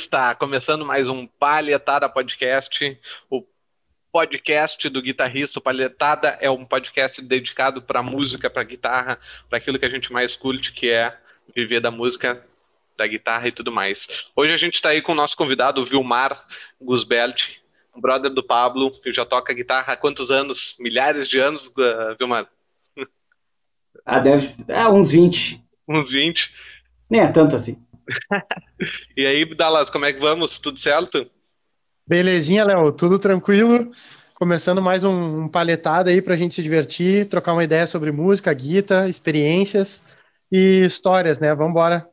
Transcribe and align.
guitarrista! 0.00 0.34
Começando 0.34 0.86
mais 0.86 1.08
um 1.08 1.26
Palhetada 1.26 2.08
Podcast, 2.08 2.98
o 3.28 3.44
podcast 4.10 4.88
do 4.88 5.02
guitarrista. 5.02 5.58
O 5.58 5.62
Palhetada 5.62 6.38
é 6.40 6.50
um 6.50 6.64
podcast 6.64 7.20
dedicado 7.20 7.82
para 7.82 8.02
música, 8.02 8.48
para 8.48 8.62
guitarra, 8.62 9.18
para 9.48 9.58
aquilo 9.58 9.78
que 9.78 9.84
a 9.84 9.90
gente 9.90 10.10
mais 10.10 10.34
curte, 10.34 10.72
que 10.72 10.88
é 10.88 11.14
viver 11.54 11.80
da 11.80 11.90
música, 11.90 12.42
da 12.96 13.06
guitarra 13.06 13.48
e 13.48 13.52
tudo 13.52 13.70
mais. 13.70 14.08
Hoje 14.34 14.54
a 14.54 14.56
gente 14.56 14.76
está 14.76 14.88
aí 14.88 15.02
com 15.02 15.12
o 15.12 15.14
nosso 15.14 15.36
convidado, 15.36 15.82
o 15.82 15.84
Vilmar 15.84 16.46
Gusbelt, 16.80 17.58
um 17.94 18.00
brother 18.00 18.30
do 18.30 18.42
Pablo, 18.42 18.90
que 19.02 19.12
já 19.12 19.26
toca 19.26 19.52
guitarra 19.52 19.92
há 19.92 19.96
quantos 19.96 20.30
anos? 20.30 20.76
Milhares 20.80 21.28
de 21.28 21.38
anos, 21.38 21.66
uh, 21.66 22.16
Vilmar? 22.18 22.48
Ah, 24.06 24.18
deve 24.18 24.46
é, 24.68 24.88
uns 24.88 25.10
20. 25.10 25.62
Uns 25.86 26.10
20. 26.10 26.50
Nem 27.10 27.20
é 27.20 27.26
tanto 27.30 27.54
assim. 27.54 27.76
e 29.16 29.26
aí, 29.26 29.54
Dallas, 29.54 29.90
como 29.90 30.04
é 30.04 30.12
que 30.12 30.20
vamos? 30.20 30.58
Tudo 30.58 30.78
certo? 30.78 31.30
Belezinha, 32.06 32.64
Léo, 32.64 32.92
tudo 32.92 33.18
tranquilo. 33.18 33.90
Começando 34.34 34.80
mais 34.82 35.04
um, 35.04 35.42
um 35.42 35.48
palhetada 35.48 36.10
aí 36.10 36.20
pra 36.20 36.34
gente 36.34 36.54
se 36.54 36.62
divertir, 36.62 37.28
trocar 37.28 37.52
uma 37.52 37.62
ideia 37.62 37.86
sobre 37.86 38.10
música, 38.10 38.52
guitarra, 38.52 39.08
experiências 39.08 40.02
e 40.50 40.84
histórias, 40.84 41.38
né? 41.38 41.54
Vamos 41.54 41.70
embora. 41.70 42.09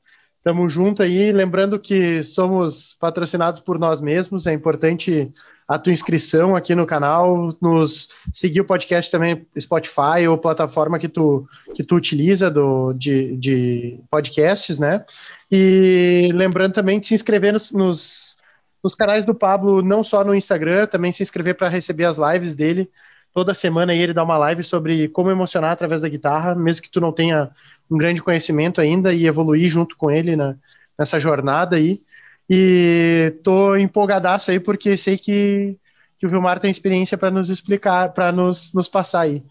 Tamo 0.47 0.69
junto 0.69 1.03
aí, 1.03 1.33
lembrando 1.33 1.77
que 1.77 2.23
somos 2.23 2.95
patrocinados 3.01 3.59
por 3.59 3.77
nós 3.77 3.99
mesmos, 3.99 4.47
é 4.47 4.53
importante 4.53 5.29
a 5.67 5.77
tua 5.77 5.91
inscrição 5.91 6.55
aqui 6.55 6.73
no 6.73 6.85
canal, 6.85 7.53
nos 7.61 8.07
seguir 8.31 8.61
o 8.61 8.65
podcast 8.65 9.11
também 9.11 9.45
Spotify 9.59 10.25
ou 10.25 10.37
plataforma 10.37 10.99
que 10.99 11.09
tu, 11.09 11.45
que 11.75 11.83
tu 11.83 11.95
utiliza 11.95 12.49
do, 12.49 12.93
de, 12.93 13.35
de 13.35 13.99
podcasts, 14.09 14.79
né? 14.79 15.03
E 15.51 16.31
lembrando 16.33 16.75
também 16.75 16.97
de 16.97 17.07
se 17.07 17.13
inscrever 17.13 17.51
nos, 17.51 17.73
nos, 17.73 18.37
nos 18.81 18.95
canais 18.95 19.25
do 19.25 19.35
Pablo, 19.35 19.81
não 19.81 20.01
só 20.01 20.23
no 20.23 20.33
Instagram, 20.33 20.87
também 20.87 21.11
se 21.11 21.21
inscrever 21.21 21.57
para 21.57 21.67
receber 21.67 22.05
as 22.05 22.17
lives 22.17 22.55
dele. 22.55 22.89
Toda 23.37 23.53
semana 23.53 23.93
ele 23.93 24.15
dá 24.15 24.23
uma 24.23 24.35
live 24.35 24.63
sobre 24.63 25.09
como 25.09 25.29
emocionar 25.29 25.69
através 25.69 26.01
da 26.01 26.09
guitarra, 26.09 26.55
mesmo 26.55 26.81
que 26.81 26.89
tu 26.89 26.99
não 26.99 27.11
tenha 27.11 27.51
um 27.87 27.95
grande 27.95 28.23
conhecimento 28.23 28.81
ainda 28.81 29.13
e 29.13 29.27
evoluir 29.27 29.69
junto 29.69 29.95
com 29.95 30.09
ele 30.09 30.35
na, 30.35 30.55
nessa 30.97 31.19
jornada 31.19 31.75
aí. 31.75 32.01
E 32.49 33.35
tô 33.43 33.75
empolgadaço 33.75 34.49
aí 34.49 34.59
porque 34.59 34.97
sei 34.97 35.19
que, 35.19 35.77
que 36.17 36.25
o 36.25 36.29
Vilmar 36.31 36.59
tem 36.59 36.71
experiência 36.71 37.15
para 37.15 37.29
nos 37.29 37.51
explicar, 37.51 38.11
para 38.11 38.31
nos, 38.31 38.73
nos 38.73 38.87
passar 38.87 39.19
aí. 39.19 39.43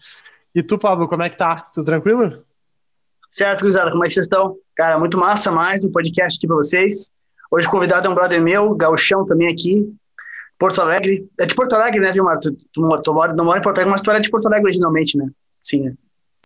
E 0.53 0.61
tu, 0.61 0.77
Pablo, 0.77 1.07
como 1.07 1.23
é 1.23 1.29
que 1.29 1.37
tá? 1.37 1.69
Tudo 1.73 1.85
tranquilo? 1.85 2.43
Certo, 3.29 3.63
Guizada, 3.63 3.91
como 3.91 4.03
é 4.03 4.09
que 4.09 4.15
vocês 4.15 4.25
estão? 4.25 4.57
Cara, 4.75 4.99
muito 4.99 5.17
massa 5.17 5.49
mais 5.49 5.85
um 5.85 5.91
podcast 5.93 6.37
aqui 6.37 6.45
para 6.45 6.57
vocês. 6.57 7.09
Hoje 7.49 7.65
o 7.65 7.71
convidado 7.71 8.05
é 8.05 8.09
um 8.09 8.15
brother 8.15 8.41
meu, 8.41 8.75
Gauchão 8.75 9.25
também 9.25 9.47
aqui, 9.47 9.89
Porto 10.57 10.81
Alegre. 10.81 11.29
É 11.39 11.45
de 11.45 11.55
Porto 11.55 11.73
Alegre, 11.73 11.99
né, 11.99 12.11
Vilmar? 12.11 12.39
Tu, 12.39 12.51
tu, 12.73 13.01
tu 13.03 13.13
mora, 13.13 13.33
não 13.33 13.45
mora 13.45 13.59
em 13.59 13.61
Porto 13.61 13.77
Alegre, 13.77 13.91
mas 13.91 14.01
tu 14.01 14.09
era 14.09 14.19
de 14.19 14.29
Porto 14.29 14.47
Alegre 14.47 14.65
originalmente, 14.65 15.17
né? 15.17 15.29
Sim, 15.59 15.81
né? 15.81 15.93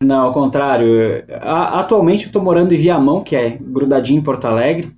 Não, 0.04 0.22
ao 0.22 0.34
contrário. 0.34 1.24
atualmente 1.42 2.26
eu 2.26 2.32
tô 2.32 2.42
morando 2.42 2.74
em 2.74 2.78
Viamão, 2.78 3.24
que 3.24 3.36
é 3.36 3.52
grudadinho 3.52 4.20
em 4.20 4.24
Porto 4.24 4.46
Alegre. 4.46 4.92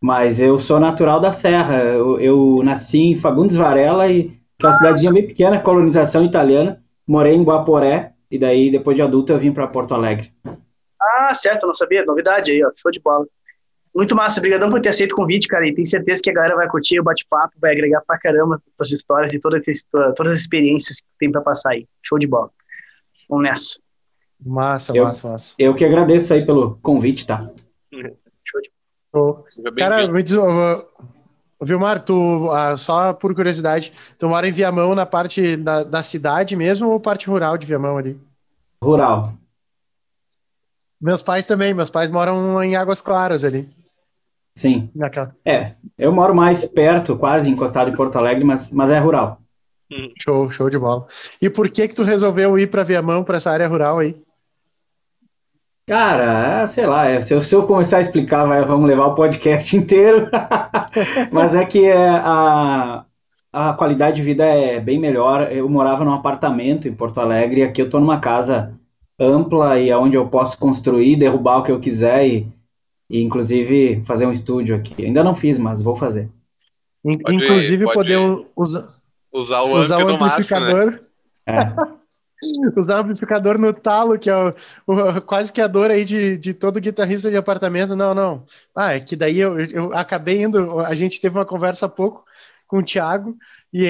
Mas 0.00 0.40
eu 0.40 0.58
sou 0.58 0.80
natural 0.80 1.20
da 1.20 1.30
Serra. 1.30 1.76
Eu, 1.82 2.18
eu 2.20 2.60
nasci 2.64 2.98
em 2.98 3.16
Fagundes 3.16 3.56
Varela, 3.56 4.08
e, 4.08 4.30
que 4.58 4.66
é 4.66 4.68
uma 4.68 4.72
cidadezinha 4.72 5.12
bem 5.12 5.26
pequena, 5.26 5.60
colonização 5.60 6.24
italiana. 6.24 6.82
Morei 7.06 7.34
em 7.34 7.44
Guaporé, 7.44 8.12
e 8.30 8.38
daí, 8.38 8.70
depois 8.70 8.96
de 8.96 9.02
adulto, 9.02 9.32
eu 9.32 9.38
vim 9.38 9.52
para 9.52 9.66
Porto 9.66 9.94
Alegre. 9.94 10.32
Ah, 11.00 11.32
certo, 11.32 11.66
não 11.66 11.74
sabia. 11.74 12.04
Novidade 12.04 12.50
aí, 12.50 12.64
ó. 12.64 12.70
Show 12.74 12.90
de 12.90 13.00
bola. 13.00 13.26
Muito 13.94 14.14
massa. 14.14 14.38
Obrigadão 14.38 14.70
por 14.70 14.80
ter 14.80 14.90
aceito 14.90 15.12
o 15.12 15.16
convite, 15.16 15.48
cara. 15.48 15.66
E 15.66 15.74
tenho 15.74 15.86
certeza 15.86 16.22
que 16.22 16.30
a 16.30 16.32
galera 16.32 16.56
vai 16.56 16.68
curtir 16.68 17.00
o 17.00 17.04
bate-papo, 17.04 17.54
vai 17.60 17.72
agregar 17.72 18.00
pra 18.06 18.18
caramba 18.18 18.56
as 18.56 18.88
suas 18.88 19.00
histórias 19.00 19.34
e 19.34 19.40
todas, 19.40 19.62
todas 20.16 20.32
as 20.32 20.40
experiências 20.40 21.00
que 21.00 21.06
tem 21.18 21.30
para 21.30 21.40
passar 21.40 21.70
aí. 21.70 21.86
Show 22.02 22.18
de 22.18 22.26
bola. 22.26 22.50
Vamos 23.28 23.44
nessa. 23.44 23.78
Massa, 24.44 24.96
eu, 24.96 25.04
massa, 25.04 25.28
massa. 25.28 25.54
Eu 25.58 25.74
que 25.74 25.84
agradeço 25.84 26.32
aí 26.32 26.46
pelo 26.46 26.76
convite, 26.76 27.26
tá? 27.26 27.50
Oh. 29.12 29.44
Cara, 29.76 30.10
me 30.10 30.22
diz, 30.22 30.36
uh, 30.36 30.86
Vilmar, 31.60 32.04
tu, 32.04 32.48
uh, 32.48 32.78
só 32.78 33.12
por 33.12 33.34
curiosidade, 33.34 33.92
tu 34.18 34.28
mora 34.28 34.48
em 34.48 34.52
Viamão 34.52 34.94
na 34.94 35.04
parte 35.04 35.56
da, 35.56 35.82
da 35.82 36.02
cidade 36.02 36.56
mesmo 36.56 36.88
ou 36.88 37.00
parte 37.00 37.28
rural 37.28 37.58
de 37.58 37.66
Viamão 37.66 37.98
ali? 37.98 38.18
Rural. 38.82 39.34
Meus 41.00 41.22
pais 41.22 41.46
também, 41.46 41.74
meus 41.74 41.90
pais 41.90 42.10
moram 42.10 42.62
em 42.62 42.76
Águas 42.76 43.00
Claras 43.00 43.42
ali. 43.42 43.68
Sim. 44.54 44.90
Naquela. 44.94 45.34
É, 45.44 45.74
eu 45.96 46.12
moro 46.12 46.34
mais 46.34 46.64
perto, 46.64 47.16
quase 47.16 47.50
encostado 47.50 47.90
em 47.90 47.96
Porto 47.96 48.16
Alegre, 48.16 48.44
mas, 48.44 48.70
mas 48.70 48.90
é 48.90 48.98
rural. 48.98 49.40
Hum. 49.90 50.12
Show, 50.22 50.50
show 50.50 50.70
de 50.70 50.78
bola. 50.78 51.06
E 51.40 51.50
por 51.50 51.68
que 51.70 51.88
que 51.88 51.94
tu 51.94 52.04
resolveu 52.04 52.58
ir 52.58 52.68
para 52.68 52.84
Viamão, 52.84 53.24
para 53.24 53.38
essa 53.38 53.50
área 53.50 53.68
rural 53.68 53.98
aí? 53.98 54.16
Cara, 55.86 56.66
sei 56.68 56.86
lá, 56.86 57.06
é, 57.08 57.20
se 57.20 57.34
eu, 57.34 57.40
se 57.40 57.52
eu 57.52 57.66
começar 57.66 57.96
a 57.96 58.00
explicar, 58.00 58.46
vai, 58.46 58.64
vamos 58.64 58.86
levar 58.88 59.06
o 59.06 59.14
podcast 59.14 59.74
inteiro. 59.76 60.28
Mas 61.32 61.54
é 61.54 61.64
que 61.64 61.84
é, 61.84 62.08
a, 62.08 63.04
a 63.52 63.72
qualidade 63.72 64.16
de 64.16 64.22
vida 64.22 64.44
é 64.44 64.78
bem 64.78 65.00
melhor. 65.00 65.50
Eu 65.50 65.68
morava 65.68 66.04
num 66.04 66.14
apartamento 66.14 66.86
em 66.86 66.94
Porto 66.94 67.20
Alegre, 67.20 67.60
e 67.60 67.64
aqui 67.64 67.82
eu 67.82 67.86
estou 67.86 68.00
numa 68.00 68.20
casa 68.20 68.78
ampla 69.18 69.78
e 69.80 69.92
onde 69.92 70.16
eu 70.16 70.28
posso 70.28 70.56
construir, 70.56 71.16
derrubar 71.16 71.58
o 71.58 71.62
que 71.62 71.72
eu 71.72 71.80
quiser 71.80 72.26
e, 72.26 72.48
e 73.10 73.20
inclusive 73.20 74.02
fazer 74.06 74.24
um 74.24 74.32
estúdio 74.32 74.76
aqui. 74.76 75.04
Ainda 75.04 75.24
não 75.24 75.34
fiz, 75.34 75.58
mas 75.58 75.82
vou 75.82 75.96
fazer. 75.96 76.30
Inclusive 77.04 77.84
pode 77.84 77.94
poder 77.94 78.46
usar, 78.54 78.88
usar 79.32 79.62
o, 79.62 79.72
usar 79.78 80.04
o 80.04 80.08
amplificador. 80.08 80.86
Máximo, 80.86 81.00
né? 81.48 81.74
é. 81.74 82.00
usar 82.78 82.98
o 82.98 83.00
amplificador 83.00 83.58
no 83.58 83.74
talo, 83.74 84.18
que 84.18 84.30
é 84.30 84.36
o, 84.36 84.54
o, 84.86 85.20
quase 85.22 85.52
que 85.52 85.60
a 85.60 85.66
dor 85.66 85.90
aí 85.90 86.04
de, 86.04 86.38
de 86.38 86.54
todo 86.54 86.80
guitarrista 86.80 87.30
de 87.30 87.36
apartamento. 87.36 87.96
Não, 87.96 88.14
não. 88.14 88.44
Ah, 88.76 88.94
é 88.94 89.00
que 89.00 89.16
daí 89.16 89.40
eu, 89.40 89.58
eu 89.58 89.92
acabei 89.92 90.42
indo. 90.42 90.78
A 90.80 90.94
gente 90.94 91.20
teve 91.20 91.36
uma 91.36 91.44
conversa 91.46 91.86
há 91.86 91.88
pouco 91.88 92.24
com 92.68 92.78
o 92.78 92.84
Thiago 92.84 93.36
e, 93.72 93.82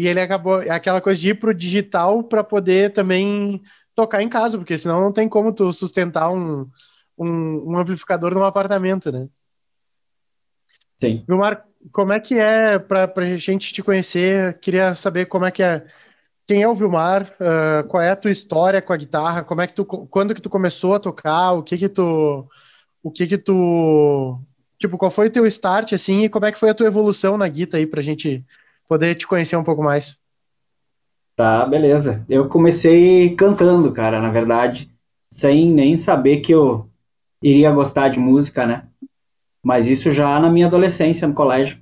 e 0.00 0.08
ele 0.08 0.20
acabou 0.20 0.56
aquela 0.68 1.00
coisa 1.00 1.20
de 1.20 1.28
ir 1.28 1.38
pro 1.38 1.54
digital 1.54 2.24
para 2.24 2.42
poder 2.42 2.92
também 2.92 3.62
tocar 3.94 4.20
em 4.20 4.28
casa, 4.28 4.58
porque 4.58 4.76
senão 4.76 5.00
não 5.00 5.12
tem 5.12 5.28
como 5.28 5.54
tu 5.54 5.72
sustentar 5.72 6.28
um, 6.30 6.66
um, 7.18 7.72
um 7.72 7.78
amplificador 7.78 8.34
num 8.34 8.44
apartamento, 8.44 9.10
né? 9.10 9.28
Sim. 11.00 11.24
Vilmar, 11.28 11.64
como 11.92 12.12
é 12.12 12.20
que 12.20 12.40
é 12.40 12.78
para 12.78 13.10
a 13.16 13.36
gente 13.36 13.72
te 13.72 13.82
conhecer? 13.82 14.58
Queria 14.60 14.94
saber 14.94 15.26
como 15.26 15.44
é 15.44 15.50
que 15.50 15.62
é 15.62 15.84
quem 16.46 16.62
é 16.62 16.68
o 16.68 16.74
Vilmar? 16.74 17.34
Uh, 17.40 17.88
qual 17.88 18.02
é 18.02 18.10
a 18.10 18.16
tua 18.16 18.30
história 18.30 18.82
com 18.82 18.92
a 18.92 18.96
guitarra? 18.96 19.42
Como 19.44 19.60
é 19.60 19.66
que 19.66 19.74
tu, 19.74 19.84
quando 19.84 20.34
que 20.34 20.42
tu 20.42 20.50
começou 20.50 20.94
a 20.94 21.00
tocar? 21.00 21.52
O 21.52 21.62
que 21.62 21.78
que 21.78 21.88
tu, 21.88 22.46
o 23.02 23.10
que 23.10 23.26
que 23.26 23.38
tu, 23.38 24.38
tipo, 24.78 24.98
qual 24.98 25.10
foi 25.10 25.28
o 25.28 25.30
teu 25.30 25.46
start 25.46 25.92
assim 25.92 26.24
e 26.24 26.28
como 26.28 26.44
é 26.44 26.52
que 26.52 26.58
foi 26.58 26.70
a 26.70 26.74
tua 26.74 26.86
evolução 26.86 27.38
na 27.38 27.48
guitarra 27.48 27.80
aí 27.80 27.86
pra 27.86 28.02
gente 28.02 28.44
poder 28.86 29.14
te 29.14 29.26
conhecer 29.26 29.56
um 29.56 29.64
pouco 29.64 29.82
mais? 29.82 30.18
Tá, 31.34 31.64
beleza. 31.66 32.24
Eu 32.28 32.48
comecei 32.48 33.34
cantando, 33.34 33.90
cara, 33.90 34.20
na 34.20 34.30
verdade, 34.30 34.90
sem 35.32 35.68
nem 35.70 35.96
saber 35.96 36.40
que 36.40 36.52
eu 36.52 36.88
iria 37.44 37.70
gostar 37.70 38.08
de 38.08 38.18
música, 38.18 38.66
né? 38.66 38.84
Mas 39.62 39.86
isso 39.86 40.10
já 40.10 40.38
na 40.40 40.50
minha 40.50 40.66
adolescência, 40.66 41.28
no 41.28 41.34
colégio 41.34 41.78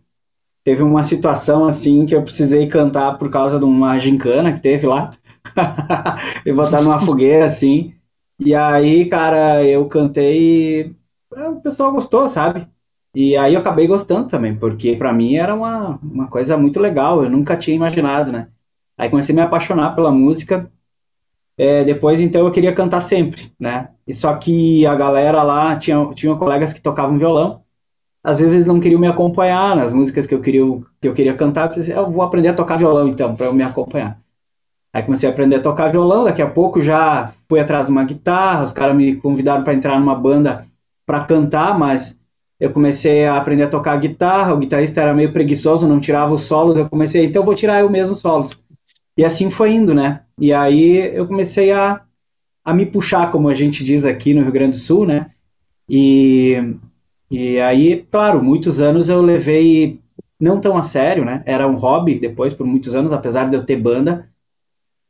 teve 0.64 0.82
uma 0.82 1.03
situação 1.03 1.64
assim 1.67 2.06
que 2.06 2.14
eu 2.14 2.23
precisei 2.23 2.69
cantar 2.69 3.19
por 3.19 3.31
causa 3.31 3.59
de 3.59 3.64
uma 3.64 3.99
gincana 3.99 4.53
que 4.53 4.61
teve 4.61 4.87
lá. 4.87 5.17
e 6.47 6.53
botar 6.53 6.82
numa 6.82 7.00
fogueira 7.00 7.44
assim. 7.44 7.94
E 8.38 8.55
aí, 8.55 9.06
cara, 9.09 9.64
eu 9.64 9.87
cantei 9.88 10.82
e 10.82 10.94
o 11.31 11.61
pessoal 11.61 11.93
gostou, 11.93 12.29
sabe? 12.29 12.67
E 13.14 13.37
aí 13.37 13.55
eu 13.55 13.61
acabei 13.61 13.87
gostando 13.87 14.29
também, 14.29 14.56
porque 14.56 14.97
para 14.97 15.12
mim 15.12 15.35
era 15.35 15.55
uma, 15.55 15.99
uma 16.03 16.29
coisa 16.29 16.56
muito 16.56 16.81
legal, 16.81 17.23
eu 17.23 17.31
nunca 17.31 17.56
tinha 17.56 17.76
imaginado, 17.76 18.32
né? 18.32 18.49
Aí 18.97 19.11
comecei 19.11 19.35
a 19.35 19.37
me 19.37 19.43
apaixonar 19.43 19.94
pela 19.94 20.11
música. 20.11 20.70
É, 21.64 21.85
depois, 21.85 22.20
então, 22.20 22.44
eu 22.44 22.50
queria 22.50 22.75
cantar 22.75 23.00
sempre, 23.00 23.53
né? 23.56 23.91
E 24.05 24.12
só 24.12 24.35
que 24.35 24.85
a 24.85 24.97
galera 24.97 25.44
lá, 25.44 25.76
tinha, 25.76 26.12
tinha 26.12 26.35
colegas 26.35 26.73
que 26.73 26.81
tocavam 26.81 27.17
violão, 27.17 27.62
às 28.20 28.41
vezes 28.41 28.55
eles 28.55 28.67
não 28.67 28.81
queriam 28.81 29.00
me 29.00 29.06
acompanhar 29.06 29.76
nas 29.76 29.93
músicas 29.93 30.26
que 30.26 30.35
eu 30.35 30.41
queria, 30.41 30.64
que 31.00 31.06
eu 31.06 31.14
queria 31.14 31.37
cantar. 31.37 31.69
Eu, 31.69 31.75
pensei, 31.75 31.97
eu 31.97 32.11
vou 32.11 32.23
aprender 32.23 32.49
a 32.49 32.55
tocar 32.55 32.79
violão 32.79 33.06
então, 33.06 33.37
para 33.37 33.47
eu 33.47 33.55
me 33.55 33.62
acompanhar. 33.62 34.19
Aí 34.93 35.05
comecei 35.05 35.29
a 35.29 35.32
aprender 35.32 35.55
a 35.55 35.61
tocar 35.61 35.87
violão, 35.87 36.25
daqui 36.25 36.43
a 36.43 36.50
pouco 36.50 36.81
já 36.81 37.31
fui 37.49 37.61
atrás 37.61 37.87
de 37.87 37.93
uma 37.93 38.03
guitarra, 38.03 38.64
os 38.64 38.73
caras 38.73 38.97
me 38.97 39.14
convidaram 39.14 39.62
para 39.62 39.73
entrar 39.73 40.00
numa 40.00 40.17
banda 40.17 40.67
para 41.06 41.25
cantar, 41.26 41.79
mas 41.79 42.20
eu 42.59 42.73
comecei 42.73 43.25
a 43.25 43.37
aprender 43.37 43.62
a 43.62 43.69
tocar 43.69 43.97
guitarra, 44.00 44.53
o 44.53 44.59
guitarrista 44.59 45.00
era 45.00 45.14
meio 45.14 45.32
preguiçoso, 45.32 45.87
não 45.87 46.00
tirava 46.00 46.35
os 46.35 46.43
solos, 46.43 46.76
eu 46.76 46.88
comecei, 46.88 47.25
então 47.25 47.43
eu 47.43 47.47
vou 47.47 47.55
tirar 47.55 47.82
eu 47.82 47.88
mesmo 47.88 48.14
os 48.14 48.20
solos. 48.20 48.61
E 49.17 49.25
assim 49.25 49.50
foi 49.50 49.73
indo, 49.73 49.94
né? 49.94 50.23
E 50.38 50.53
aí 50.53 50.97
eu 51.17 51.26
comecei 51.26 51.73
a, 51.73 52.03
a 52.64 52.75
me 52.75 52.87
puxar, 52.87 53.32
como 53.32 53.49
a 53.49 53.55
gente 53.55 53.85
diz 53.85 54.06
aqui 54.06 54.35
no 54.35 54.43
Rio 54.43 54.53
Grande 54.53 54.73
do 54.79 54.82
Sul, 54.82 55.06
né? 55.06 55.32
E 55.88 56.56
E 57.31 57.61
aí, 57.61 58.05
claro, 58.11 58.43
muitos 58.44 58.81
anos 58.81 59.09
eu 59.09 59.23
levei 59.23 60.00
não 60.41 60.61
tão 60.61 60.76
a 60.79 60.82
sério, 60.82 61.25
né? 61.25 61.43
Era 61.47 61.69
um 61.69 61.76
hobby 61.76 62.19
depois 62.19 62.55
por 62.55 62.67
muitos 62.67 62.94
anos, 62.94 63.12
apesar 63.12 63.50
de 63.50 63.56
eu 63.56 63.64
ter 63.67 63.76
banda, 63.76 64.29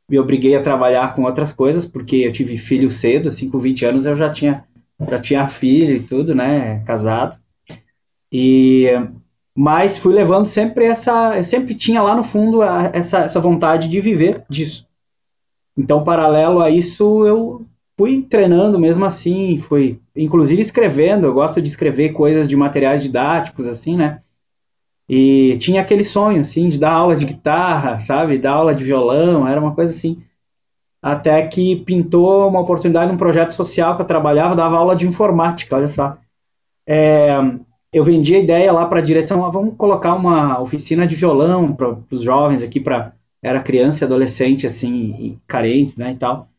me 0.09 0.19
obriguei 0.19 0.55
a 0.55 0.63
trabalhar 0.63 1.15
com 1.15 1.23
outras 1.23 1.53
coisas, 1.53 1.85
porque 1.85 2.17
eu 2.17 2.31
tive 2.31 2.57
filho 2.57 2.91
cedo, 2.91 3.29
assim, 3.29 3.49
com 3.49 3.59
20 3.59 3.85
anos 3.85 4.05
eu 4.05 4.15
já 4.15 4.29
tinha 4.31 4.65
já 5.09 5.19
tinha 5.19 5.47
filho 5.49 5.95
e 5.97 6.01
tudo, 6.03 6.35
né, 6.35 6.79
casado. 6.85 7.37
E 8.31 8.87
mas 9.55 9.97
fui 9.97 10.13
levando 10.13 10.45
sempre 10.45 10.85
essa, 10.85 11.37
eu 11.37 11.43
sempre 11.43 11.75
tinha 11.75 12.01
lá 12.01 12.15
no 12.15 12.23
fundo 12.23 12.61
a, 12.61 12.89
essa, 12.93 13.19
essa 13.19 13.39
vontade 13.39 13.87
de 13.87 14.01
viver 14.01 14.43
disso. 14.49 14.87
Então, 15.77 16.03
paralelo 16.03 16.59
a 16.59 16.69
isso, 16.69 17.25
eu 17.25 17.65
fui 17.97 18.23
treinando 18.23 18.79
mesmo 18.79 19.05
assim, 19.05 19.57
fui 19.57 19.99
inclusive 20.15 20.61
escrevendo, 20.61 21.27
eu 21.27 21.33
gosto 21.33 21.61
de 21.61 21.67
escrever 21.67 22.13
coisas 22.13 22.49
de 22.49 22.55
materiais 22.55 23.03
didáticos 23.03 23.67
assim, 23.67 23.95
né? 23.95 24.21
E 25.07 25.57
tinha 25.57 25.81
aquele 25.81 26.03
sonho 26.03 26.41
assim 26.41 26.69
de 26.69 26.79
dar 26.79 26.93
aula 26.93 27.15
de 27.15 27.25
guitarra, 27.25 27.99
sabe? 27.99 28.37
Dar 28.37 28.53
aula 28.53 28.73
de 28.73 28.83
violão, 28.83 29.47
era 29.47 29.59
uma 29.59 29.75
coisa 29.75 29.91
assim. 29.91 30.23
Até 31.01 31.45
que 31.47 31.75
pintou 31.83 32.47
uma 32.47 32.61
oportunidade 32.61 33.11
num 33.11 33.17
projeto 33.17 33.53
social 33.53 33.95
que 33.95 34.01
eu 34.01 34.07
trabalhava, 34.07 34.55
dava 34.55 34.77
aula 34.77 34.95
de 34.95 35.05
informática, 35.05 35.75
olha 35.75 35.87
só. 35.87 36.17
É, 36.87 37.29
eu 37.93 38.03
vendi 38.03 38.35
a 38.35 38.39
ideia 38.39 38.71
lá 38.71 38.87
para 38.87 38.99
a 38.99 39.03
direção, 39.03 39.45
ah, 39.45 39.49
vamos 39.49 39.75
colocar 39.77 40.15
uma 40.15 40.59
oficina 40.59 41.05
de 41.05 41.15
violão 41.15 41.73
para 41.73 41.95
os 42.09 42.23
jovens 42.23 42.63
aqui, 42.63 42.79
para 42.79 43.13
era 43.41 43.61
criança 43.61 44.03
e 44.03 44.05
adolescente 44.05 44.65
assim, 44.65 45.37
carentes, 45.45 45.97
né, 45.97 46.13
e 46.13 46.15
tal. 46.15 46.49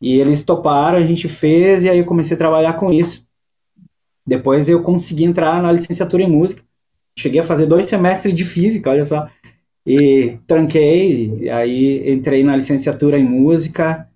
E 0.00 0.18
eles 0.18 0.44
toparam, 0.44 0.96
a 0.96 1.04
gente 1.04 1.28
fez, 1.28 1.84
e 1.84 1.90
aí 1.90 1.98
eu 1.98 2.06
comecei 2.06 2.34
a 2.34 2.38
trabalhar 2.38 2.74
com 2.74 2.92
isso. 2.92 3.26
Depois 4.26 4.68
eu 4.68 4.82
consegui 4.82 5.24
entrar 5.24 5.60
na 5.60 5.72
licenciatura 5.72 6.22
em 6.22 6.30
música. 6.30 6.62
Cheguei 7.18 7.40
a 7.40 7.44
fazer 7.44 7.66
dois 7.66 7.86
semestres 7.86 8.32
de 8.32 8.44
física, 8.44 8.90
olha 8.90 9.04
só. 9.04 9.28
E 9.84 10.38
tranquei, 10.46 11.36
e 11.40 11.50
aí 11.50 12.10
entrei 12.10 12.44
na 12.44 12.56
licenciatura 12.56 13.18
em 13.18 13.24
música. 13.24 14.08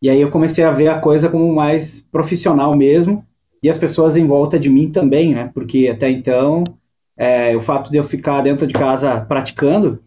E 0.00 0.08
aí 0.08 0.20
eu 0.20 0.30
comecei 0.30 0.64
a 0.64 0.70
ver 0.70 0.88
a 0.88 1.00
coisa 1.00 1.28
como 1.28 1.54
mais 1.54 2.00
profissional 2.00 2.74
mesmo. 2.74 3.24
E 3.62 3.68
as 3.68 3.78
pessoas 3.78 4.16
em 4.16 4.26
volta 4.26 4.58
de 4.58 4.68
mim 4.68 4.90
também, 4.90 5.34
né? 5.34 5.50
Porque 5.52 5.88
até 5.88 6.08
então, 6.10 6.64
é, 7.16 7.56
o 7.56 7.60
fato 7.60 7.90
de 7.90 7.98
eu 7.98 8.04
ficar 8.04 8.42
dentro 8.42 8.66
de 8.66 8.74
casa 8.74 9.20
praticando 9.20 10.02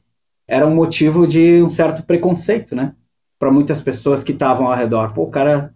era 0.47 0.65
um 0.65 0.75
motivo 0.75 1.27
de 1.27 1.61
um 1.61 1.69
certo 1.69 2.03
preconceito, 2.03 2.75
né? 2.75 2.93
para 3.41 3.51
muitas 3.51 3.81
pessoas 3.81 4.23
que 4.23 4.33
estavam 4.33 4.67
ao 4.67 4.77
redor. 4.77 5.15
Pô, 5.15 5.23
o 5.23 5.31
cara, 5.31 5.73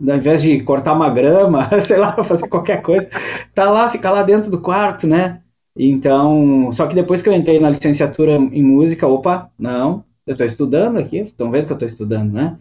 ao 0.00 0.16
invés 0.16 0.40
de 0.40 0.62
cortar 0.62 0.92
uma 0.92 1.10
grama, 1.10 1.68
sei 1.82 1.96
lá, 1.96 2.22
fazer 2.22 2.46
qualquer 2.46 2.82
coisa, 2.82 3.10
tá 3.52 3.68
lá, 3.68 3.88
fica 3.88 4.08
lá 4.08 4.22
dentro 4.22 4.48
do 4.48 4.60
quarto, 4.60 5.08
né? 5.08 5.42
Então, 5.76 6.70
só 6.72 6.86
que 6.86 6.94
depois 6.94 7.20
que 7.20 7.28
eu 7.28 7.32
entrei 7.32 7.58
na 7.58 7.70
licenciatura 7.70 8.36
em 8.36 8.62
música, 8.62 9.08
opa, 9.08 9.50
não, 9.58 10.04
eu 10.24 10.32
estou 10.32 10.46
estudando 10.46 10.98
aqui, 10.98 11.16
vocês 11.16 11.30
estão 11.30 11.50
vendo 11.50 11.66
que 11.66 11.72
eu 11.72 11.74
estou 11.74 11.88
estudando, 11.88 12.32
né? 12.32 12.56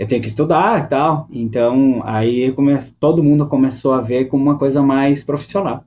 Eu 0.00 0.08
tenho 0.08 0.22
que 0.22 0.28
estudar 0.28 0.82
e 0.82 0.88
tal. 0.88 1.28
Então, 1.30 2.00
aí 2.06 2.50
comece, 2.52 2.96
todo 2.98 3.22
mundo 3.22 3.46
começou 3.46 3.92
a 3.92 4.00
ver 4.00 4.28
como 4.28 4.42
uma 4.42 4.58
coisa 4.58 4.82
mais 4.82 5.22
profissional. 5.22 5.84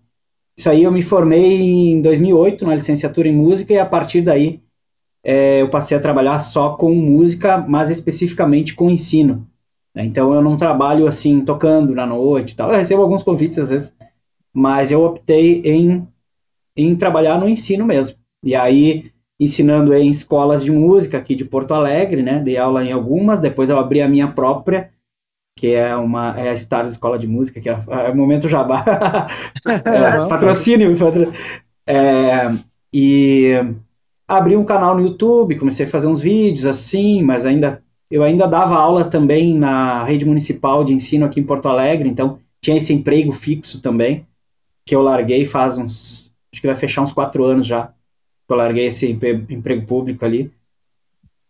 Isso 0.56 0.70
aí 0.70 0.84
eu 0.84 0.92
me 0.92 1.02
formei 1.02 1.60
em 1.60 2.00
2008 2.00 2.64
na 2.64 2.76
licenciatura 2.76 3.28
em 3.28 3.36
música 3.36 3.74
e 3.74 3.80
a 3.80 3.86
partir 3.88 4.22
daí 4.22 4.62
é, 5.24 5.64
eu 5.64 5.70
passei 5.72 5.98
a 5.98 6.00
trabalhar 6.00 6.38
só 6.38 6.76
com 6.76 6.94
música, 6.94 7.58
mas 7.58 7.90
especificamente 7.90 8.76
com 8.76 8.92
ensino. 8.92 9.48
Né? 9.96 10.06
Então 10.06 10.32
eu 10.32 10.44
não 10.44 10.58
trabalho 10.58 11.08
assim 11.08 11.44
tocando 11.44 11.96
na 11.96 12.06
noite 12.06 12.52
e 12.52 12.56
tal. 12.56 12.70
Eu 12.70 12.78
recebo 12.78 13.02
alguns 13.02 13.24
convites 13.24 13.58
às 13.58 13.72
vezes, 13.72 13.96
mas 14.54 14.92
eu 14.92 15.04
optei 15.04 15.64
em, 15.66 16.08
em 16.78 16.96
trabalhar 16.96 17.40
no 17.40 17.50
ensino 17.50 17.84
mesmo. 17.84 18.16
E 18.44 18.54
aí 18.54 19.12
ensinando 19.44 19.94
em 19.94 20.10
escolas 20.10 20.64
de 20.64 20.72
música 20.72 21.18
aqui 21.18 21.36
de 21.36 21.46
Porto 21.46 21.74
Alegre, 21.74 22.24
né? 22.24 22.40
Dei 22.40 22.58
aula 22.58 22.84
em 22.84 22.92
algumas, 22.92 23.40
depois 23.40 23.70
eu 23.70 23.78
abri 23.78 24.02
a 24.02 24.08
minha 24.08 24.28
própria, 24.28 24.90
que 25.58 25.74
é 25.74 25.96
uma 25.96 26.40
é 26.40 26.50
a 26.50 26.54
Stars 26.54 26.92
Escola 26.92 27.20
de 27.20 27.28
Música, 27.28 27.62
que 27.62 27.70
é, 27.70 27.74
é 27.74 28.10
o 28.10 28.16
momento 28.16 28.50
jabá. 28.50 28.84
é, 29.68 30.28
patrocínio, 30.28 30.98
patro... 30.98 31.32
é, 31.88 32.52
e 32.92 33.54
abri 34.28 34.56
um 34.56 34.66
canal 34.66 34.96
no 34.96 35.02
YouTube, 35.02 35.58
comecei 35.58 35.86
a 35.86 35.90
fazer 35.90 36.08
uns 36.08 36.22
vídeos 36.22 36.66
assim, 36.66 37.22
mas 37.22 37.46
ainda 37.46 37.84
eu 38.10 38.24
ainda 38.24 38.48
dava 38.48 38.76
aula 38.76 39.06
também 39.06 39.56
na 39.56 40.04
rede 40.04 40.24
municipal 40.24 40.84
de 40.84 40.94
ensino 40.94 41.26
aqui 41.26 41.40
em 41.40 41.46
Porto 41.46 41.68
Alegre, 41.68 42.08
então 42.08 42.38
tinha 42.62 42.78
esse 42.78 42.94
emprego 42.94 43.32
fixo 43.32 43.82
também, 43.82 44.28
que 44.86 44.96
eu 44.96 45.02
larguei 45.02 45.46
faz 45.46 45.78
uns, 45.78 46.32
acho 46.52 46.62
que 46.62 46.68
vai 46.68 46.76
fechar 46.76 47.02
uns 47.02 47.12
quatro 47.12 47.44
anos 47.44 47.66
já, 47.66 47.92
eu 48.50 48.58
larguei 48.58 48.88
esse 48.88 49.10
emprego 49.10 49.86
público 49.86 50.26
ali, 50.26 50.52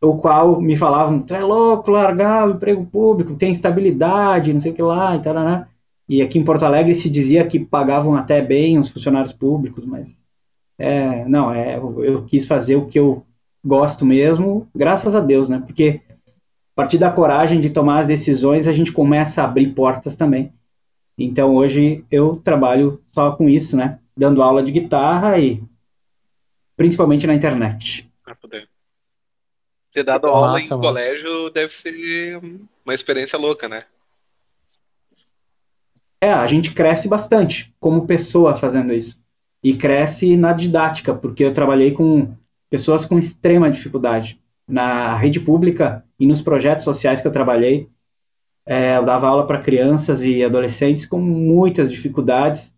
o 0.01 0.18
qual 0.18 0.60
me 0.60 0.75
falavam, 0.75 1.22
tu 1.22 1.34
é 1.34 1.42
louco 1.42 1.90
largar 1.90 2.48
o 2.48 2.51
emprego 2.51 2.86
público, 2.86 3.36
tem 3.36 3.51
estabilidade, 3.51 4.51
não 4.54 4.60
sei 4.60 4.72
o 4.72 4.75
que 4.75 4.81
lá, 4.81 5.16
e 5.16 5.22
tal, 5.22 5.34
né? 5.34 5.68
E 6.10 6.22
aqui 6.22 6.38
em 6.38 6.44
Porto 6.44 6.63
Alegre 6.63 6.94
se 6.94 7.10
dizia 7.10 7.48
que 7.48 7.60
pagavam 7.60 8.16
até 8.16 8.42
bem 8.42 8.78
os 8.78 8.90
funcionários 8.90 9.31
públicos, 9.31 9.86
mas 9.86 10.22
é, 10.78 11.24
não, 11.25 11.54
é, 11.54 11.78
eu 11.78 12.25
quis 12.25 12.45
fazer 12.45 12.75
o 12.75 12.88
que 12.88 13.00
eu 13.00 13.25
gosto 13.63 14.06
mesmo, 14.06 14.68
graças 14.75 15.16
a 15.16 15.22
Deus, 15.22 15.50
né? 15.50 15.63
Porque 15.66 16.01
a 16.10 16.76
partir 16.76 16.97
da 16.97 17.09
coragem 17.09 17.62
de 17.62 17.69
tomar 17.69 18.00
as 18.00 18.07
decisões, 18.07 18.68
a 18.68 18.73
gente 18.73 18.92
começa 18.92 19.42
a 19.42 19.45
abrir 19.45 19.73
portas 19.73 20.16
também. 20.16 20.52
Então 21.18 21.56
hoje 21.56 22.04
eu 22.12 22.35
trabalho 22.38 23.00
só 23.14 23.31
com 23.31 23.47
isso, 23.47 23.78
né? 23.78 24.00
Dando 24.18 24.42
aula 24.42 24.62
de 24.62 24.71
guitarra 24.71 25.40
e 25.40 25.64
principalmente 26.75 27.27
na 27.27 27.33
internet. 27.33 28.09
Ah, 28.25 28.35
poder. 28.35 28.69
Ter 29.92 30.03
dado 30.03 30.27
aula 30.27 30.53
Nossa, 30.53 30.65
em 30.65 30.69
mano. 30.69 30.81
colégio 30.81 31.49
deve 31.51 31.73
ser 31.73 32.42
uma 32.83 32.94
experiência 32.94 33.37
louca, 33.37 33.69
né? 33.69 33.85
É, 36.21 36.31
a 36.31 36.47
gente 36.47 36.73
cresce 36.73 37.07
bastante 37.07 37.73
como 37.80 38.07
pessoa 38.07 38.56
fazendo 38.56 38.94
isso 38.94 39.21
e 39.63 39.73
cresce 39.73 40.35
na 40.35 40.51
didática, 40.51 41.13
porque 41.13 41.44
eu 41.44 41.53
trabalhei 41.53 41.92
com 41.92 42.35
pessoas 42.69 43.06
com 43.06 43.19
extrema 43.19 43.69
dificuldade. 43.71 44.39
Na 44.68 45.15
rede 45.15 45.39
pública 45.39 46.03
e 46.19 46.25
nos 46.25 46.42
projetos 46.42 46.85
sociais 46.85 47.21
que 47.21 47.27
eu 47.27 47.31
trabalhei, 47.31 47.89
é, 48.65 48.97
eu 48.97 49.03
dava 49.03 49.27
aula 49.27 49.45
para 49.45 49.61
crianças 49.61 50.23
e 50.23 50.44
adolescentes 50.44 51.06
com 51.06 51.19
muitas 51.19 51.92
dificuldades, 51.92 52.73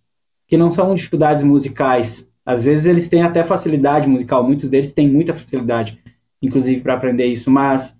que 0.48 0.58
não 0.58 0.70
são 0.72 0.94
dificuldades 0.96 1.44
musicais. 1.44 2.30
Às 2.46 2.66
vezes 2.66 2.86
eles 2.86 3.08
têm 3.08 3.24
até 3.24 3.44
facilidade 3.44 4.08
musical, 4.08 4.44
muitos 4.44 4.70
deles 4.70 4.92
têm 4.92 5.10
muita 5.10 5.34
facilidade, 5.34 6.00
inclusive 6.42 6.82
para 6.82 6.94
aprender 6.94 7.26
isso, 7.26 7.50
mas 7.50 8.00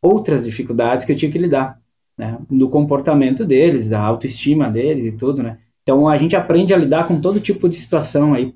outras 0.00 0.44
dificuldades 0.44 1.06
que 1.06 1.12
eu 1.12 1.16
tinha 1.16 1.30
que 1.30 1.38
lidar, 1.38 1.80
né, 2.18 2.38
do 2.50 2.68
comportamento 2.68 3.44
deles, 3.44 3.90
da 3.90 4.00
autoestima 4.00 4.68
deles 4.68 5.04
e 5.04 5.16
tudo, 5.16 5.42
né. 5.42 5.58
Então 5.82 6.08
a 6.08 6.16
gente 6.16 6.34
aprende 6.34 6.74
a 6.74 6.76
lidar 6.76 7.06
com 7.06 7.20
todo 7.20 7.40
tipo 7.40 7.68
de 7.68 7.76
situação 7.76 8.34
aí. 8.34 8.54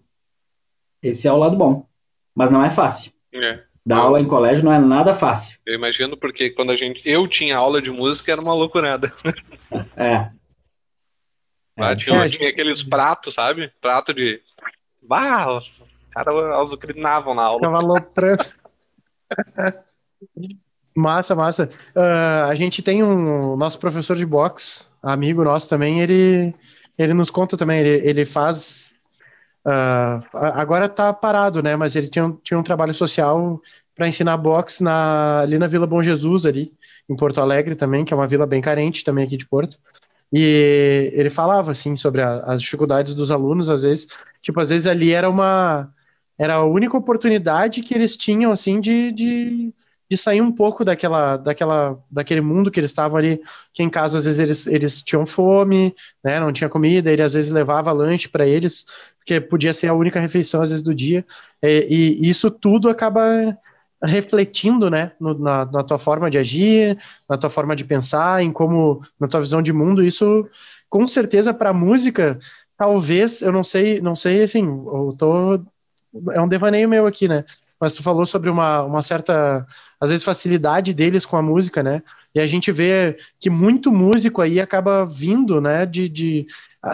Esse 1.02 1.28
é 1.28 1.32
o 1.32 1.36
lado 1.36 1.56
bom. 1.56 1.86
Mas 2.34 2.50
não 2.50 2.64
é 2.64 2.70
fácil. 2.70 3.12
É. 3.32 3.62
Dar 3.84 3.98
aula 3.98 4.20
em 4.20 4.26
colégio 4.26 4.64
não 4.64 4.72
é 4.72 4.78
nada 4.78 5.14
fácil. 5.14 5.58
Eu 5.64 5.74
imagino 5.74 6.16
porque 6.16 6.50
quando 6.50 6.72
a 6.72 6.76
gente. 6.76 7.00
Eu 7.04 7.28
tinha 7.28 7.56
aula 7.56 7.80
de 7.80 7.90
música 7.90 8.32
era 8.32 8.40
uma 8.40 8.54
loucurada. 8.54 9.12
É. 9.96 10.30
Lá 11.76 11.90
é, 11.90 11.96
tinha, 11.96 12.28
tinha, 12.28 12.48
aqueles 12.48 12.82
pratos, 12.82 13.34
sabe? 13.34 13.70
Prato 13.80 14.14
de. 14.14 14.40
Bah, 15.06 15.58
os 15.58 15.70
caras 16.10 16.34
azucrinavam 16.60 17.34
na 17.34 17.42
aula. 17.42 17.58
Ficava 17.58 17.78
aloprando. 17.78 18.44
massa, 20.94 21.34
massa. 21.34 21.68
Uh, 21.94 22.48
a 22.48 22.54
gente 22.54 22.82
tem 22.82 23.02
um. 23.02 23.56
Nosso 23.56 23.78
professor 23.78 24.16
de 24.16 24.26
boxe, 24.26 24.86
amigo 25.02 25.44
nosso 25.44 25.68
também, 25.68 26.00
ele 26.00 26.54
ele 26.98 27.12
nos 27.14 27.30
conta 27.30 27.56
também, 27.56 27.80
ele, 27.80 28.08
ele 28.08 28.24
faz. 28.24 28.94
Uh, 29.66 30.22
agora 30.32 30.88
tá 30.88 31.12
parado, 31.12 31.62
né? 31.62 31.76
Mas 31.76 31.96
ele 31.96 32.08
tinha, 32.08 32.34
tinha 32.42 32.58
um 32.58 32.62
trabalho 32.62 32.94
social 32.94 33.60
para 33.94 34.08
ensinar 34.08 34.36
boxe 34.36 34.82
na, 34.82 35.40
ali 35.40 35.58
na 35.58 35.66
Vila 35.66 35.86
Bom 35.86 36.02
Jesus, 36.02 36.46
ali, 36.46 36.72
em 37.08 37.16
Porto 37.16 37.40
Alegre 37.40 37.74
também, 37.74 38.04
que 38.04 38.12
é 38.12 38.16
uma 38.16 38.26
vila 38.26 38.46
bem 38.46 38.60
carente 38.60 39.02
também 39.02 39.24
aqui 39.24 39.36
de 39.36 39.46
Porto. 39.46 39.78
E 40.32 41.10
ele 41.14 41.30
falava, 41.30 41.70
assim, 41.72 41.96
sobre 41.96 42.22
a, 42.22 42.40
as 42.40 42.60
dificuldades 42.60 43.14
dos 43.14 43.30
alunos, 43.30 43.68
às 43.68 43.82
vezes, 43.82 44.08
tipo, 44.46 44.60
às 44.60 44.70
vezes 44.70 44.86
ali 44.86 45.12
era 45.12 45.28
uma, 45.28 45.92
era 46.38 46.54
a 46.56 46.64
única 46.64 46.96
oportunidade 46.96 47.82
que 47.82 47.94
eles 47.94 48.16
tinham, 48.16 48.52
assim, 48.52 48.80
de, 48.80 49.12
de 49.12 49.74
de 50.08 50.16
sair 50.16 50.40
um 50.40 50.52
pouco 50.52 50.84
daquela, 50.84 51.36
daquela, 51.36 51.98
daquele 52.08 52.40
mundo 52.40 52.70
que 52.70 52.78
eles 52.78 52.92
estavam 52.92 53.16
ali, 53.18 53.40
que 53.74 53.82
em 53.82 53.90
casa 53.90 54.18
às 54.18 54.24
vezes 54.24 54.38
eles, 54.38 54.66
eles 54.68 55.02
tinham 55.02 55.26
fome, 55.26 55.92
né, 56.24 56.38
não 56.38 56.52
tinha 56.52 56.68
comida, 56.70 57.10
ele 57.10 57.22
às 57.22 57.32
vezes 57.34 57.50
levava 57.50 57.90
lanche 57.90 58.28
para 58.28 58.46
eles, 58.46 58.84
porque 59.18 59.40
podia 59.40 59.74
ser 59.74 59.88
a 59.88 59.94
única 59.94 60.20
refeição 60.20 60.62
às 60.62 60.70
vezes 60.70 60.84
do 60.84 60.94
dia, 60.94 61.24
e, 61.60 62.16
e 62.22 62.28
isso 62.28 62.52
tudo 62.52 62.88
acaba 62.88 63.58
refletindo, 64.04 64.88
né, 64.90 65.12
no, 65.20 65.36
na, 65.38 65.64
na 65.64 65.82
tua 65.82 65.98
forma 65.98 66.30
de 66.30 66.38
agir, 66.38 66.98
na 67.28 67.36
tua 67.38 67.50
forma 67.50 67.74
de 67.74 67.84
pensar, 67.84 68.42
em 68.42 68.52
como, 68.52 69.00
na 69.18 69.26
tua 69.26 69.40
visão 69.40 69.62
de 69.62 69.72
mundo, 69.72 70.02
isso 70.04 70.46
com 70.88 71.06
certeza 71.08 71.52
para 71.52 71.72
música 71.72 72.38
talvez, 72.76 73.42
eu 73.42 73.52
não 73.52 73.62
sei, 73.62 74.00
não 74.00 74.14
sei, 74.14 74.42
assim, 74.42 74.64
eu 74.64 75.14
tô, 75.18 75.60
é 76.32 76.40
um 76.40 76.48
devaneio 76.48 76.88
meu 76.88 77.06
aqui, 77.06 77.28
né? 77.28 77.44
Mas 77.80 77.94
tu 77.94 78.02
falou 78.02 78.24
sobre 78.24 78.48
uma, 78.48 78.82
uma 78.84 79.02
certa, 79.02 79.66
às 80.00 80.10
vezes, 80.10 80.24
facilidade 80.24 80.92
deles 80.94 81.26
com 81.26 81.36
a 81.36 81.42
música, 81.42 81.82
né? 81.82 82.02
E 82.34 82.40
a 82.40 82.46
gente 82.46 82.72
vê 82.72 83.16
que 83.38 83.50
muito 83.50 83.92
músico 83.92 84.40
aí 84.40 84.60
acaba 84.60 85.04
vindo, 85.06 85.60
né, 85.60 85.84
de, 85.86 86.08
de 86.08 86.46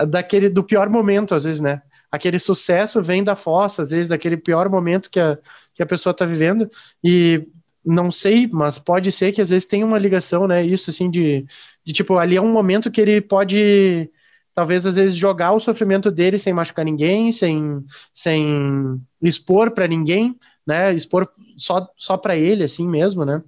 daquele, 0.08 0.48
do 0.48 0.64
pior 0.64 0.88
momento, 0.88 1.34
às 1.34 1.44
vezes, 1.44 1.60
né? 1.60 1.82
Aquele 2.10 2.38
sucesso 2.38 3.02
vem 3.02 3.24
da 3.24 3.36
fossa, 3.36 3.82
às 3.82 3.90
vezes, 3.90 4.08
daquele 4.08 4.36
pior 4.36 4.68
momento 4.68 5.10
que 5.10 5.20
a, 5.20 5.38
que 5.74 5.82
a 5.82 5.86
pessoa 5.86 6.12
está 6.12 6.24
vivendo, 6.24 6.70
e 7.02 7.46
não 7.84 8.10
sei, 8.10 8.48
mas 8.52 8.78
pode 8.78 9.10
ser 9.10 9.32
que 9.32 9.40
às 9.40 9.50
vezes 9.50 9.66
tenha 9.66 9.84
uma 9.86 9.98
ligação, 9.98 10.46
né? 10.46 10.64
Isso 10.64 10.90
assim 10.90 11.10
de, 11.10 11.44
de 11.84 11.92
tipo, 11.92 12.16
ali 12.18 12.36
é 12.36 12.40
um 12.40 12.52
momento 12.52 12.90
que 12.90 13.00
ele 13.00 13.20
pode 13.20 14.10
talvez 14.54 14.86
às 14.86 14.96
vezes 14.96 15.16
jogar 15.16 15.52
o 15.52 15.60
sofrimento 15.60 16.10
dele 16.10 16.38
sem 16.38 16.52
machucar 16.52 16.84
ninguém, 16.84 17.32
sem, 17.32 17.84
sem 18.12 19.00
expor 19.20 19.70
para 19.70 19.86
ninguém, 19.86 20.36
né? 20.66 20.92
Expor 20.92 21.28
só, 21.56 21.88
só 21.96 22.16
para 22.16 22.36
ele, 22.36 22.64
assim 22.64 22.86
mesmo, 22.88 23.24
né? 23.24 23.42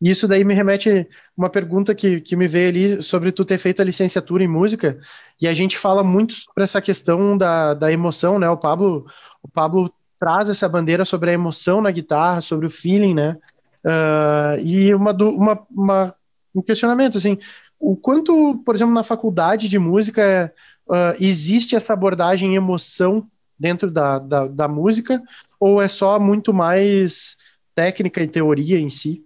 E 0.00 0.10
isso 0.10 0.26
daí 0.26 0.44
me 0.44 0.54
remete 0.54 1.06
uma 1.36 1.50
pergunta 1.50 1.94
que, 1.94 2.22
que 2.22 2.34
me 2.34 2.48
veio 2.48 2.68
ali 2.68 3.02
sobre 3.02 3.30
tu 3.30 3.44
ter 3.44 3.58
feito 3.58 3.82
a 3.82 3.84
licenciatura 3.84 4.42
em 4.42 4.48
música, 4.48 4.98
e 5.40 5.46
a 5.46 5.52
gente 5.52 5.76
fala 5.76 6.02
muito 6.02 6.32
sobre 6.32 6.64
essa 6.64 6.80
questão 6.80 7.36
da, 7.36 7.74
da 7.74 7.92
emoção, 7.92 8.38
né? 8.38 8.48
O 8.48 8.56
Pablo, 8.56 9.04
o 9.42 9.48
Pablo 9.48 9.92
traz 10.18 10.48
essa 10.48 10.68
bandeira 10.68 11.04
sobre 11.04 11.30
a 11.30 11.34
emoção 11.34 11.82
na 11.82 11.90
guitarra, 11.90 12.40
sobre 12.40 12.66
o 12.66 12.70
feeling, 12.70 13.14
né? 13.14 13.36
Uh, 13.84 14.60
e 14.62 14.94
uma, 14.94 15.12
uma, 15.12 15.66
uma, 15.70 16.14
um 16.54 16.62
questionamento, 16.62 17.18
assim, 17.18 17.38
o 17.80 17.96
quanto, 17.96 18.62
por 18.64 18.74
exemplo, 18.74 18.94
na 18.94 19.02
faculdade 19.02 19.68
de 19.68 19.78
música 19.78 20.52
uh, 20.86 21.12
existe 21.18 21.74
essa 21.74 21.94
abordagem 21.94 22.54
emoção 22.54 23.26
dentro 23.58 23.90
da, 23.90 24.18
da, 24.18 24.46
da, 24.46 24.68
música, 24.68 25.22
ou 25.58 25.82
é 25.82 25.88
só 25.88 26.20
muito 26.20 26.54
mais 26.54 27.36
técnica 27.74 28.22
e 28.22 28.28
teoria 28.28 28.78
em 28.78 28.88
si? 28.88 29.24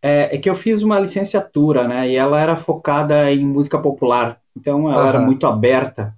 É, 0.00 0.36
é 0.36 0.38
que 0.38 0.48
eu 0.48 0.54
fiz 0.54 0.82
uma 0.82 1.00
licenciatura, 1.00 1.88
né, 1.88 2.08
e 2.08 2.14
ela 2.14 2.40
era 2.40 2.54
focada 2.54 3.32
em 3.32 3.44
música 3.44 3.78
popular, 3.78 4.40
então 4.56 4.90
ela 4.90 5.02
uhum. 5.02 5.08
era 5.08 5.20
muito 5.20 5.46
aberta 5.46 6.16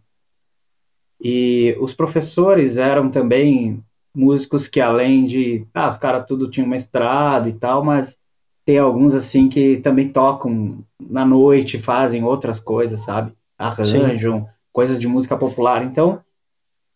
e 1.21 1.77
os 1.79 1.95
professores 1.95 2.79
eram 2.79 3.11
também 3.11 3.85
músicos 4.15 4.67
que 4.67 4.81
além 4.81 5.25
de, 5.25 5.67
ah, 5.75 5.89
os 5.89 5.99
caras 5.99 6.25
tudo 6.27 6.51
tinham 6.51 6.67
mestrado 6.67 7.49
e 7.49 7.53
tal, 7.53 7.85
mas 7.85 8.19
tem 8.65 8.79
alguns 8.79 9.15
assim 9.15 9.49
que 9.49 9.79
também 9.79 10.09
tocam 10.09 10.79
na 11.01 11.25
noite, 11.25 11.79
fazem 11.79 12.25
outras 12.25 12.61
coisas, 12.61 13.01
sabe? 13.01 13.33
Arranjam 13.59 14.41
sim. 14.41 14.47
coisas 14.73 15.01
de 15.01 15.09
música 15.09 15.37
popular. 15.37 15.83
Então, 15.85 16.21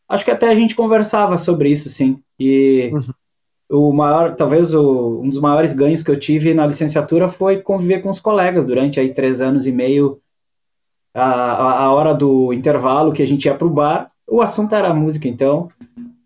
acho 0.09 0.25
que 0.25 0.31
até 0.31 0.49
a 0.49 0.55
gente 0.55 0.75
conversava 0.75 1.37
sobre 1.37 1.71
isso, 1.71 1.89
sim. 1.89 2.21
E 2.39 2.91
uhum. 2.93 3.89
o 3.89 3.93
maior, 3.93 4.35
talvez 4.37 4.75
o, 4.75 5.21
um 5.21 5.29
dos 5.29 5.41
maiores 5.41 5.73
ganhos 5.73 6.03
que 6.03 6.11
eu 6.11 6.19
tive 6.19 6.55
na 6.55 6.67
licenciatura 6.67 7.29
foi 7.29 7.61
conviver 7.61 8.01
com 8.01 8.11
os 8.11 8.21
colegas 8.21 8.67
durante 8.67 9.01
aí 9.01 9.13
três 9.13 9.41
anos 9.41 9.67
e 9.67 9.73
meio. 9.73 10.21
A, 11.17 11.85
a 11.85 11.93
hora 11.93 12.13
do 12.13 12.53
intervalo 12.53 13.13
que 13.13 13.23
a 13.23 13.27
gente 13.27 13.45
ia 13.45 13.55
para 13.55 13.67
o 13.67 13.71
bar, 13.71 14.11
o 14.29 14.43
assunto 14.43 14.75
era 14.75 14.93
música, 14.93 15.29
então 15.29 15.69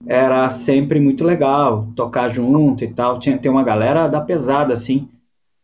era 0.07 0.49
sempre 0.49 0.99
muito 0.99 1.25
legal 1.25 1.87
tocar 1.95 2.31
junto 2.31 2.85
e 2.85 2.89
tal. 2.89 3.19
Tinha 3.19 3.37
tem 3.37 3.51
uma 3.51 3.63
galera 3.63 4.09
da 4.09 4.21
pesada 4.21 4.73
assim 4.73 5.07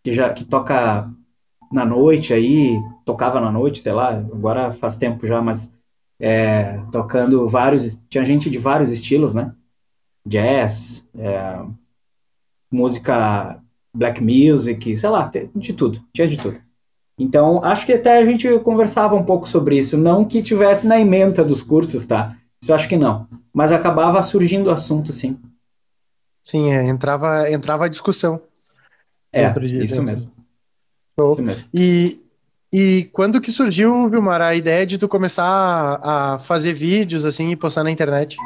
que 0.05 0.13
já 0.13 0.33
que 0.33 0.45
toca 0.45 1.11
na 1.73 1.85
noite 1.85 2.33
aí, 2.35 2.79
tocava 3.05 3.41
na 3.41 3.51
noite, 3.51 3.81
sei 3.81 3.93
lá, 3.93 4.11
agora 4.11 4.73
faz 4.75 4.97
tempo 4.97 5.27
já, 5.27 5.41
mas 5.41 5.73
é, 6.21 6.79
tocando 6.93 7.49
vários, 7.49 7.99
tinha 8.09 8.25
gente 8.25 8.51
de 8.51 8.59
vários 8.59 8.93
estilos, 8.93 9.35
né? 9.35 9.53
Jazz, 10.27 11.09
é, 11.17 11.65
música 12.71 13.61
black 13.95 14.23
music, 14.23 14.97
sei 14.97 15.09
lá, 15.09 15.31
de 15.55 15.73
tudo, 15.73 16.01
tinha 16.13 16.29
de 16.29 16.37
tudo. 16.37 16.61
Então, 17.19 17.65
acho 17.65 17.87
que 17.87 17.93
até 17.93 18.19
a 18.19 18.25
gente 18.25 18.59
conversava 18.61 19.15
um 19.15 19.25
pouco 19.25 19.49
sobre 19.49 19.79
isso. 19.79 19.97
Não 19.97 20.25
que 20.25 20.43
tivesse 20.43 20.87
na 20.87 20.99
ementa 20.99 21.45
dos 21.45 21.63
cursos, 21.63 22.05
tá? 22.05 22.37
Isso 22.61 22.75
acho 22.75 22.89
que 22.89 22.97
não. 22.97 23.29
Mas 23.53 23.71
acabava 23.71 24.21
surgindo 24.23 24.67
o 24.67 24.73
assunto, 24.73 25.13
sim. 25.13 25.39
Sim, 26.43 26.73
é, 26.73 26.89
entrava, 26.89 27.49
entrava 27.51 27.85
a 27.85 27.89
discussão. 27.89 28.41
É, 29.35 29.51
de, 29.51 29.85
isso, 29.85 30.03
mesmo. 30.03 30.33
isso 31.31 31.43
mesmo. 31.43 31.67
E, 31.73 32.21
e 32.73 33.09
quando 33.13 33.41
que 33.41 33.53
surgiu, 33.53 34.09
Vilmar, 34.09 34.41
a 34.41 34.55
ideia 34.55 34.87
de 34.87 34.99
tu 34.99 35.09
começar 35.09 35.45
a, 35.45 36.35
a 36.35 36.39
fazer 36.39 36.73
vídeos 36.73 37.25
assim 37.25 37.51
e 37.51 37.57
postar 37.57 37.85
na 37.85 37.91
internet? 37.91 38.37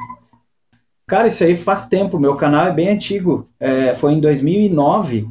Cara, 1.07 1.27
isso 1.27 1.43
aí 1.43 1.57
faz 1.57 1.87
tempo. 1.87 2.19
Meu 2.19 2.37
canal 2.37 2.67
é 2.67 2.73
bem 2.73 2.91
antigo. 2.91 3.49
É, 3.59 3.95
foi 3.95 4.13
em 4.13 4.21
2009 4.21 5.29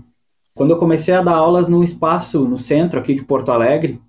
quando 0.55 0.71
eu 0.71 0.77
comecei 0.77 1.13
a 1.13 1.21
dar 1.21 1.35
aulas 1.35 1.69
num 1.69 1.83
espaço 1.83 2.45
no 2.47 2.57
centro 2.57 2.99
aqui 2.99 3.13
de 3.13 3.23
Porto 3.23 3.51
Alegre. 3.51 4.01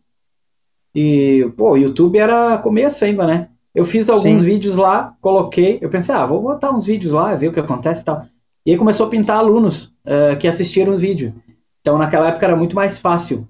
E, 0.95 1.47
pô, 1.57 1.73
o 1.73 1.77
YouTube 1.77 2.19
era 2.19 2.57
começo 2.59 3.05
ainda, 3.05 3.27
né? 3.27 3.49
Eu 3.75 3.85
fiz 3.85 4.09
alguns 4.09 4.41
Sim. 4.41 4.47
vídeos 4.47 4.75
lá, 4.75 5.15
coloquei, 5.21 5.79
eu 5.83 5.91
pensei, 5.91 6.15
ah, 6.15 6.25
vou 6.25 6.41
botar 6.41 6.73
uns 6.73 6.87
vídeos 6.87 7.13
lá, 7.13 7.35
ver 7.37 7.49
o 7.49 7.53
que 7.53 7.61
acontece 7.61 8.01
e 8.01 8.05
tal. 8.07 8.27
E 8.69 8.73
aí 8.73 8.77
começou 8.77 9.07
a 9.07 9.09
pintar 9.09 9.39
alunos 9.39 9.85
uh, 10.05 10.37
que 10.39 10.47
assistiram 10.47 10.93
o 10.93 10.99
vídeo. 10.99 11.33
Então 11.81 11.97
naquela 11.97 12.29
época 12.29 12.45
era 12.45 12.55
muito 12.55 12.77
mais 12.77 12.99
fácil. 12.99 13.49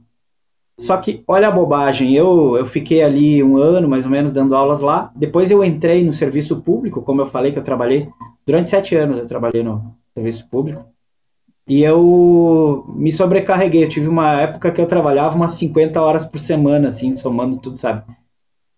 Só 0.79 0.97
que, 0.97 1.25
olha 1.27 1.49
a 1.49 1.51
bobagem, 1.51 2.15
eu, 2.15 2.57
eu 2.57 2.65
fiquei 2.65 3.03
ali 3.03 3.43
um 3.43 3.57
ano 3.57 3.89
mais 3.89 4.05
ou 4.05 4.13
menos 4.13 4.33
dando 4.33 4.55
aulas 4.55 4.81
lá. 4.81 5.11
Depois 5.17 5.51
eu 5.51 5.65
entrei 5.65 6.05
no 6.05 6.13
serviço 6.13 6.61
público, 6.61 7.03
como 7.03 7.21
eu 7.21 7.27
falei 7.27 7.51
que 7.51 7.59
eu 7.59 7.65
trabalhei. 7.65 8.09
Durante 8.47 8.71
sete 8.71 8.95
anos 8.95 9.19
eu 9.19 9.27
trabalhei 9.27 9.65
no 9.65 9.93
serviço 10.15 10.49
público. 10.49 10.85
E 11.67 11.83
eu 11.83 12.85
me 12.95 13.11
sobrecarreguei. 13.11 13.83
Eu 13.83 13.89
tive 13.89 14.07
uma 14.07 14.41
época 14.41 14.71
que 14.71 14.81
eu 14.81 14.87
trabalhava 14.87 15.35
umas 15.35 15.55
50 15.55 16.01
horas 16.01 16.25
por 16.25 16.39
semana, 16.39 16.87
assim, 16.87 17.11
somando 17.11 17.57
tudo, 17.57 17.77
sabe? 17.77 18.05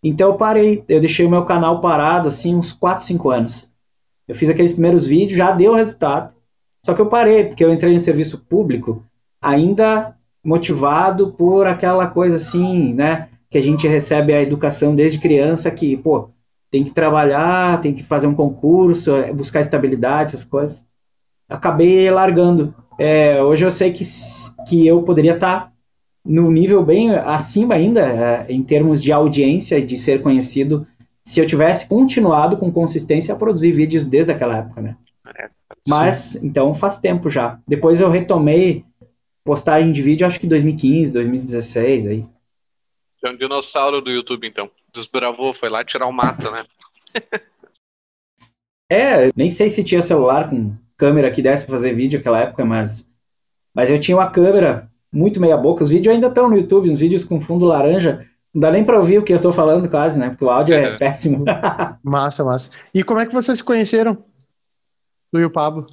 Então 0.02 0.30
eu 0.30 0.36
parei. 0.38 0.82
Eu 0.88 1.00
deixei 1.00 1.26
o 1.26 1.30
meu 1.30 1.44
canal 1.44 1.82
parado, 1.82 2.28
assim, 2.28 2.54
uns 2.54 2.72
4, 2.72 3.04
5 3.04 3.28
anos. 3.28 3.69
Eu 4.30 4.34
fiz 4.34 4.48
aqueles 4.48 4.72
primeiros 4.72 5.06
vídeos, 5.06 5.38
já 5.38 5.50
deu 5.50 5.74
resultado. 5.74 6.34
Só 6.84 6.94
que 6.94 7.00
eu 7.00 7.06
parei, 7.06 7.44
porque 7.44 7.64
eu 7.64 7.72
entrei 7.72 7.92
no 7.92 8.00
serviço 8.00 8.38
público 8.38 9.04
ainda 9.40 10.16
motivado 10.44 11.32
por 11.32 11.66
aquela 11.66 12.06
coisa 12.06 12.36
assim, 12.36 12.94
né? 12.94 13.28
Que 13.50 13.58
a 13.58 13.62
gente 13.62 13.86
recebe 13.86 14.32
a 14.32 14.42
educação 14.42 14.94
desde 14.94 15.18
criança, 15.18 15.70
que, 15.70 15.96
pô, 15.96 16.30
tem 16.70 16.84
que 16.84 16.90
trabalhar, 16.90 17.80
tem 17.80 17.92
que 17.92 18.02
fazer 18.02 18.26
um 18.26 18.34
concurso, 18.34 19.12
buscar 19.34 19.60
estabilidade, 19.60 20.34
essas 20.34 20.44
coisas 20.44 20.84
acabei 21.50 22.08
largando. 22.10 22.72
É, 22.96 23.42
hoje 23.42 23.64
eu 23.64 23.70
sei 23.70 23.90
que, 23.90 24.04
que 24.68 24.86
eu 24.86 25.02
poderia 25.02 25.34
estar 25.34 25.60
tá 25.60 25.72
no 26.24 26.50
nível 26.50 26.84
bem 26.84 27.10
acima 27.10 27.74
ainda, 27.74 28.00
é, 28.00 28.46
em 28.48 28.62
termos 28.62 29.02
de 29.02 29.10
audiência, 29.10 29.84
de 29.84 29.98
ser 29.98 30.22
conhecido, 30.22 30.86
se 31.24 31.40
eu 31.40 31.46
tivesse 31.46 31.88
continuado 31.88 32.56
com 32.56 32.72
consistência 32.72 33.34
a 33.34 33.38
produzir 33.38 33.72
vídeos 33.72 34.06
desde 34.06 34.32
aquela 34.32 34.58
época, 34.58 34.80
né? 34.80 34.96
É, 35.36 35.50
Mas, 35.86 36.42
então, 36.42 36.74
faz 36.74 36.98
tempo 36.98 37.30
já. 37.30 37.60
Depois 37.66 38.00
eu 38.00 38.10
retomei 38.10 38.84
postagem 39.44 39.92
de 39.92 40.02
vídeo, 40.02 40.26
acho 40.26 40.40
que 40.40 40.46
2015, 40.46 41.12
2016, 41.12 42.06
aí. 42.06 42.26
É 43.24 43.30
um 43.30 43.36
dinossauro 43.36 44.00
do 44.00 44.10
YouTube, 44.10 44.46
então. 44.46 44.70
Desbravou, 44.92 45.52
foi 45.52 45.68
lá 45.68 45.84
tirar 45.84 46.06
o 46.06 46.12
mato, 46.12 46.50
né? 46.50 46.64
é, 48.90 49.30
nem 49.36 49.50
sei 49.50 49.70
se 49.70 49.84
tinha 49.84 50.02
celular 50.02 50.48
com 50.48 50.74
câmera 50.96 51.30
que 51.30 51.42
desse 51.42 51.64
para 51.64 51.76
fazer 51.76 51.94
vídeo 51.94 52.18
naquela 52.18 52.40
época, 52.40 52.64
mas, 52.64 53.08
mas 53.74 53.88
eu 53.90 54.00
tinha 54.00 54.16
uma 54.16 54.30
câmera 54.30 54.90
muito 55.12 55.40
meia 55.40 55.56
boca. 55.56 55.82
Os 55.82 55.90
vídeos 55.90 56.14
ainda 56.14 56.28
estão 56.28 56.48
no 56.48 56.56
YouTube, 56.56 56.90
uns 56.90 57.00
vídeos 57.00 57.24
com 57.24 57.40
fundo 57.40 57.64
laranja. 57.64 58.28
Não 58.52 58.60
dá 58.62 58.70
nem 58.70 58.84
para 58.84 58.98
ouvir 58.98 59.18
o 59.18 59.24
que 59.24 59.32
eu 59.32 59.36
estou 59.36 59.52
falando 59.52 59.88
quase, 59.88 60.18
né? 60.18 60.30
Porque 60.30 60.44
o 60.44 60.50
áudio 60.50 60.74
é, 60.74 60.82
é 60.82 60.98
péssimo. 60.98 61.44
massa, 62.02 62.42
massa. 62.42 62.70
E 62.92 63.04
como 63.04 63.20
é 63.20 63.26
que 63.26 63.32
vocês 63.32 63.58
se 63.58 63.64
conheceram? 63.64 64.16
Tu 65.32 65.38
e 65.38 65.44
o 65.44 65.50
Pablo? 65.50 65.86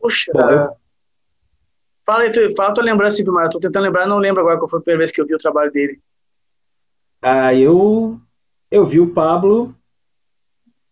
Puxa, 0.00 0.32
Bom, 0.34 0.50
eu... 0.50 0.70
fala 2.06 2.24
aí, 2.24 2.32
tu, 2.32 2.54
fala 2.54 2.74
tua 2.74 2.84
lembrança, 2.84 3.22
Vilmar. 3.22 3.44
Eu 3.46 3.50
tô 3.50 3.60
tentando 3.60 3.84
lembrar, 3.84 4.06
não 4.06 4.18
lembro 4.18 4.40
agora 4.40 4.58
qual 4.58 4.68
foi 4.68 4.78
a 4.78 4.82
primeira 4.82 4.98
vez 4.98 5.12
que 5.12 5.20
eu 5.20 5.26
vi 5.26 5.34
o 5.34 5.38
trabalho 5.38 5.70
dele. 5.70 6.00
Ah, 7.20 7.54
eu, 7.54 8.18
eu 8.70 8.84
vi 8.84 8.98
o 8.98 9.12
Pablo, 9.12 9.74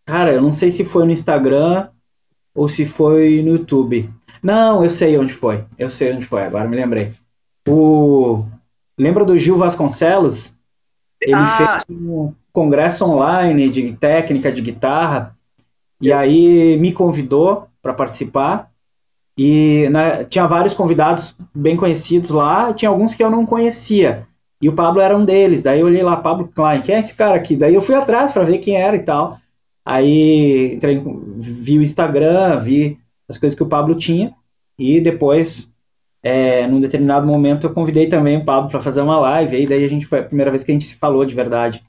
cara, 0.05 0.33
eu 0.33 0.43
não 0.43 0.53
sei 0.53 0.71
se 0.71 0.85
foi 0.85 1.05
no 1.07 1.11
Instagram 1.11 1.89
ou 2.55 2.69
se 2.69 2.85
foi 2.85 3.43
no 3.43 3.53
YouTube. 3.53 4.09
Não, 4.43 4.85
eu 4.85 4.91
sei 4.91 5.19
onde 5.19 5.33
foi. 5.33 5.65
Eu 5.79 5.91
sei 5.91 6.13
onde 6.13 6.27
foi, 6.27 6.43
agora 6.43 6.69
me 6.69 6.77
lembrei. 6.77 7.15
O... 7.67 8.45
Lembra 9.01 9.25
do 9.25 9.39
Gil 9.39 9.57
Vasconcelos? 9.57 10.55
Ele 11.19 11.35
ah. 11.35 11.79
fez 11.79 11.99
um 11.99 12.35
congresso 12.53 13.07
online 13.07 13.71
de 13.71 13.95
técnica 13.95 14.53
de 14.53 14.61
guitarra 14.61 15.35
e 15.99 16.13
aí 16.13 16.77
me 16.77 16.93
convidou 16.93 17.67
para 17.81 17.95
participar. 17.95 18.71
E 19.39 19.89
né, 19.91 20.25
tinha 20.25 20.47
vários 20.47 20.75
convidados 20.75 21.35
bem 21.55 21.79
conhecidos 21.79 22.29
lá, 22.29 22.75
tinha 22.75 22.91
alguns 22.91 23.15
que 23.15 23.25
eu 23.25 23.31
não 23.31 23.47
conhecia. 23.47 24.27
E 24.61 24.69
o 24.69 24.75
Pablo 24.75 25.01
era 25.01 25.17
um 25.17 25.25
deles. 25.25 25.63
Daí 25.63 25.81
eu 25.81 25.87
olhei 25.87 26.03
lá, 26.03 26.19
Pablo 26.19 26.51
Klein, 26.55 26.83
quem 26.83 26.95
é 26.95 26.99
esse 26.99 27.15
cara 27.15 27.37
aqui? 27.37 27.57
Daí 27.57 27.75
eu 27.75 27.81
fui 27.81 27.95
atrás 27.95 28.33
para 28.33 28.45
ver 28.45 28.59
quem 28.59 28.77
era 28.77 28.95
e 28.95 29.03
tal. 29.03 29.39
Aí 29.83 30.75
entrei, 30.75 31.03
vi 31.39 31.79
o 31.79 31.83
Instagram, 31.83 32.61
vi 32.61 32.99
as 33.27 33.39
coisas 33.39 33.57
que 33.57 33.63
o 33.63 33.69
Pablo 33.69 33.95
tinha. 33.95 34.35
E 34.79 35.01
depois, 35.01 35.70
é, 36.23 36.67
num 36.67 36.81
determinado 36.81 37.27
momento, 37.27 37.67
eu 37.67 37.73
convidei 37.73 38.09
também 38.09 38.39
o 38.39 38.45
Pablo 38.45 38.71
para 38.71 38.81
fazer 38.81 39.01
uma 39.01 39.19
live. 39.19 39.63
E 39.63 39.67
daí 39.67 39.85
a 39.85 39.89
gente 39.89 40.07
foi 40.07 40.21
a 40.21 40.25
primeira 40.25 40.51
vez 40.51 40.63
que 40.63 40.71
a 40.71 40.75
gente 40.75 40.85
se 40.85 40.97
falou 40.97 41.25
de 41.25 41.35
verdade. 41.35 41.85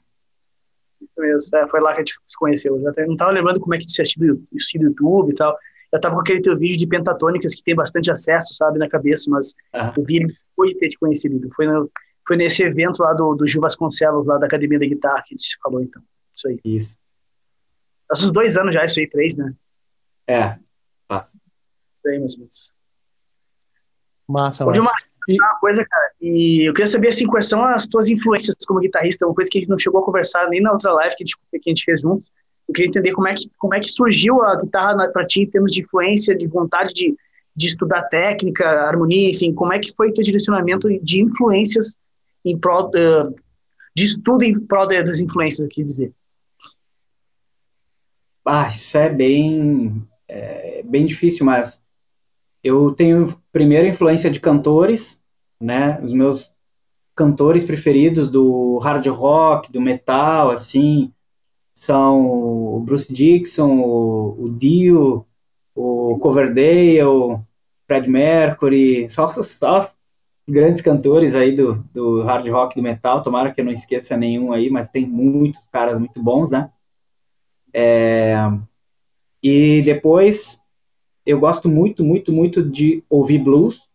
Isso 1.00 1.12
mesmo, 1.18 1.58
é, 1.58 1.68
foi 1.68 1.80
lá 1.80 1.90
que 1.92 2.00
a 2.00 2.04
gente 2.04 2.14
se 2.26 2.38
conheceu. 2.38 2.76
Eu 2.76 3.06
não 3.06 3.12
estava 3.12 3.30
lembrando 3.30 3.60
como 3.60 3.74
é 3.74 3.78
que 3.78 3.86
tinha 3.86 4.04
tido 4.04 4.42
isso 4.52 4.78
no 4.78 4.84
YouTube 4.84 5.30
e 5.30 5.34
tal. 5.34 5.56
Eu 5.92 5.96
estava 5.96 6.14
com 6.14 6.22
aquele 6.22 6.40
teu 6.40 6.56
vídeo 6.56 6.78
de 6.78 6.86
pentatônicas 6.86 7.54
que 7.54 7.62
tem 7.62 7.74
bastante 7.74 8.10
acesso, 8.10 8.54
sabe, 8.54 8.78
na 8.78 8.88
cabeça, 8.88 9.30
mas 9.30 9.54
ah. 9.74 9.92
eu 9.96 10.02
vi 10.04 10.24
de 10.24 10.74
ter 10.78 10.88
te 10.88 10.98
conhecido. 10.98 11.48
Foi, 11.54 11.66
no, 11.66 11.90
foi 12.26 12.36
nesse 12.36 12.62
evento 12.62 13.02
lá 13.02 13.12
do, 13.12 13.34
do 13.34 13.46
Gil 13.46 13.60
Vasconcelos, 13.60 14.24
lá 14.24 14.38
da 14.38 14.46
Academia 14.46 14.78
da 14.78 14.86
Guitarra, 14.86 15.22
que 15.26 15.34
a 15.34 15.36
gente 15.36 15.42
se 15.42 15.56
falou, 15.62 15.82
então. 15.82 16.02
Isso 16.34 16.48
aí. 16.48 16.60
Isso. 16.64 16.96
Faz 18.08 18.24
uns 18.24 18.30
dois 18.30 18.56
anos 18.56 18.72
já, 18.72 18.84
isso 18.84 19.00
aí, 19.00 19.08
três, 19.08 19.36
né? 19.36 19.52
É, 20.26 20.56
passa. 21.06 21.36
Bem, 22.02 22.20
mais 22.20 22.34
ou 22.34 22.40
menos. 22.40 22.74
Massa, 24.32 24.64
massa. 24.64 24.80
Uma, 24.80 24.92
e... 25.28 25.36
uma 25.40 25.54
coisa, 25.56 25.84
cara, 25.84 26.10
e 26.20 26.68
eu 26.68 26.72
queria 26.72 26.86
saber, 26.86 27.08
assim, 27.08 27.26
quais 27.26 27.48
são 27.48 27.62
as 27.64 27.86
tuas 27.86 28.08
influências 28.08 28.56
como 28.66 28.80
guitarrista, 28.80 29.26
uma 29.26 29.34
coisa 29.34 29.50
que 29.50 29.58
a 29.58 29.60
gente 29.60 29.70
não 29.70 29.78
chegou 29.78 30.00
a 30.00 30.04
conversar 30.04 30.48
nem 30.48 30.60
na 30.60 30.72
outra 30.72 30.92
live 30.92 31.14
que 31.16 31.22
a 31.22 31.26
gente, 31.26 31.36
que 31.50 31.70
a 31.70 31.70
gente 31.70 31.84
fez 31.84 32.00
juntos. 32.00 32.30
Eu 32.68 32.74
queria 32.74 32.88
entender 32.88 33.12
como 33.12 33.28
é 33.28 33.34
que, 33.34 33.50
como 33.58 33.74
é 33.74 33.80
que 33.80 33.88
surgiu 33.88 34.42
a 34.42 34.56
guitarra 34.56 35.08
para 35.08 35.26
ti 35.26 35.42
em 35.42 35.50
termos 35.50 35.72
de 35.72 35.82
influência, 35.82 36.34
de 36.34 36.46
vontade 36.46 36.94
de, 36.94 37.14
de 37.54 37.66
estudar 37.66 38.02
técnica, 38.04 38.66
harmonia, 38.66 39.30
enfim, 39.30 39.52
como 39.52 39.72
é 39.72 39.78
que 39.78 39.94
foi 39.94 40.10
o 40.10 40.14
teu 40.14 40.24
direcionamento 40.24 40.88
de 41.02 41.20
influências 41.20 41.96
em 42.44 42.58
prol, 42.58 42.88
uh, 42.88 43.34
de 43.94 44.04
estudo 44.04 44.44
em 44.44 44.58
prol 44.58 44.86
das 44.86 45.18
influências, 45.18 45.68
quer 45.70 45.82
dizer. 45.82 46.12
Ah, 48.44 48.68
isso 48.68 48.98
é 48.98 49.08
bem, 49.08 50.02
é, 50.26 50.82
bem 50.84 51.06
difícil, 51.06 51.46
mas 51.46 51.82
eu 52.62 52.92
tenho 52.92 53.36
primeiro 53.50 53.88
influência 53.88 54.30
de 54.30 54.40
cantores, 54.40 55.20
né? 55.60 56.00
Os 56.02 56.12
meus 56.12 56.52
cantores 57.14 57.64
preferidos 57.64 58.28
do 58.30 58.78
hard 58.78 59.06
rock, 59.08 59.70
do 59.70 59.80
metal, 59.80 60.50
assim, 60.50 61.12
são 61.74 62.26
o 62.76 62.80
Bruce 62.80 63.12
Dixon, 63.12 63.80
o, 63.80 64.44
o 64.44 64.50
Dio, 64.50 65.26
o 65.74 66.18
Coverdale, 66.18 67.40
Fred 67.86 68.08
Mercury, 68.08 69.08
só, 69.10 69.28
só 69.42 69.80
os 69.80 69.96
grandes 70.48 70.80
cantores 70.80 71.34
aí 71.34 71.54
do, 71.54 71.84
do 71.92 72.22
hard 72.22 72.48
rock, 72.48 72.76
do 72.76 72.82
metal, 72.82 73.22
tomara 73.22 73.52
que 73.52 73.60
eu 73.60 73.64
não 73.64 73.72
esqueça 73.72 74.16
nenhum 74.16 74.52
aí, 74.52 74.70
mas 74.70 74.88
tem 74.88 75.06
muitos 75.06 75.66
caras 75.68 75.98
muito 75.98 76.22
bons, 76.22 76.50
né? 76.50 76.70
É, 77.74 78.34
e 79.42 79.82
depois 79.82 80.61
eu 81.24 81.38
gosto 81.38 81.68
muito, 81.68 82.04
muito, 82.04 82.32
muito 82.32 82.62
de 82.62 83.02
ouvir 83.08 83.38
blues. 83.38 83.88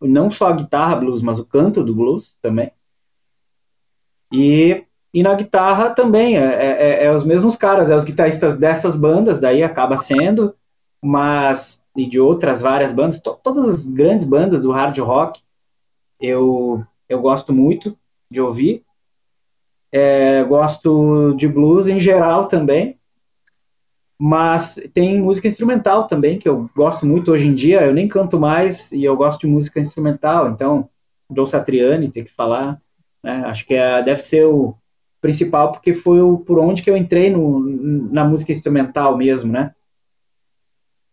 Não 0.00 0.30
só 0.30 0.48
a 0.48 0.52
guitarra 0.52 0.96
blues, 0.96 1.22
mas 1.22 1.38
o 1.38 1.44
canto 1.44 1.82
do 1.82 1.94
blues 1.94 2.34
também. 2.40 2.70
E, 4.32 4.84
e 5.12 5.22
na 5.22 5.34
guitarra 5.34 5.90
também, 5.90 6.36
é, 6.36 6.44
é, 6.44 6.70
é, 6.70 7.04
é 7.06 7.14
os 7.14 7.24
mesmos 7.24 7.56
caras, 7.56 7.90
é 7.90 7.96
os 7.96 8.04
guitarristas 8.04 8.56
dessas 8.56 8.94
bandas, 8.94 9.40
daí 9.40 9.62
acaba 9.62 9.96
sendo, 9.96 10.54
mas 11.02 11.82
e 11.96 12.06
de 12.06 12.20
outras 12.20 12.60
várias 12.60 12.92
bandas, 12.92 13.18
to, 13.18 13.36
todas 13.42 13.68
as 13.68 13.84
grandes 13.84 14.24
bandas 14.24 14.62
do 14.62 14.70
hard 14.70 14.96
rock, 14.98 15.42
eu, 16.20 16.84
eu 17.08 17.20
gosto 17.20 17.52
muito 17.52 17.98
de 18.30 18.40
ouvir. 18.40 18.84
É, 19.90 20.44
gosto 20.44 21.34
de 21.34 21.48
blues 21.48 21.88
em 21.88 21.98
geral 21.98 22.46
também, 22.46 22.97
mas 24.18 24.74
tem 24.92 25.20
música 25.20 25.46
instrumental 25.46 26.06
também, 26.08 26.38
que 26.38 26.48
eu 26.48 26.68
gosto 26.74 27.06
muito 27.06 27.30
hoje 27.30 27.46
em 27.46 27.54
dia. 27.54 27.82
Eu 27.82 27.94
nem 27.94 28.08
canto 28.08 28.38
mais 28.38 28.90
e 28.90 29.04
eu 29.04 29.16
gosto 29.16 29.40
de 29.40 29.46
música 29.46 29.78
instrumental, 29.78 30.50
então, 30.50 30.88
Joe 31.34 31.46
Satriani, 31.46 32.10
tem 32.10 32.24
que 32.24 32.32
falar. 32.32 32.82
Né? 33.22 33.44
Acho 33.46 33.64
que 33.64 33.74
é, 33.74 34.02
deve 34.02 34.20
ser 34.20 34.44
o 34.46 34.74
principal, 35.20 35.72
porque 35.72 35.94
foi 35.94 36.20
o, 36.20 36.38
por 36.38 36.58
onde 36.58 36.82
que 36.82 36.90
eu 36.90 36.96
entrei 36.96 37.30
no, 37.30 37.60
na 38.10 38.24
música 38.24 38.50
instrumental 38.50 39.16
mesmo, 39.16 39.52
né? 39.52 39.74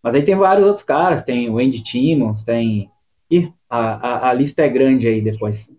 Mas 0.02 0.16
aí 0.16 0.24
tem 0.24 0.36
vários 0.36 0.66
outros 0.66 0.84
caras, 0.84 1.24
tem 1.24 1.50
o 1.50 1.58
Andy 1.58 1.82
Timmons, 1.82 2.44
tem. 2.44 2.92
Ih, 3.30 3.52
a, 3.68 3.80
a, 3.80 4.30
a 4.30 4.34
lista 4.34 4.62
é 4.62 4.70
grande 4.70 5.08
aí 5.08 5.20
depois. 5.22 5.72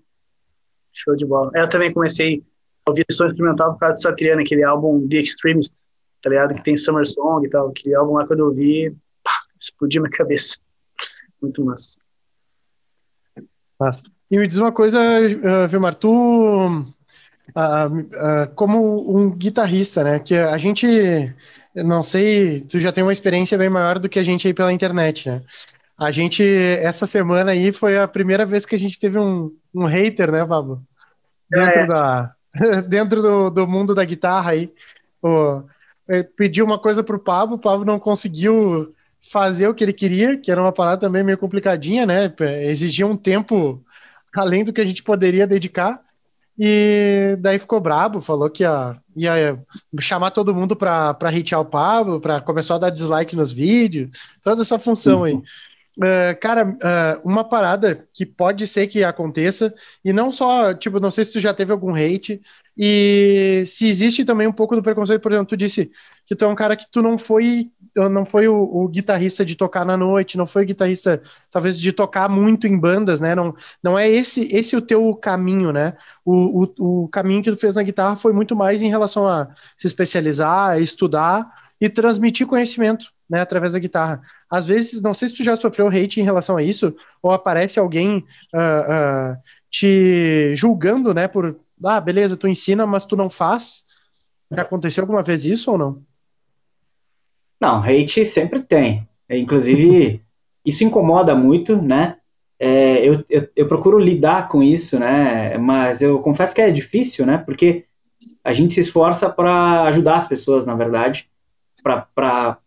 Show 0.92 1.14
de 1.14 1.24
bola. 1.24 1.52
Eu 1.54 1.68
também 1.68 1.92
comecei 1.92 2.42
ouvir 2.88 3.04
som 3.10 3.26
instrumental 3.26 3.72
por 3.72 3.80
causa 3.80 3.94
de 3.94 4.02
Satriani, 4.02 4.42
aquele 4.42 4.64
álbum 4.64 5.06
The 5.08 5.16
Extremist, 5.16 5.72
tá 6.22 6.30
ligado? 6.30 6.54
Que 6.54 6.62
tem 6.62 6.76
Summer 6.76 7.06
Song 7.06 7.46
e 7.46 7.50
tal. 7.50 7.68
Aquele 7.68 7.94
álbum 7.94 8.14
lá, 8.14 8.26
quando 8.26 8.40
eu 8.40 8.46
ouvi, 8.46 8.94
pá, 9.22 9.32
explodiu 9.58 10.02
minha 10.02 10.12
cabeça. 10.12 10.58
Muito 11.40 11.64
massa. 11.64 11.98
Massa. 13.78 14.02
E 14.30 14.38
me 14.38 14.46
diz 14.46 14.58
uma 14.58 14.72
coisa, 14.72 14.98
uh, 15.00 15.68
Vilmar, 15.68 15.94
tu, 15.94 16.10
uh, 16.10 16.90
uh, 17.54 18.54
como 18.54 19.16
um 19.16 19.30
guitarrista, 19.30 20.02
né, 20.02 20.18
que 20.18 20.34
a 20.34 20.58
gente, 20.58 20.86
não 21.74 22.02
sei, 22.02 22.62
tu 22.62 22.80
já 22.80 22.90
tem 22.90 23.04
uma 23.04 23.12
experiência 23.12 23.56
bem 23.56 23.70
maior 23.70 24.00
do 24.00 24.08
que 24.08 24.18
a 24.18 24.24
gente 24.24 24.48
aí 24.48 24.54
pela 24.54 24.72
internet, 24.72 25.28
né? 25.28 25.42
A 25.98 26.10
gente, 26.10 26.42
essa 26.42 27.06
semana 27.06 27.52
aí, 27.52 27.72
foi 27.72 27.98
a 27.98 28.06
primeira 28.06 28.44
vez 28.44 28.66
que 28.66 28.74
a 28.74 28.78
gente 28.78 28.98
teve 28.98 29.18
um, 29.18 29.50
um 29.74 29.86
hater, 29.86 30.30
né, 30.30 30.44
Pablo? 30.44 30.82
Dentro 31.50 31.80
é. 31.80 31.86
da, 31.86 32.34
dentro 32.86 33.22
do, 33.22 33.50
do 33.50 33.66
mundo 33.66 33.94
da 33.94 34.04
guitarra 34.04 34.50
aí. 34.50 34.70
O, 35.22 35.62
pediu 36.36 36.64
uma 36.64 36.78
coisa 36.78 37.02
pro 37.02 37.18
Pablo, 37.18 37.56
o 37.56 37.60
Pablo 37.60 37.84
não 37.84 37.98
conseguiu 37.98 38.94
fazer 39.30 39.68
o 39.68 39.74
que 39.74 39.82
ele 39.82 39.92
queria, 39.92 40.36
que 40.36 40.50
era 40.50 40.60
uma 40.60 40.72
parada 40.72 41.00
também 41.00 41.24
meio 41.24 41.38
complicadinha, 41.38 42.06
né? 42.06 42.32
Exigia 42.62 43.06
um 43.06 43.16
tempo 43.16 43.82
além 44.34 44.64
do 44.64 44.72
que 44.72 44.80
a 44.80 44.84
gente 44.84 45.02
poderia 45.02 45.46
dedicar. 45.46 46.00
E 46.58 47.36
daí 47.40 47.58
ficou 47.58 47.80
brabo, 47.80 48.22
falou 48.22 48.48
que 48.48 48.62
ia, 48.62 48.96
ia 49.14 49.58
chamar 50.00 50.30
todo 50.30 50.54
mundo 50.54 50.74
para 50.74 51.32
hitear 51.32 51.60
o 51.60 51.66
Pablo, 51.66 52.20
para 52.20 52.40
começar 52.40 52.76
a 52.76 52.78
dar 52.78 52.90
dislike 52.90 53.36
nos 53.36 53.52
vídeos, 53.52 54.10
toda 54.42 54.62
essa 54.62 54.78
função 54.78 55.24
aí. 55.24 55.38
Uh, 55.98 56.38
cara, 56.42 56.68
uh, 56.68 57.26
uma 57.26 57.42
parada 57.42 58.06
que 58.12 58.26
pode 58.26 58.66
ser 58.66 58.86
que 58.86 59.02
aconteça, 59.02 59.72
e 60.04 60.12
não 60.12 60.30
só, 60.30 60.74
tipo, 60.74 61.00
não 61.00 61.10
sei 61.10 61.24
se 61.24 61.32
tu 61.32 61.40
já 61.40 61.54
teve 61.54 61.72
algum 61.72 61.94
hate, 61.94 62.38
e 62.76 63.64
se 63.66 63.86
existe 63.88 64.22
também 64.22 64.46
um 64.46 64.52
pouco 64.52 64.76
do 64.76 64.82
preconceito, 64.82 65.22
por 65.22 65.32
exemplo, 65.32 65.48
tu 65.48 65.56
disse 65.56 65.90
que 66.26 66.36
tu 66.36 66.44
é 66.44 66.48
um 66.48 66.54
cara 66.54 66.76
que 66.76 66.84
tu 66.90 67.00
não 67.00 67.16
foi, 67.16 67.70
não 67.94 68.26
foi 68.26 68.46
o, 68.46 68.54
o 68.56 68.88
guitarrista 68.88 69.42
de 69.42 69.54
tocar 69.56 69.86
na 69.86 69.96
noite, 69.96 70.36
não 70.36 70.46
foi 70.46 70.64
o 70.64 70.66
guitarrista, 70.66 71.22
talvez, 71.50 71.78
de 71.78 71.90
tocar 71.92 72.28
muito 72.28 72.66
em 72.66 72.78
bandas, 72.78 73.18
né? 73.18 73.34
Não, 73.34 73.54
não 73.82 73.98
é 73.98 74.06
esse 74.10 74.54
esse 74.54 74.76
o 74.76 74.82
teu 74.82 75.14
caminho, 75.14 75.72
né? 75.72 75.96
O, 76.22 76.64
o, 76.78 77.04
o 77.04 77.08
caminho 77.08 77.42
que 77.42 77.50
tu 77.50 77.56
fez 77.58 77.74
na 77.76 77.82
guitarra 77.82 78.16
foi 78.16 78.34
muito 78.34 78.54
mais 78.54 78.82
em 78.82 78.90
relação 78.90 79.26
a 79.26 79.48
se 79.78 79.86
especializar, 79.86 80.78
estudar 80.78 81.50
e 81.80 81.88
transmitir 81.88 82.46
conhecimento 82.46 83.15
né, 83.28 83.40
através 83.40 83.72
da 83.72 83.78
guitarra. 83.78 84.22
Às 84.48 84.66
vezes, 84.66 85.00
não 85.00 85.12
sei 85.12 85.28
se 85.28 85.34
tu 85.34 85.44
já 85.44 85.56
sofreu 85.56 85.88
hate 85.88 86.20
em 86.20 86.24
relação 86.24 86.56
a 86.56 86.62
isso, 86.62 86.94
ou 87.22 87.32
aparece 87.32 87.78
alguém 87.78 88.18
uh, 88.54 88.58
uh, 88.58 89.36
te 89.70 90.54
julgando, 90.54 91.12
né, 91.12 91.26
por, 91.26 91.58
ah, 91.84 92.00
beleza, 92.00 92.36
tu 92.36 92.48
ensina, 92.48 92.86
mas 92.86 93.04
tu 93.04 93.16
não 93.16 93.28
faz. 93.28 93.84
Já 94.50 94.62
aconteceu 94.62 95.02
alguma 95.02 95.22
vez 95.22 95.44
isso 95.44 95.70
ou 95.70 95.78
não? 95.78 96.02
Não, 97.60 97.82
hate 97.82 98.24
sempre 98.24 98.62
tem. 98.62 99.08
Inclusive, 99.28 100.22
isso 100.64 100.84
incomoda 100.84 101.34
muito, 101.34 101.80
né? 101.80 102.16
É, 102.58 103.06
eu, 103.06 103.24
eu, 103.28 103.48
eu, 103.54 103.68
procuro 103.68 103.98
lidar 103.98 104.48
com 104.48 104.62
isso, 104.62 104.98
né? 104.98 105.58
Mas 105.58 106.00
eu 106.00 106.20
confesso 106.20 106.54
que 106.54 106.60
é 106.62 106.70
difícil, 106.70 107.26
né? 107.26 107.36
Porque 107.36 107.84
a 108.42 108.52
gente 108.52 108.72
se 108.72 108.80
esforça 108.80 109.28
para 109.28 109.82
ajudar 109.84 110.16
as 110.16 110.26
pessoas, 110.26 110.64
na 110.64 110.74
verdade, 110.74 111.28
para 111.82 112.58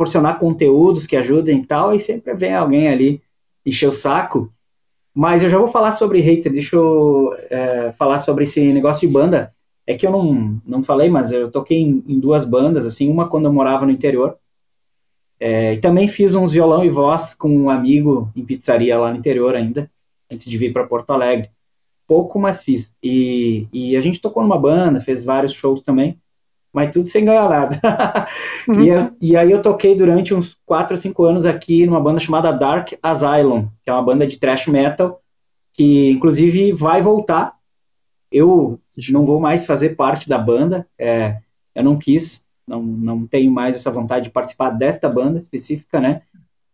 proporcionar 0.00 0.38
conteúdos 0.38 1.06
que 1.06 1.14
ajudem 1.14 1.58
e 1.58 1.66
tal, 1.66 1.94
e 1.94 2.00
sempre 2.00 2.32
vem 2.32 2.54
alguém 2.54 2.88
ali 2.88 3.22
encher 3.66 3.86
o 3.86 3.92
saco. 3.92 4.50
Mas 5.14 5.42
eu 5.42 5.48
já 5.50 5.58
vou 5.58 5.68
falar 5.68 5.92
sobre 5.92 6.20
hater, 6.20 6.50
deixa 6.50 6.76
eu 6.76 7.36
é, 7.50 7.92
falar 7.92 8.18
sobre 8.20 8.44
esse 8.44 8.72
negócio 8.72 9.06
de 9.06 9.12
banda. 9.12 9.54
É 9.86 9.94
que 9.94 10.06
eu 10.06 10.10
não, 10.10 10.58
não 10.64 10.82
falei, 10.82 11.10
mas 11.10 11.32
eu 11.32 11.50
toquei 11.50 11.78
em, 11.78 12.02
em 12.08 12.18
duas 12.18 12.46
bandas, 12.46 12.86
assim, 12.86 13.10
uma 13.10 13.28
quando 13.28 13.44
eu 13.44 13.52
morava 13.52 13.84
no 13.84 13.92
interior, 13.92 14.38
é, 15.38 15.74
e 15.74 15.78
também 15.78 16.08
fiz 16.08 16.34
uns 16.34 16.52
violão 16.52 16.82
e 16.82 16.88
voz 16.90 17.34
com 17.34 17.54
um 17.54 17.68
amigo 17.68 18.30
em 18.34 18.44
pizzaria 18.44 18.98
lá 18.98 19.10
no 19.10 19.18
interior 19.18 19.54
ainda, 19.54 19.90
antes 20.32 20.46
de 20.46 20.56
vir 20.56 20.72
para 20.72 20.86
Porto 20.86 21.10
Alegre. 21.10 21.50
Pouco, 22.06 22.38
mas 22.38 22.64
fiz. 22.64 22.94
E, 23.02 23.66
e 23.70 23.96
a 23.96 24.00
gente 24.00 24.20
tocou 24.20 24.42
numa 24.42 24.58
banda, 24.58 25.00
fez 25.00 25.24
vários 25.24 25.52
shows 25.52 25.82
também 25.82 26.18
mas 26.72 26.92
tudo 26.92 27.06
sem 27.06 27.24
ganhar 27.24 27.48
nada. 27.48 27.80
uhum. 28.68 29.12
e, 29.20 29.30
e, 29.32 29.36
aí 29.36 29.50
eu 29.50 29.60
toquei 29.60 29.94
durante 29.96 30.32
uns 30.32 30.56
4 30.64 30.94
ou 30.94 30.98
5 30.98 31.24
anos 31.24 31.46
aqui 31.46 31.84
numa 31.84 32.00
banda 32.00 32.20
chamada 32.20 32.52
Dark 32.52 32.92
Asylum, 33.02 33.68
que 33.82 33.90
é 33.90 33.92
uma 33.92 34.02
banda 34.02 34.26
de 34.26 34.38
thrash 34.38 34.66
metal, 34.66 35.20
que 35.72 36.10
inclusive 36.10 36.72
vai 36.72 37.02
voltar. 37.02 37.54
Eu 38.30 38.78
não 39.10 39.26
vou 39.26 39.40
mais 39.40 39.66
fazer 39.66 39.96
parte 39.96 40.28
da 40.28 40.38
banda, 40.38 40.86
é, 40.98 41.38
eu 41.74 41.82
não 41.82 41.98
quis, 41.98 42.44
não, 42.66 42.82
não 42.82 43.26
tenho 43.26 43.50
mais 43.50 43.74
essa 43.74 43.90
vontade 43.90 44.26
de 44.26 44.30
participar 44.30 44.70
desta 44.70 45.08
banda 45.08 45.38
específica, 45.38 46.00
né? 46.00 46.22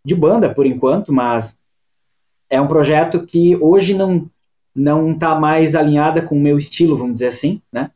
De 0.05 0.15
banda, 0.15 0.53
por 0.53 0.67
enquanto, 0.67 1.13
mas 1.13 1.59
é 2.51 2.61
um 2.61 2.69
projeto 2.69 3.25
que 3.25 3.57
hoje 3.57 3.95
não 3.95 4.31
não 4.77 5.13
está 5.13 5.41
mais 5.41 5.75
alinhada 5.75 6.21
com 6.21 6.37
o 6.37 6.41
meu 6.41 6.59
estilo, 6.59 6.99
vamos 6.99 7.15
dizer 7.15 7.29
assim, 7.29 7.63
né? 7.73 7.91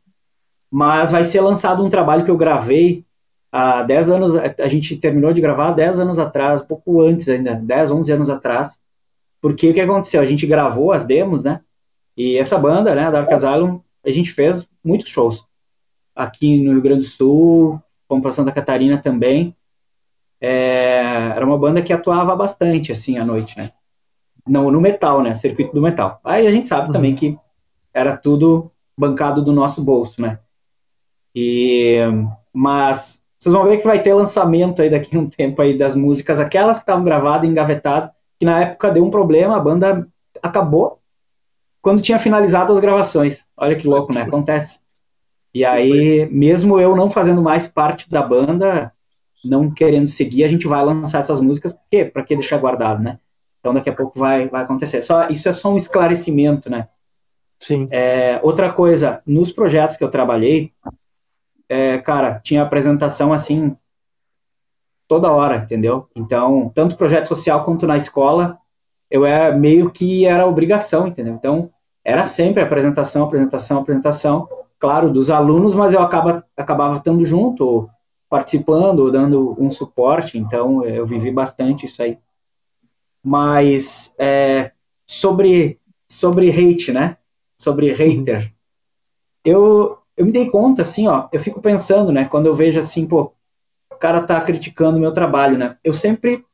Mas 0.71 1.11
vai 1.11 1.25
ser 1.25 1.41
lançado 1.41 1.83
um 1.83 1.89
trabalho 1.89 2.23
que 2.23 2.31
eu 2.31 2.37
gravei 2.37 3.05
há 3.51 3.83
10 3.83 4.09
anos, 4.09 4.35
a 4.35 4.67
gente 4.67 4.95
terminou 4.95 5.33
de 5.33 5.41
gravar 5.41 5.69
há 5.69 5.71
10 5.71 5.99
anos 5.99 6.17
atrás, 6.17 6.61
pouco 6.61 7.01
antes 7.01 7.27
ainda, 7.27 7.55
10, 7.55 7.91
11 7.91 8.11
anos 8.13 8.29
atrás, 8.29 8.79
porque 9.41 9.69
o 9.69 9.73
que 9.73 9.81
aconteceu? 9.81 10.21
A 10.21 10.25
gente 10.25 10.47
gravou 10.47 10.93
as 10.93 11.03
demos, 11.03 11.43
né? 11.43 11.59
E 12.15 12.37
essa 12.37 12.57
banda, 12.57 12.95
né, 12.95 13.11
Dark 13.11 13.31
Asylum, 13.31 13.81
a 14.05 14.11
gente 14.11 14.31
fez 14.31 14.65
muitos 14.83 15.09
shows. 15.09 15.45
Aqui 16.15 16.63
no 16.63 16.71
Rio 16.71 16.81
Grande 16.81 17.01
do 17.01 17.05
Sul, 17.05 17.81
fomos 18.07 18.21
para 18.21 18.31
Santa 18.31 18.51
Catarina 18.51 18.97
também. 18.97 19.55
É, 20.39 21.33
era 21.35 21.45
uma 21.45 21.57
banda 21.57 21.81
que 21.81 21.91
atuava 21.91 22.35
bastante, 22.35 22.91
assim, 22.91 23.17
à 23.17 23.25
noite, 23.25 23.57
né? 23.57 23.71
no, 24.47 24.71
no 24.71 24.81
metal, 24.81 25.21
né? 25.21 25.33
Circuito 25.35 25.73
do 25.73 25.81
metal. 25.81 26.19
Aí 26.23 26.47
a 26.47 26.51
gente 26.51 26.67
sabe 26.67 26.87
uhum. 26.87 26.93
também 26.93 27.15
que 27.15 27.37
era 27.93 28.15
tudo 28.15 28.71
bancado 28.97 29.43
do 29.43 29.51
nosso 29.51 29.83
bolso, 29.83 30.21
né? 30.21 30.39
E, 31.35 31.97
mas 32.53 33.23
vocês 33.39 33.53
vão 33.53 33.65
ver 33.65 33.77
que 33.77 33.87
vai 33.87 34.01
ter 34.01 34.13
lançamento 34.13 34.81
aí 34.81 34.89
daqui 34.89 35.15
a 35.15 35.19
um 35.19 35.29
tempo 35.29 35.61
aí 35.61 35.77
das 35.77 35.95
músicas, 35.95 36.39
aquelas 36.39 36.77
que 36.77 36.83
estavam 36.83 37.03
gravadas, 37.03 37.49
engavetadas, 37.49 38.11
que 38.39 38.45
na 38.45 38.61
época 38.61 38.91
deu 38.91 39.03
um 39.03 39.09
problema, 39.09 39.57
a 39.57 39.59
banda 39.59 40.07
acabou 40.41 40.99
quando 41.81 42.01
tinha 42.01 42.19
finalizado 42.19 42.71
as 42.71 42.79
gravações. 42.79 43.45
Olha 43.57 43.75
que 43.75 43.87
louco, 43.87 44.13
né? 44.13 44.21
Acontece. 44.21 44.79
E 45.53 45.65
aí, 45.65 46.29
mesmo 46.31 46.79
eu 46.79 46.95
não 46.95 47.09
fazendo 47.09 47.41
mais 47.41 47.67
parte 47.67 48.09
da 48.09 48.21
banda, 48.21 48.91
não 49.43 49.69
querendo 49.71 50.07
seguir, 50.07 50.43
a 50.43 50.47
gente 50.47 50.67
vai 50.67 50.85
lançar 50.85 51.19
essas 51.19 51.41
músicas, 51.41 51.73
porque 51.73 52.05
para 52.05 52.23
que 52.23 52.35
deixar 52.35 52.57
guardado, 52.57 53.01
né? 53.01 53.19
Então 53.59 53.73
daqui 53.73 53.89
a 53.89 53.95
pouco 53.95 54.17
vai, 54.17 54.47
vai 54.47 54.63
acontecer. 54.63 55.01
Só, 55.01 55.27
isso 55.27 55.49
é 55.49 55.53
só 55.53 55.71
um 55.73 55.77
esclarecimento, 55.77 56.69
né? 56.69 56.87
Sim. 57.59 57.87
É, 57.91 58.39
outra 58.41 58.71
coisa, 58.71 59.21
nos 59.25 59.51
projetos 59.51 59.97
que 59.97 60.03
eu 60.03 60.09
trabalhei, 60.09 60.71
é, 61.71 61.97
cara, 61.99 62.39
tinha 62.39 62.61
apresentação 62.61 63.31
assim 63.31 63.75
toda 65.07 65.31
hora, 65.31 65.57
entendeu? 65.57 66.07
Então, 66.15 66.71
tanto 66.73 66.95
projeto 66.95 67.27
social 67.27 67.65
quanto 67.65 67.85
na 67.87 67.97
escola, 67.97 68.57
eu 69.09 69.25
é 69.25 69.55
meio 69.55 69.91
que 69.91 70.25
era 70.25 70.47
obrigação, 70.47 71.07
entendeu? 71.07 71.33
Então, 71.33 71.71
era 72.03 72.25
sempre 72.25 72.61
apresentação, 72.61 73.25
apresentação, 73.25 73.79
apresentação, 73.79 74.47
claro, 74.79 75.11
dos 75.11 75.29
alunos, 75.29 75.75
mas 75.75 75.93
eu 75.93 76.01
acaba, 76.01 76.45
acabava 76.55 76.97
estando 76.97 77.23
junto, 77.25 77.65
ou 77.65 77.89
participando, 78.29 78.99
ou 79.01 79.11
dando 79.11 79.55
um 79.59 79.69
suporte, 79.69 80.37
então 80.37 80.85
eu 80.85 81.05
vivi 81.05 81.31
bastante 81.31 81.85
isso 81.85 82.01
aí 82.01 82.17
mas 83.23 84.15
é, 84.17 84.71
sobre, 85.05 85.79
sobre 86.09 86.49
hate, 86.49 86.91
né? 86.91 87.17
Sobre 87.57 87.93
hater. 87.93 88.53
Eu, 89.45 89.99
eu 90.21 90.25
me 90.25 90.31
dei 90.31 90.51
conta, 90.51 90.83
assim, 90.83 91.07
ó, 91.07 91.27
eu 91.31 91.39
fico 91.39 91.59
pensando, 91.59 92.11
né? 92.11 92.25
Quando 92.25 92.45
eu 92.45 92.53
vejo 92.53 92.79
assim, 92.79 93.07
pô, 93.07 93.33
o 93.91 93.95
cara 93.95 94.21
tá 94.21 94.39
criticando 94.39 94.97
o 94.97 95.01
meu 95.01 95.11
trabalho, 95.11 95.57
né? 95.57 95.77
Eu 95.83 95.95
sempre, 95.95 96.45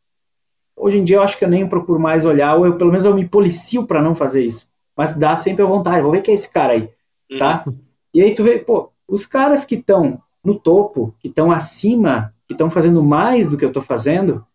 hoje 0.74 1.00
em 1.00 1.04
dia 1.04 1.18
eu 1.18 1.22
acho 1.22 1.38
que 1.38 1.44
eu 1.44 1.50
nem 1.50 1.68
procuro 1.68 2.00
mais 2.00 2.24
olhar, 2.24 2.56
ou 2.56 2.66
eu, 2.66 2.78
pelo 2.78 2.92
menos 2.92 3.04
eu 3.04 3.14
me 3.14 3.28
policio 3.28 3.86
para 3.86 4.02
não 4.02 4.16
fazer 4.16 4.46
isso. 4.46 4.70
Mas 4.96 5.14
dá 5.14 5.36
sempre 5.36 5.64
a 5.64 5.68
vontade, 5.68 6.02
vou 6.02 6.14
ver 6.14 6.22
quem 6.22 6.32
é 6.32 6.36
esse 6.36 6.50
cara 6.50 6.74
aí, 6.74 6.90
tá? 7.38 7.64
Uhum. 7.68 7.78
E 8.14 8.22
aí 8.22 8.34
tu 8.34 8.42
vê, 8.42 8.58
pô, 8.58 8.90
os 9.06 9.26
caras 9.26 9.66
que 9.66 9.76
estão 9.76 10.22
no 10.42 10.58
topo, 10.58 11.14
que 11.20 11.28
estão 11.28 11.52
acima, 11.52 12.34
que 12.48 12.54
estão 12.54 12.72
fazendo 12.72 13.04
mais 13.04 13.50
do 13.50 13.58
que 13.58 13.66
eu 13.66 13.74
tô 13.74 13.82
fazendo, 13.82 14.46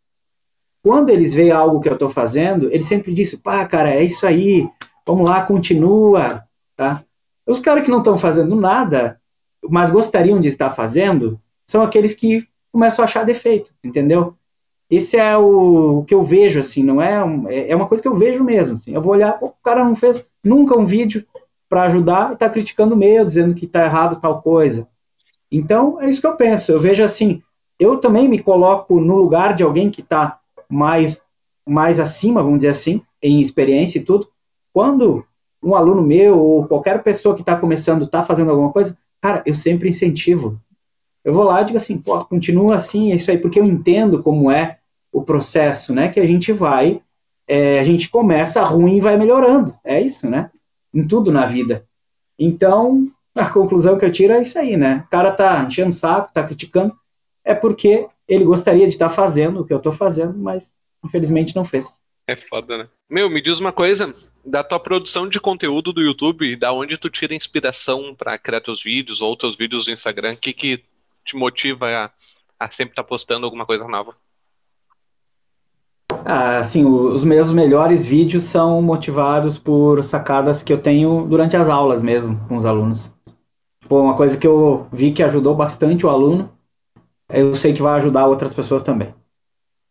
quando 0.82 1.10
eles 1.10 1.34
veem 1.34 1.52
algo 1.52 1.80
que 1.80 1.88
eu 1.88 1.94
estou 1.94 2.08
fazendo, 2.08 2.72
eles 2.72 2.86
sempre 2.86 3.12
dizem, 3.12 3.38
pá, 3.38 3.62
cara, 3.66 3.92
é 3.92 4.02
isso 4.02 4.26
aí, 4.26 4.66
vamos 5.06 5.28
lá, 5.28 5.42
continua, 5.42 6.44
tá? 6.74 7.04
Os 7.46 7.60
caras 7.60 7.84
que 7.84 7.90
não 7.90 7.98
estão 7.98 8.16
fazendo 8.16 8.54
nada, 8.54 9.20
mas 9.68 9.90
gostariam 9.90 10.40
de 10.40 10.48
estar 10.48 10.70
fazendo, 10.70 11.40
são 11.66 11.82
aqueles 11.82 12.14
que 12.14 12.46
começam 12.72 13.02
a 13.02 13.06
achar 13.06 13.24
defeito, 13.24 13.72
entendeu? 13.84 14.34
Esse 14.90 15.16
é 15.16 15.36
o, 15.36 16.00
o 16.00 16.04
que 16.04 16.14
eu 16.14 16.22
vejo, 16.22 16.60
assim, 16.60 16.82
não 16.82 17.00
é, 17.00 17.22
um, 17.24 17.48
é, 17.48 17.70
é 17.70 17.76
uma 17.76 17.86
coisa 17.86 18.02
que 18.02 18.08
eu 18.08 18.14
vejo 18.14 18.44
mesmo, 18.44 18.76
assim, 18.76 18.94
eu 18.94 19.00
vou 19.00 19.12
olhar, 19.12 19.38
o 19.40 19.50
cara 19.62 19.84
não 19.84 19.96
fez 19.96 20.26
nunca 20.44 20.78
um 20.78 20.84
vídeo 20.84 21.24
para 21.68 21.84
ajudar 21.84 22.30
e 22.30 22.34
está 22.34 22.48
criticando 22.48 22.94
o 22.94 22.98
meu, 22.98 23.24
dizendo 23.24 23.54
que 23.54 23.64
está 23.64 23.84
errado 23.84 24.20
tal 24.20 24.42
coisa. 24.42 24.86
Então, 25.50 26.00
é 26.00 26.08
isso 26.08 26.20
que 26.20 26.26
eu 26.26 26.36
penso, 26.36 26.72
eu 26.72 26.78
vejo 26.78 27.02
assim, 27.02 27.42
eu 27.78 27.98
também 27.98 28.28
me 28.28 28.38
coloco 28.38 29.00
no 29.00 29.16
lugar 29.16 29.54
de 29.54 29.62
alguém 29.62 29.90
que 29.90 30.02
está 30.02 30.38
mais, 30.68 31.22
mais 31.66 31.98
acima, 31.98 32.42
vamos 32.42 32.58
dizer 32.58 32.70
assim, 32.70 33.02
em 33.22 33.40
experiência 33.40 33.98
e 33.98 34.02
tudo, 34.02 34.28
quando 34.72 35.24
um 35.62 35.74
aluno 35.74 36.02
meu 36.02 36.38
ou 36.38 36.66
qualquer 36.66 37.02
pessoa 37.02 37.34
que 37.34 37.42
está 37.42 37.56
começando 37.56 38.04
está 38.04 38.22
fazendo 38.22 38.50
alguma 38.50 38.72
coisa, 38.72 38.96
cara, 39.20 39.42
eu 39.46 39.54
sempre 39.54 39.88
incentivo. 39.88 40.60
Eu 41.24 41.32
vou 41.32 41.44
lá 41.44 41.62
e 41.62 41.66
digo 41.66 41.78
assim, 41.78 41.98
pô, 41.98 42.24
continua 42.24 42.76
assim, 42.76 43.12
é 43.12 43.16
isso 43.16 43.30
aí, 43.30 43.38
porque 43.38 43.60
eu 43.60 43.64
entendo 43.64 44.22
como 44.22 44.50
é 44.50 44.78
o 45.12 45.22
processo, 45.22 45.94
né? 45.94 46.08
Que 46.08 46.18
a 46.18 46.26
gente 46.26 46.52
vai, 46.52 47.00
é, 47.46 47.78
a 47.78 47.84
gente 47.84 48.08
começa 48.08 48.62
ruim 48.62 48.96
e 48.96 49.00
vai 49.00 49.16
melhorando. 49.16 49.76
É 49.84 50.00
isso, 50.00 50.28
né? 50.28 50.50
Em 50.92 51.06
tudo 51.06 51.30
na 51.30 51.46
vida. 51.46 51.86
Então, 52.38 53.08
a 53.34 53.48
conclusão 53.48 53.96
que 53.96 54.04
eu 54.04 54.10
tiro 54.10 54.32
é 54.32 54.40
isso 54.40 54.58
aí, 54.58 54.76
né? 54.76 55.04
O 55.06 55.10
cara 55.10 55.30
tá 55.30 55.62
enchendo 55.62 55.90
o 55.90 55.92
saco, 55.92 56.32
tá 56.32 56.42
criticando, 56.42 56.94
é 57.44 57.54
porque 57.54 58.08
ele 58.26 58.44
gostaria 58.44 58.86
de 58.86 58.92
estar 58.92 59.10
fazendo 59.10 59.60
o 59.60 59.64
que 59.64 59.72
eu 59.72 59.78
estou 59.78 59.92
fazendo, 59.92 60.36
mas 60.36 60.74
infelizmente 61.04 61.54
não 61.54 61.64
fez. 61.64 62.00
É 62.26 62.36
foda, 62.36 62.78
né? 62.78 62.88
Meu, 63.10 63.28
me 63.28 63.42
diz 63.42 63.58
uma 63.58 63.72
coisa, 63.72 64.14
da 64.44 64.64
tua 64.64 64.80
produção 64.80 65.28
de 65.28 65.40
conteúdo 65.40 65.92
do 65.92 66.02
YouTube, 66.02 66.56
da 66.56 66.72
onde 66.72 66.96
tu 66.96 67.08
tira 67.08 67.34
inspiração 67.34 68.14
para 68.14 68.38
criar 68.38 68.60
teus 68.60 68.82
vídeos 68.82 69.20
ou 69.20 69.36
teus 69.36 69.56
vídeos 69.56 69.84
do 69.84 69.92
Instagram, 69.92 70.34
o 70.34 70.36
que 70.36 70.52
que 70.52 70.84
te 71.24 71.36
motiva 71.36 71.86
a, 71.86 72.10
a 72.58 72.70
sempre 72.70 72.92
estar 72.92 73.02
tá 73.02 73.08
postando 73.08 73.44
alguma 73.44 73.64
coisa 73.64 73.86
nova? 73.86 74.16
Ah, 76.24 76.58
assim, 76.58 76.84
os 76.84 77.24
meus 77.24 77.52
melhores 77.52 78.04
vídeos 78.04 78.44
são 78.44 78.82
motivados 78.82 79.58
por 79.58 80.02
sacadas 80.04 80.62
que 80.62 80.72
eu 80.72 80.78
tenho 80.80 81.26
durante 81.26 81.56
as 81.56 81.68
aulas 81.68 82.02
mesmo, 82.02 82.38
com 82.48 82.56
os 82.56 82.66
alunos. 82.66 83.10
Tipo, 83.80 84.00
uma 84.00 84.16
coisa 84.16 84.38
que 84.38 84.46
eu 84.46 84.86
vi 84.92 85.12
que 85.12 85.22
ajudou 85.22 85.54
bastante 85.54 86.04
o 86.06 86.10
aluno 86.10 86.52
eu 87.32 87.54
sei 87.54 87.72
que 87.72 87.82
vai 87.82 87.96
ajudar 87.96 88.26
outras 88.26 88.52
pessoas 88.52 88.82
também. 88.82 89.14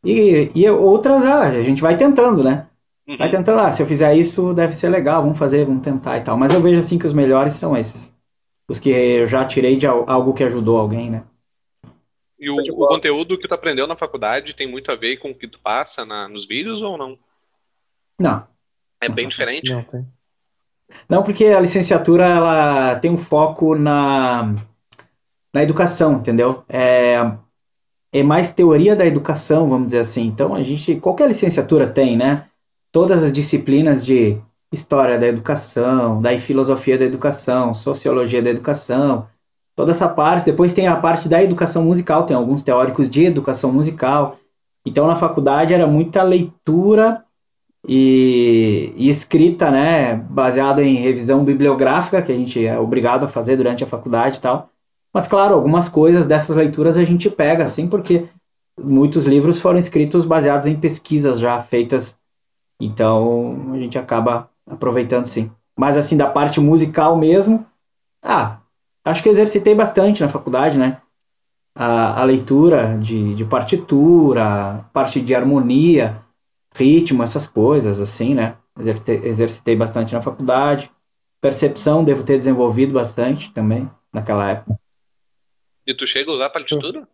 E, 0.03 0.51
e 0.53 0.69
outras, 0.69 1.25
ah, 1.25 1.41
a 1.41 1.63
gente 1.63 1.81
vai 1.81 1.97
tentando, 1.97 2.43
né? 2.43 2.67
Uhum. 3.07 3.17
Vai 3.17 3.29
tentando, 3.29 3.59
ah, 3.59 3.71
se 3.71 3.81
eu 3.81 3.87
fizer 3.87 4.15
isso, 4.15 4.53
deve 4.53 4.73
ser 4.73 4.89
legal, 4.89 5.21
vamos 5.21 5.37
fazer, 5.37 5.65
vamos 5.65 5.83
tentar 5.83 6.17
e 6.17 6.21
tal. 6.21 6.37
Mas 6.37 6.53
eu 6.53 6.61
vejo 6.61 6.79
assim 6.79 6.99
que 6.99 7.07
os 7.07 7.13
melhores 7.13 7.53
são 7.53 7.75
esses. 7.75 8.13
Os 8.67 8.79
que 8.79 8.89
eu 8.89 9.27
já 9.27 9.45
tirei 9.45 9.75
de 9.75 9.85
algo 9.87 10.33
que 10.33 10.43
ajudou 10.43 10.77
alguém, 10.77 11.09
né? 11.09 11.23
E 12.39 12.49
o, 12.49 12.55
o 12.55 12.87
conteúdo 12.87 13.37
que 13.37 13.47
tu 13.47 13.53
aprendeu 13.53 13.85
na 13.85 13.95
faculdade 13.95 14.55
tem 14.55 14.65
muito 14.65 14.91
a 14.91 14.95
ver 14.95 15.17
com 15.17 15.31
o 15.31 15.35
que 15.35 15.47
tu 15.47 15.59
passa 15.59 16.05
na, 16.05 16.27
nos 16.27 16.45
vídeos 16.45 16.81
ou 16.81 16.97
não? 16.97 17.17
Não. 18.19 18.47
É 18.99 19.09
bem 19.09 19.27
diferente? 19.27 19.71
Não, 19.71 19.83
tem. 19.83 20.07
não, 21.09 21.23
porque 21.23 21.45
a 21.45 21.59
licenciatura 21.59 22.25
ela 22.25 22.95
tem 22.95 23.11
um 23.11 23.17
foco 23.17 23.75
na 23.75 24.55
na 25.53 25.63
educação, 25.63 26.13
entendeu? 26.13 26.63
É, 26.69 27.17
é 28.11 28.23
mais 28.23 28.53
teoria 28.53 28.95
da 28.95 29.05
educação, 29.05 29.67
vamos 29.67 29.85
dizer 29.85 29.99
assim. 29.99 30.25
Então, 30.25 30.55
a 30.55 30.63
gente, 30.63 30.95
qualquer 30.95 31.27
licenciatura 31.27 31.87
tem, 31.87 32.17
né? 32.17 32.47
Todas 32.91 33.23
as 33.23 33.31
disciplinas 33.31 34.05
de 34.05 34.37
história 34.71 35.19
da 35.19 35.27
educação, 35.27 36.21
daí 36.21 36.39
filosofia 36.39 36.97
da 36.97 37.05
educação, 37.05 37.73
sociologia 37.73 38.41
da 38.41 38.49
educação, 38.49 39.27
toda 39.75 39.91
essa 39.91 40.07
parte. 40.07 40.45
Depois 40.45 40.73
tem 40.73 40.87
a 40.87 40.95
parte 40.95 41.27
da 41.27 41.41
educação 41.41 41.83
musical, 41.83 42.25
tem 42.25 42.35
alguns 42.35 42.63
teóricos 42.63 43.09
de 43.09 43.25
educação 43.25 43.71
musical. 43.71 44.37
Então, 44.85 45.07
na 45.07 45.15
faculdade 45.15 45.73
era 45.73 45.85
muita 45.85 46.23
leitura 46.23 47.23
e, 47.87 48.93
e 48.95 49.09
escrita, 49.09 49.71
né, 49.71 50.15
baseada 50.15 50.83
em 50.83 50.95
revisão 50.95 51.43
bibliográfica, 51.43 52.21
que 52.21 52.31
a 52.31 52.35
gente 52.35 52.65
é 52.65 52.79
obrigado 52.79 53.25
a 53.25 53.27
fazer 53.27 53.57
durante 53.57 53.83
a 53.83 53.87
faculdade 53.87 54.37
e 54.37 54.41
tal. 54.41 54.69
Mas, 55.13 55.27
claro, 55.27 55.53
algumas 55.53 55.89
coisas 55.89 56.25
dessas 56.25 56.55
leituras 56.55 56.97
a 56.97 57.03
gente 57.03 57.29
pega, 57.29 57.63
assim, 57.63 57.87
porque 57.87 58.27
muitos 58.79 59.25
livros 59.25 59.59
foram 59.59 59.77
escritos 59.77 60.25
baseados 60.25 60.67
em 60.67 60.79
pesquisas 60.79 61.39
já 61.39 61.59
feitas, 61.59 62.17
então 62.85 63.71
a 63.73 63.77
gente 63.77 63.97
acaba 63.97 64.49
aproveitando, 64.65 65.25
sim. 65.25 65.51
Mas, 65.77 65.97
assim, 65.97 66.17
da 66.17 66.27
parte 66.27 66.59
musical 66.59 67.15
mesmo, 67.15 67.65
ah, 68.21 68.59
acho 69.05 69.23
que 69.23 69.29
exercitei 69.29 69.73
bastante 69.73 70.21
na 70.21 70.29
faculdade, 70.29 70.77
né? 70.77 71.01
A, 71.75 72.21
a 72.21 72.23
leitura 72.23 72.97
de, 72.97 73.33
de 73.35 73.45
partitura, 73.45 74.85
parte 74.93 75.21
de 75.21 75.33
harmonia, 75.33 76.21
ritmo, 76.75 77.23
essas 77.23 77.47
coisas, 77.47 77.99
assim, 77.99 78.33
né? 78.33 78.57
exercitei, 78.79 79.15
exercitei 79.23 79.75
bastante 79.75 80.13
na 80.13 80.21
faculdade. 80.21 80.91
Percepção 81.39 82.03
devo 82.03 82.23
ter 82.23 82.37
desenvolvido 82.37 82.93
bastante 82.93 83.51
também 83.51 83.89
naquela 84.13 84.51
época. 84.51 84.79
E 85.85 85.93
tu 85.93 86.05
chega 86.05 86.31
a 86.31 86.35
usar 86.35 86.49
partitura? 86.49 87.07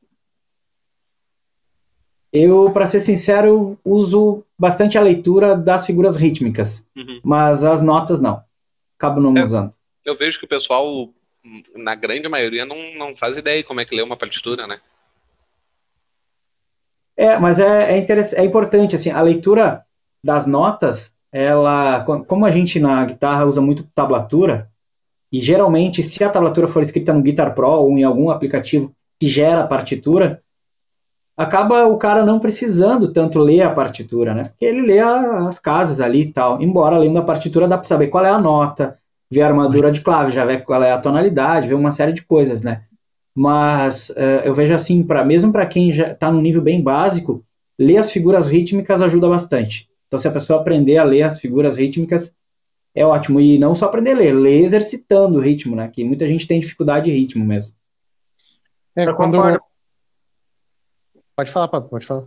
Eu, 2.32 2.72
para 2.72 2.86
ser 2.86 3.00
sincero, 3.00 3.78
uso 3.84 4.44
bastante 4.58 4.98
a 4.98 5.02
leitura 5.02 5.56
das 5.56 5.86
figuras 5.86 6.16
rítmicas, 6.16 6.86
uhum. 6.96 7.20
mas 7.24 7.64
as 7.64 7.82
notas 7.82 8.20
não. 8.20 8.44
Acabo 8.98 9.22
não 9.22 9.38
é, 9.38 9.44
usando. 9.44 9.74
Eu 10.04 10.18
vejo 10.18 10.40
que 10.40 10.46
o 10.46 10.50
pessoal, 10.50 11.10
na 11.76 11.96
grande 11.96 12.28
maioria, 12.28 12.66
não, 12.66 12.78
não 12.96 13.16
faz 13.16 13.38
ideia 13.38 13.58
de 13.58 13.64
como 13.64 13.80
é 13.80 13.86
que 13.86 13.96
lê 13.96 14.02
uma 14.02 14.18
partitura, 14.18 14.68
né? 14.68 14.80
É, 17.16 17.38
mas 17.38 17.60
é, 17.60 17.98
é, 17.98 18.06
é 18.36 18.44
importante, 18.44 18.96
assim, 18.96 19.10
a 19.10 19.22
leitura 19.22 19.84
das 20.24 20.46
notas, 20.46 21.16
ela, 21.32 22.04
como 22.04 22.46
a 22.46 22.52
gente 22.52 22.80
na 22.80 23.06
guitarra 23.06 23.46
usa 23.46 23.62
muito 23.62 23.84
tablatura, 23.96 24.70
e 25.32 25.42
geralmente, 25.42 26.04
se 26.04 26.24
a 26.24 26.30
tablatura 26.30 26.68
for 26.68 26.82
escrita 26.82 27.14
no 27.14 27.22
Guitar 27.22 27.54
Pro 27.54 27.68
ou 27.68 27.98
em 27.98 28.04
algum 28.04 28.30
aplicativo 28.30 28.94
que 29.20 29.28
gera 29.28 29.68
partitura, 29.68 30.42
acaba 31.38 31.86
o 31.86 31.98
cara 31.98 32.26
não 32.26 32.40
precisando 32.40 33.14
tanto 33.14 33.40
ler 33.40 33.62
a 33.62 33.70
partitura, 33.70 34.34
né? 34.34 34.46
Porque 34.46 34.66
ele 34.66 34.82
lê 34.82 35.00
a, 35.00 35.48
as 35.48 35.60
casas 35.60 36.02
ali 36.02 36.24
e 36.24 36.34
tal. 36.34 36.60
Embora 36.60 36.98
lendo 36.98 37.20
a 37.20 37.24
partitura 37.24 37.68
dá 37.68 37.78
para 37.78 37.88
saber 37.88 38.08
qual 38.08 38.26
é 38.26 38.30
a 38.30 38.40
nota, 38.40 38.98
ver 39.30 39.44
a 39.44 39.48
armadura 39.48 39.92
de 39.92 40.02
clave, 40.02 40.32
já 40.32 40.44
ver 40.44 40.64
qual 40.64 40.82
é 40.82 40.92
a 40.92 41.00
tonalidade, 41.00 41.68
ver 41.68 41.76
uma 41.76 41.92
série 41.92 42.12
de 42.12 42.24
coisas, 42.24 42.64
né? 42.64 42.84
Mas 43.36 44.10
uh, 44.10 44.42
eu 44.44 44.54
vejo 44.54 44.74
assim, 44.74 45.04
para 45.04 45.24
mesmo 45.24 45.52
para 45.52 45.68
quem 45.68 45.92
já 45.92 46.08
está 46.08 46.32
no 46.32 46.42
nível 46.42 46.62
bem 46.62 46.82
básico, 46.82 47.46
ler 47.78 47.98
as 47.98 48.10
figuras 48.10 48.48
rítmicas 48.48 49.00
ajuda 49.00 49.30
bastante. 49.30 49.88
Então, 50.08 50.18
se 50.18 50.28
a 50.28 50.32
pessoa 50.32 50.60
aprender 50.60 50.98
a 50.98 51.04
ler 51.04 51.22
as 51.22 51.40
figuras 51.40 51.78
rítmicas, 51.78 52.34
é 52.96 53.06
ótimo. 53.06 53.40
E 53.40 53.60
não 53.60 53.76
só 53.76 53.86
aprender 53.86 54.14
a 54.14 54.18
ler, 54.18 54.34
ler 54.34 54.64
exercitando 54.64 55.38
o 55.38 55.42
ritmo, 55.42 55.76
né? 55.76 55.88
Que 55.94 56.04
muita 56.04 56.28
gente 56.28 56.48
tem 56.48 56.60
dificuldade 56.60 57.06
de 57.06 57.12
ritmo 57.12 57.46
mesmo. 57.46 57.76
É, 58.96 59.14
quando, 59.14 59.38
Pode 61.38 61.52
falar, 61.52 61.68
Pablo, 61.68 61.88
pode 61.88 62.06
falar. 62.08 62.26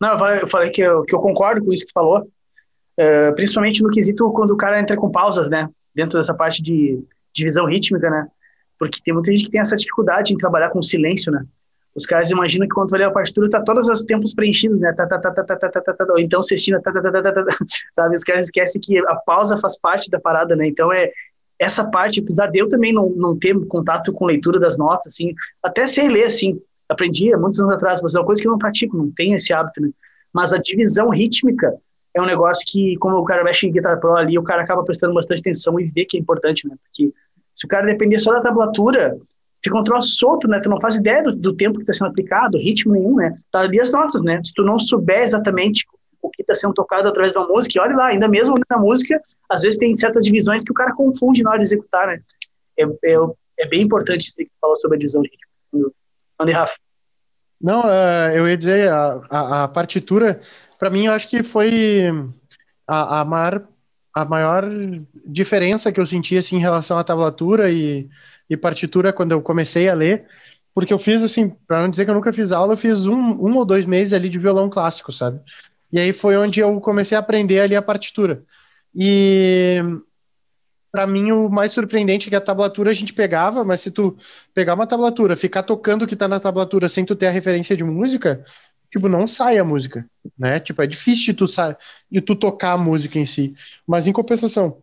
Não, 0.00 0.12
eu 0.12 0.18
falei, 0.18 0.42
eu 0.42 0.48
falei 0.48 0.70
que, 0.70 0.80
eu, 0.80 1.02
que 1.02 1.12
eu 1.12 1.20
concordo 1.20 1.64
com 1.64 1.72
isso 1.72 1.84
que 1.84 1.92
falou, 1.92 2.20
uh, 2.20 3.34
principalmente 3.34 3.82
no 3.82 3.90
quesito 3.90 4.30
quando 4.32 4.52
o 4.52 4.56
cara 4.56 4.80
entra 4.80 4.96
com 4.96 5.10
pausas, 5.10 5.50
né? 5.50 5.68
Dentro 5.92 6.18
dessa 6.18 6.32
parte 6.32 6.62
de 6.62 7.02
divisão 7.32 7.66
rítmica, 7.66 8.08
né? 8.08 8.28
Porque 8.78 9.00
tem 9.04 9.12
muita 9.12 9.32
gente 9.32 9.44
que 9.44 9.50
tem 9.50 9.60
essa 9.60 9.74
dificuldade 9.74 10.32
em 10.32 10.36
trabalhar 10.36 10.70
com 10.70 10.80
silêncio, 10.80 11.32
né? 11.32 11.44
Os 11.96 12.06
caras 12.06 12.30
imaginam 12.30 12.66
que 12.66 12.74
quando 12.74 12.90
tu 12.90 12.96
lê 12.96 13.04
a 13.04 13.10
partitura, 13.10 13.50
tá 13.50 13.60
todos 13.60 13.88
os 13.88 14.02
tempos 14.02 14.34
preenchidos, 14.34 14.78
né? 14.78 14.92
Tá, 14.92 15.04
tá, 15.04 15.18
tá, 15.18 15.30
tá, 15.32 15.44
tá, 15.44 15.56
tá, 15.56 15.80
tá, 15.82 15.92
tá, 15.92 16.06
ou 16.10 16.18
então 16.18 16.42
sextina, 16.42 16.80
tá, 16.80 16.92
tá, 16.92 17.02
tá, 17.02 17.10
tá, 17.10 17.22
tá, 17.22 17.44
tá, 17.44 17.56
sabe? 17.92 18.14
Os 18.14 18.22
caras 18.22 18.46
esquecem 18.46 18.80
que 18.80 18.98
a 18.98 19.16
pausa 19.26 19.56
faz 19.58 19.78
parte 19.78 20.08
da 20.08 20.20
parada, 20.20 20.54
né? 20.54 20.68
Então 20.68 20.92
é 20.92 21.10
essa 21.58 21.90
parte, 21.90 22.20
apesar 22.20 22.46
de 22.46 22.58
eu 22.58 22.68
também 22.68 22.92
não, 22.92 23.10
não 23.10 23.36
ter 23.36 23.54
contato 23.66 24.12
com 24.12 24.26
leitura 24.26 24.60
das 24.60 24.78
notas, 24.78 25.08
assim, 25.08 25.34
até 25.62 25.86
sei 25.86 26.08
ler, 26.08 26.24
assim, 26.24 26.60
aprendi 26.92 27.32
há 27.32 27.38
muitos 27.38 27.60
anos 27.60 27.74
atrás, 27.74 28.00
mas 28.02 28.14
é 28.14 28.18
uma 28.18 28.26
coisa 28.26 28.40
que 28.40 28.48
eu 28.48 28.52
não 28.52 28.58
pratico, 28.58 28.96
não 28.96 29.10
tenho 29.10 29.34
esse 29.36 29.52
hábito, 29.52 29.80
né? 29.80 29.90
Mas 30.32 30.52
a 30.52 30.58
divisão 30.58 31.10
rítmica 31.10 31.74
é 32.14 32.20
um 32.20 32.26
negócio 32.26 32.64
que, 32.66 32.96
como 32.98 33.16
o 33.16 33.24
cara 33.24 33.44
mexe 33.44 33.66
em 33.66 33.72
Guitar 33.72 33.98
Pro 33.98 34.16
ali, 34.16 34.38
o 34.38 34.42
cara 34.42 34.62
acaba 34.62 34.84
prestando 34.84 35.14
bastante 35.14 35.40
atenção 35.40 35.78
e 35.80 35.84
vê 35.84 36.04
que 36.04 36.16
é 36.16 36.20
importante, 36.20 36.66
né? 36.68 36.76
Porque 36.82 37.12
se 37.54 37.66
o 37.66 37.68
cara 37.68 37.86
depender 37.86 38.18
só 38.18 38.32
da 38.32 38.40
tablatura, 38.40 39.18
fica 39.62 39.78
um 39.78 39.84
troço 39.84 40.08
solto, 40.16 40.48
né? 40.48 40.60
Tu 40.60 40.68
não 40.68 40.80
faz 40.80 40.96
ideia 40.96 41.22
do, 41.22 41.32
do 41.34 41.54
tempo 41.54 41.76
que 41.76 41.82
está 41.82 41.92
sendo 41.92 42.10
aplicado, 42.10 42.58
ritmo 42.58 42.92
nenhum, 42.92 43.16
né? 43.16 43.38
Tá 43.50 43.60
ali 43.60 43.80
as 43.80 43.90
notas, 43.90 44.22
né? 44.22 44.40
Se 44.44 44.52
tu 44.52 44.62
não 44.62 44.78
souber 44.78 45.20
exatamente 45.20 45.84
o 46.20 46.30
que 46.30 46.42
está 46.42 46.54
sendo 46.54 46.74
tocado 46.74 47.08
através 47.08 47.32
da 47.32 47.46
música, 47.46 47.82
olha 47.82 47.96
lá, 47.96 48.06
ainda 48.08 48.28
mesmo 48.28 48.54
na 48.70 48.78
música, 48.78 49.20
às 49.48 49.62
vezes 49.62 49.78
tem 49.78 49.94
certas 49.96 50.24
divisões 50.24 50.62
que 50.62 50.70
o 50.70 50.74
cara 50.74 50.94
confunde 50.94 51.42
na 51.42 51.50
hora 51.50 51.58
de 51.58 51.64
executar, 51.64 52.06
né? 52.06 52.20
É, 52.78 52.84
é, 52.84 53.16
é 53.58 53.66
bem 53.66 53.82
importante 53.82 54.22
isso 54.22 54.36
que 54.36 54.48
falou 54.60 54.76
sobre 54.76 54.96
a 54.96 54.98
divisão 54.98 55.22
rítmica. 55.22 55.48
Ande, 56.42 56.52
Rafa. 56.52 56.74
Não, 57.60 57.82
uh, 57.82 58.30
eu 58.34 58.48
ia 58.48 58.56
dizer, 58.56 58.90
a, 58.90 59.20
a, 59.30 59.64
a 59.64 59.68
partitura, 59.68 60.40
para 60.78 60.90
mim, 60.90 61.06
eu 61.06 61.12
acho 61.12 61.28
que 61.28 61.42
foi 61.44 62.10
a, 62.86 63.20
a, 63.20 63.24
maior, 63.24 63.68
a 64.14 64.24
maior 64.24 64.64
diferença 65.24 65.92
que 65.92 66.00
eu 66.00 66.06
senti 66.06 66.36
assim, 66.36 66.56
em 66.56 66.60
relação 66.60 66.98
à 66.98 67.04
tablatura 67.04 67.70
e, 67.70 68.08
e 68.50 68.56
partitura 68.56 69.12
quando 69.12 69.32
eu 69.32 69.40
comecei 69.40 69.88
a 69.88 69.94
ler, 69.94 70.26
porque 70.74 70.92
eu 70.92 70.98
fiz, 70.98 71.22
assim, 71.22 71.50
para 71.66 71.82
não 71.82 71.88
dizer 71.88 72.04
que 72.04 72.10
eu 72.10 72.14
nunca 72.14 72.32
fiz 72.32 72.50
aula, 72.50 72.72
eu 72.72 72.76
fiz 72.76 73.06
um, 73.06 73.14
um 73.14 73.56
ou 73.56 73.64
dois 73.64 73.86
meses 73.86 74.12
ali 74.12 74.28
de 74.28 74.38
violão 74.38 74.68
clássico, 74.68 75.12
sabe? 75.12 75.40
E 75.92 76.00
aí 76.00 76.12
foi 76.12 76.36
onde 76.36 76.60
eu 76.60 76.80
comecei 76.80 77.16
a 77.16 77.20
aprender 77.20 77.60
ali 77.60 77.76
a 77.76 77.82
partitura. 77.82 78.42
E 78.94 79.80
para 80.92 81.06
mim 81.06 81.32
o 81.32 81.48
mais 81.48 81.72
surpreendente 81.72 82.28
é 82.28 82.30
que 82.30 82.36
a 82.36 82.40
tablatura 82.40 82.90
a 82.90 82.94
gente 82.94 83.14
pegava, 83.14 83.64
mas 83.64 83.80
se 83.80 83.90
tu 83.90 84.16
pegar 84.54 84.74
uma 84.74 84.86
tablatura, 84.86 85.36
ficar 85.36 85.62
tocando 85.62 86.02
o 86.04 86.06
que 86.06 86.14
tá 86.14 86.28
na 86.28 86.38
tablatura 86.38 86.88
sem 86.88 87.04
tu 87.04 87.16
ter 87.16 87.28
a 87.28 87.30
referência 87.30 87.76
de 87.76 87.82
música, 87.82 88.44
tipo, 88.90 89.08
não 89.08 89.26
sai 89.26 89.58
a 89.58 89.64
música, 89.64 90.06
né? 90.38 90.60
Tipo, 90.60 90.82
é 90.82 90.86
difícil 90.86 91.32
de 91.32 91.34
tu, 91.34 91.46
de 92.10 92.20
tu 92.20 92.36
tocar 92.36 92.72
a 92.72 92.78
música 92.78 93.18
em 93.18 93.24
si. 93.26 93.54
Mas 93.86 94.06
em 94.06 94.12
compensação, 94.12 94.82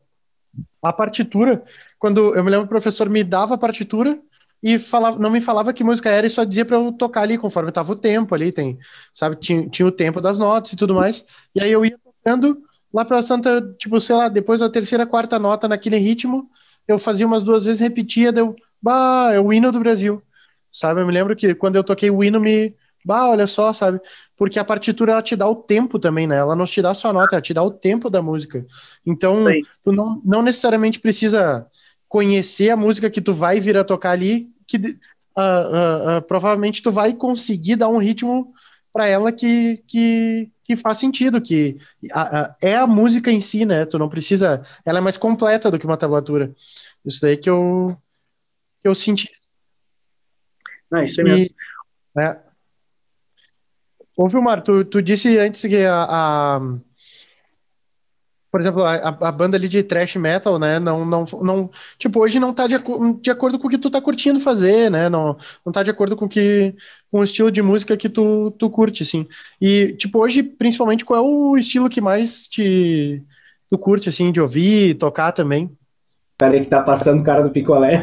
a 0.84 0.94
partitura, 0.94 1.64
quando 2.00 2.36
eu 2.36 2.44
me 2.44 2.50
lembro 2.50 2.66
o 2.66 2.70
professor 2.70 3.10
me 3.10 3.24
dava 3.24 3.56
a 3.56 3.58
partitura 3.58 4.20
e 4.64 4.78
falava, 4.80 5.20
não 5.20 5.30
me 5.30 5.42
falava 5.42 5.74
que 5.74 5.84
música 5.84 6.10
era 6.10 6.28
e 6.28 6.30
só 6.30 6.44
dizia 6.44 6.66
para 6.66 6.78
eu 6.78 6.92
tocar 6.94 7.22
ali 7.22 7.38
conforme 7.38 7.72
tava 7.72 7.94
o 7.94 7.96
tempo 7.96 8.34
ali, 8.36 8.52
tem, 8.52 8.78
sabe, 9.14 9.36
tinha, 9.38 9.68
tinha 9.70 9.88
o 9.88 9.92
tempo 9.92 10.20
das 10.22 10.40
notas 10.40 10.74
e 10.74 10.76
tudo 10.76 10.96
mais. 10.96 11.24
E 11.56 11.62
aí 11.62 11.72
eu 11.72 11.86
ia 11.86 11.98
tocando 12.04 12.62
Lá 12.94 13.06
pela 13.06 13.22
Santa, 13.22 13.62
tipo, 13.78 14.00
sei 14.02 14.16
lá, 14.16 14.28
depois 14.28 14.60
da 14.60 14.70
terceira, 14.70 15.06
quarta 15.06 15.38
nota 15.38 15.68
naquele 15.68 15.98
ritmo, 15.98 16.50
eu 16.88 16.98
fazia 16.98 17.26
umas 17.28 17.44
duas 17.44 17.66
vezes, 17.66 17.80
repetia, 17.80 18.32
deu, 18.32 18.56
bah, 18.82 19.30
é 19.32 19.40
o 19.40 19.54
hino 19.54 19.72
do 19.72 19.80
Brasil, 19.80 20.22
sabe? 20.72 21.02
Eu 21.02 21.06
me 21.06 21.14
lembro 21.14 21.36
que 21.36 21.54
quando 21.54 21.76
eu 21.76 21.84
toquei 21.84 22.10
o 22.10 22.24
hino, 22.24 22.40
me, 22.40 22.76
bah, 23.06 23.30
olha 23.30 23.46
só, 23.46 23.72
sabe? 23.74 24.00
Porque 24.36 24.58
a 24.58 24.66
partitura, 24.66 25.12
ela 25.12 25.22
te 25.22 25.36
dá 25.36 25.48
o 25.48 25.56
tempo 25.56 26.00
também, 26.00 26.26
né? 26.26 26.38
Ela 26.38 26.56
não 26.56 26.66
te 26.66 26.82
dá 26.82 26.94
só 26.94 27.10
a 27.10 27.14
nota, 27.14 27.36
ela 27.36 27.42
te 27.42 27.54
dá 27.54 27.62
o 27.62 27.72
tempo 27.72 28.10
da 28.10 28.22
música. 28.22 28.66
Então, 29.06 29.46
Sim. 29.46 29.62
tu 29.84 29.92
não, 29.92 30.22
não 30.26 30.42
necessariamente 30.42 31.00
precisa 31.00 31.68
conhecer 32.08 32.72
a 32.72 32.78
música 32.78 33.10
que 33.10 33.22
tu 33.22 33.34
vai 33.34 33.60
vir 33.60 33.78
a 33.78 33.84
tocar 33.84 34.12
ali, 34.12 34.50
que 34.68 34.78
uh, 34.78 34.82
uh, 35.38 36.18
uh, 36.18 36.22
provavelmente 36.28 36.82
tu 36.82 36.92
vai 36.92 37.14
conseguir 37.14 37.76
dar 37.76 37.88
um 37.88 38.00
ritmo 38.00 38.52
para 38.92 39.08
ela 39.08 39.32
que, 39.32 39.78
que, 39.88 40.52
que 40.64 40.76
faz 40.76 40.98
sentido, 40.98 41.42
que 41.42 41.78
a, 42.12 42.42
a, 42.42 42.56
é 42.62 42.76
a 42.76 42.88
música 42.88 43.32
em 43.32 43.42
si, 43.42 43.66
né? 43.66 43.86
Tu 43.86 43.98
não 43.98 44.10
precisa. 44.10 44.64
Ela 44.86 45.00
é 45.00 45.02
mais 45.02 45.18
completa 45.18 45.70
do 45.70 45.78
que 45.78 45.86
uma 45.86 45.98
tablatura. 45.98 46.54
Isso 47.06 47.22
daí 47.22 47.38
que 47.38 47.50
eu, 47.50 47.96
que 48.82 48.88
eu 48.88 48.96
senti. 48.96 49.30
Não, 50.92 51.04
isso 51.04 51.22
é 51.22 51.24
mesmo. 51.24 51.56
E, 52.18 52.22
é. 52.22 52.40
Ô, 54.18 54.28
Vilmar, 54.28 54.62
tu, 54.62 54.84
tu 54.84 55.02
disse 55.02 55.38
antes 55.38 55.62
que 55.62 55.86
a, 55.86 56.04
a 56.04 56.60
por 58.52 58.60
exemplo, 58.60 58.84
a, 58.84 59.10
a, 59.10 59.32
banda 59.32 59.58
ali 59.58 59.68
de 59.68 59.84
thrash 59.84 60.16
metal, 60.16 60.58
né, 60.60 60.80
não, 60.80 61.06
não, 61.06 61.26
não, 61.42 61.72
tipo, 61.98 62.20
hoje 62.20 62.40
não 62.40 62.54
tá 62.54 62.68
de, 62.68 62.76
de 63.22 63.32
acordo 63.32 63.60
com 63.60 63.68
o 63.68 63.70
que 63.70 63.78
tu 63.78 63.90
tá 63.90 64.02
curtindo 64.02 64.40
fazer, 64.40 64.90
né, 64.90 65.10
não, 65.10 65.38
não 65.66 65.72
tá 65.72 65.84
de 65.84 65.92
acordo 65.92 66.16
com 66.16 66.28
que, 66.28 66.76
com 67.12 67.20
o 67.20 67.24
estilo 67.24 67.52
de 67.52 67.62
música 67.62 67.96
que 67.98 68.10
tu, 68.10 68.52
tu 68.58 68.70
curte, 68.70 69.04
assim, 69.04 69.28
e, 69.62 69.94
tipo, 69.94 70.20
hoje, 70.20 70.44
principalmente, 70.44 71.06
qual 71.06 71.24
é 71.24 71.28
o 71.28 71.58
estilo 71.58 71.90
que 71.90 72.02
mais 72.02 72.48
te, 72.48 73.24
tu 73.70 73.78
curte, 73.78 74.10
assim, 74.10 74.32
de 74.32 74.42
ouvir, 74.42 74.98
tocar 74.98 75.32
também? 75.32 75.78
Peraí 76.40 76.62
que 76.62 76.68
tá 76.68 76.82
passando 76.82 77.20
o 77.20 77.24
cara 77.24 77.44
do 77.44 77.50
picolé. 77.50 78.02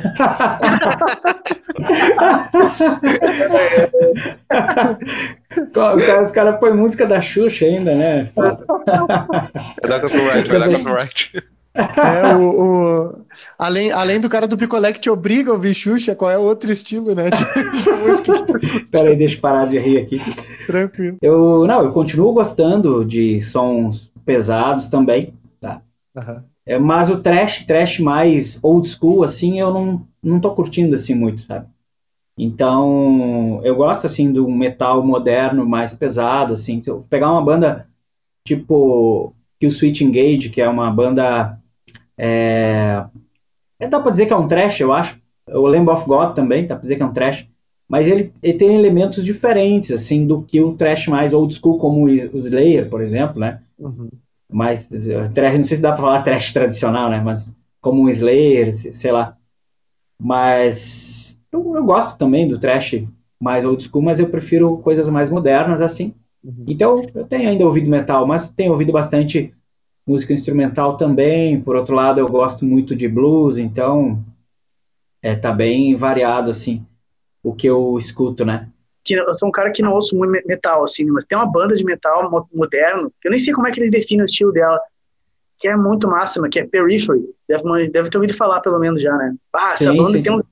Os 6.22 6.31
caras 6.33 6.61
põem 6.61 6.75
música 6.75 7.07
da 7.07 7.18
Xuxa 7.18 7.64
ainda, 7.64 7.94
né? 7.94 8.31
É 9.83 9.88
da 9.88 10.01
copyright, 10.01 10.49
vai 10.49 10.59
dar 10.59 10.79
copyright. 10.79 11.33
É, 11.77 12.37
o, 12.37 12.62
o, 12.62 13.18
além, 13.59 13.90
além 13.90 14.20
do 14.20 14.29
cara 14.29 14.46
do 14.46 14.57
picolé 14.57 14.92
que 14.92 15.01
te 15.01 15.09
obriga 15.09 15.51
a 15.51 15.55
ouvir 15.55 15.75
Xuxa, 15.75 16.14
qual 16.14 16.31
é 16.31 16.37
o 16.37 16.42
outro 16.42 16.70
estilo, 16.70 17.14
né? 17.14 17.31
De, 17.31 17.83
de 17.83 17.90
música 17.90 18.33
Pera 18.90 19.09
aí, 19.09 19.16
deixa 19.16 19.37
eu 19.37 19.40
parar 19.40 19.66
de 19.66 19.79
rir 19.79 19.99
aqui. 19.99 20.20
Tranquilo. 20.66 21.16
Eu, 21.22 21.66
não, 21.66 21.83
eu 21.85 21.92
continuo 21.92 22.35
gostando 22.35 23.03
de 23.03 23.40
sons 23.40 24.12
pesados 24.27 24.90
também, 24.90 25.33
tá? 25.59 25.81
Uhum. 26.14 26.55
É, 26.66 26.79
mas 26.79 27.09
o 27.09 27.20
trash, 27.22 27.64
trash 27.64 27.98
mais 28.00 28.62
old 28.62 28.88
school, 28.88 29.22
assim, 29.22 29.61
eu 29.61 29.72
não, 29.72 30.07
não 30.22 30.40
tô 30.40 30.55
curtindo 30.55 30.94
assim 30.96 31.14
muito, 31.14 31.42
sabe? 31.42 31.68
Então, 32.38 33.61
eu 33.64 33.76
gosto 33.76 34.07
assim 34.07 34.33
do 34.33 34.48
metal 34.50 35.05
moderno, 35.07 35.66
mais 35.66 35.94
pesado, 35.94 36.52
assim. 36.55 36.83
Se 36.83 36.90
eu 36.90 37.07
pegar 37.09 37.31
uma 37.33 37.42
banda 37.42 37.88
tipo 38.44 39.35
que 39.61 39.66
o 39.66 39.70
Switch 39.70 40.02
Engage, 40.02 40.50
que 40.50 40.61
é 40.61 40.68
uma 40.68 40.90
banda 40.90 41.59
é, 42.18 43.07
é, 43.79 43.88
dá 43.88 44.00
pra 44.00 44.11
dizer 44.11 44.26
que 44.26 44.33
é 44.33 44.37
um 44.37 44.48
trash, 44.48 44.81
eu 44.81 44.92
acho. 44.92 45.20
O 45.48 45.66
Lamb 45.66 45.88
of 45.90 46.07
God 46.07 46.35
também, 46.35 46.66
dá 46.66 46.74
pra 46.74 46.83
dizer 46.83 46.96
que 46.96 47.02
é 47.02 47.07
um 47.07 47.12
trash. 47.12 47.46
Mas 47.88 48.09
ele, 48.09 48.33
ele, 48.42 48.59
tem 48.59 48.74
elementos 48.74 49.24
diferentes, 49.24 49.92
assim, 49.92 50.26
do 50.26 50.42
que 50.42 50.61
o 50.61 50.74
trash 50.76 51.07
mais 51.07 51.33
old 51.33 51.55
school, 51.55 51.79
como 51.79 52.05
o 52.05 52.38
Slayer, 52.38 52.90
por 52.90 53.00
exemplo, 53.00 53.38
né? 53.38 53.62
Uhum. 53.79 54.09
Mais 54.50 54.88
trash, 55.35 55.59
não 55.59 55.64
sei 55.64 55.76
se 55.76 55.82
dá 55.82 55.92
para 55.92 56.02
falar 56.02 56.22
trash 56.22 56.52
tradicional, 56.52 57.11
né? 57.11 57.20
Mas 57.20 57.54
como 57.80 58.02
um 58.02 58.09
Slayer, 58.09 58.74
sei 58.74 59.12
lá. 59.12 59.37
Mas 60.20 61.40
eu, 61.52 61.76
eu, 61.76 61.85
gosto 61.85 62.16
também 62.16 62.48
do 62.48 62.59
trash 62.59 63.04
mais 63.40 63.64
old 63.64 63.82
school, 63.82 64.02
mas 64.02 64.18
eu 64.18 64.28
prefiro 64.28 64.78
coisas 64.78 65.09
mais 65.09 65.28
modernas 65.28 65.82
assim. 65.82 66.14
Uhum. 66.42 66.64
Então 66.66 67.04
eu 67.14 67.26
tenho 67.26 67.48
ainda 67.48 67.64
ouvido 67.64 67.90
metal, 67.90 68.26
mas 68.26 68.50
tenho 68.50 68.72
ouvido 68.72 68.92
bastante 68.92 69.52
música 70.06 70.32
instrumental 70.32 70.96
também. 70.96 71.61
Por 71.61 71.76
outro 71.76 71.94
lado, 71.94 72.20
eu 72.20 72.28
gosto 72.28 72.64
muito 72.64 72.94
de 72.94 73.09
blues, 73.09 73.59
então 73.59 74.24
é, 75.22 75.35
tá 75.35 75.52
bem 75.52 75.94
variado 75.96 76.50
assim 76.50 76.85
o 77.42 77.52
que 77.54 77.66
eu 77.66 77.96
escuto, 77.96 78.44
né? 78.44 78.68
Que 79.06 79.14
eu 79.14 79.34
sou 79.34 79.48
um 79.48 79.52
cara 79.52 79.70
que 79.70 79.82
não 79.82 79.92
ouço 79.92 80.16
muito 80.16 80.44
metal, 80.46 80.82
assim, 80.82 81.04
mas 81.06 81.24
tem 81.24 81.38
uma 81.38 81.50
banda 81.50 81.76
de 81.76 81.84
metal 81.84 82.28
moderno, 82.52 83.12
que 83.20 83.28
eu 83.28 83.30
nem 83.30 83.38
sei 83.38 83.54
como 83.54 83.68
é 83.68 83.70
que 83.70 83.78
eles 83.78 83.90
definem 83.90 84.22
o 84.22 84.26
estilo 84.26 84.52
dela, 84.52 84.80
que 85.58 85.68
é 85.68 85.76
muito 85.76 86.08
máxima, 86.08 86.48
que 86.48 86.58
é 86.58 86.66
Periphery. 86.66 87.24
Deve, 87.48 87.88
deve 87.88 88.10
ter 88.10 88.18
ouvido 88.18 88.36
falar, 88.36 88.60
pelo 88.60 88.78
menos, 88.78 89.00
já, 89.00 89.16
né? 89.16 89.34
Ah, 89.54 89.72
essa 89.72 89.90
sim, 89.90 89.96
banda 89.96 90.10
sim, 90.10 90.22
tem 90.22 90.32
uns, 90.32 90.42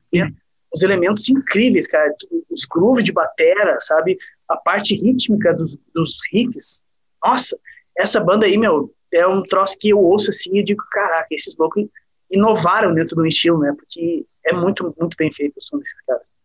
uns, 0.74 0.82
elementos 0.82 1.28
incríveis, 1.28 1.88
cara. 1.88 2.14
Os 2.48 2.64
grooves 2.64 3.04
de 3.04 3.12
batera, 3.12 3.78
sabe? 3.80 4.16
A 4.48 4.56
parte 4.56 4.94
rítmica 4.94 5.52
dos, 5.52 5.76
dos 5.92 6.18
riffs. 6.32 6.82
Nossa, 7.22 7.58
essa 7.98 8.20
banda 8.20 8.46
aí, 8.46 8.56
meu, 8.56 8.94
é 9.12 9.26
um 9.26 9.42
troço 9.42 9.76
que 9.78 9.90
eu 9.90 9.98
ouço 9.98 10.30
assim 10.30 10.56
e 10.56 10.62
digo, 10.62 10.82
caraca, 10.90 11.26
esses 11.30 11.56
loucos 11.56 11.84
inovaram 12.30 12.94
dentro 12.94 13.16
do 13.16 13.26
estilo, 13.26 13.58
né? 13.58 13.74
Porque 13.76 14.24
é 14.46 14.52
muito, 14.52 14.94
muito 14.98 15.16
bem 15.16 15.30
feito 15.30 15.58
o 15.58 15.62
som 15.62 15.78
desses 15.78 16.00
caras. 16.06 16.43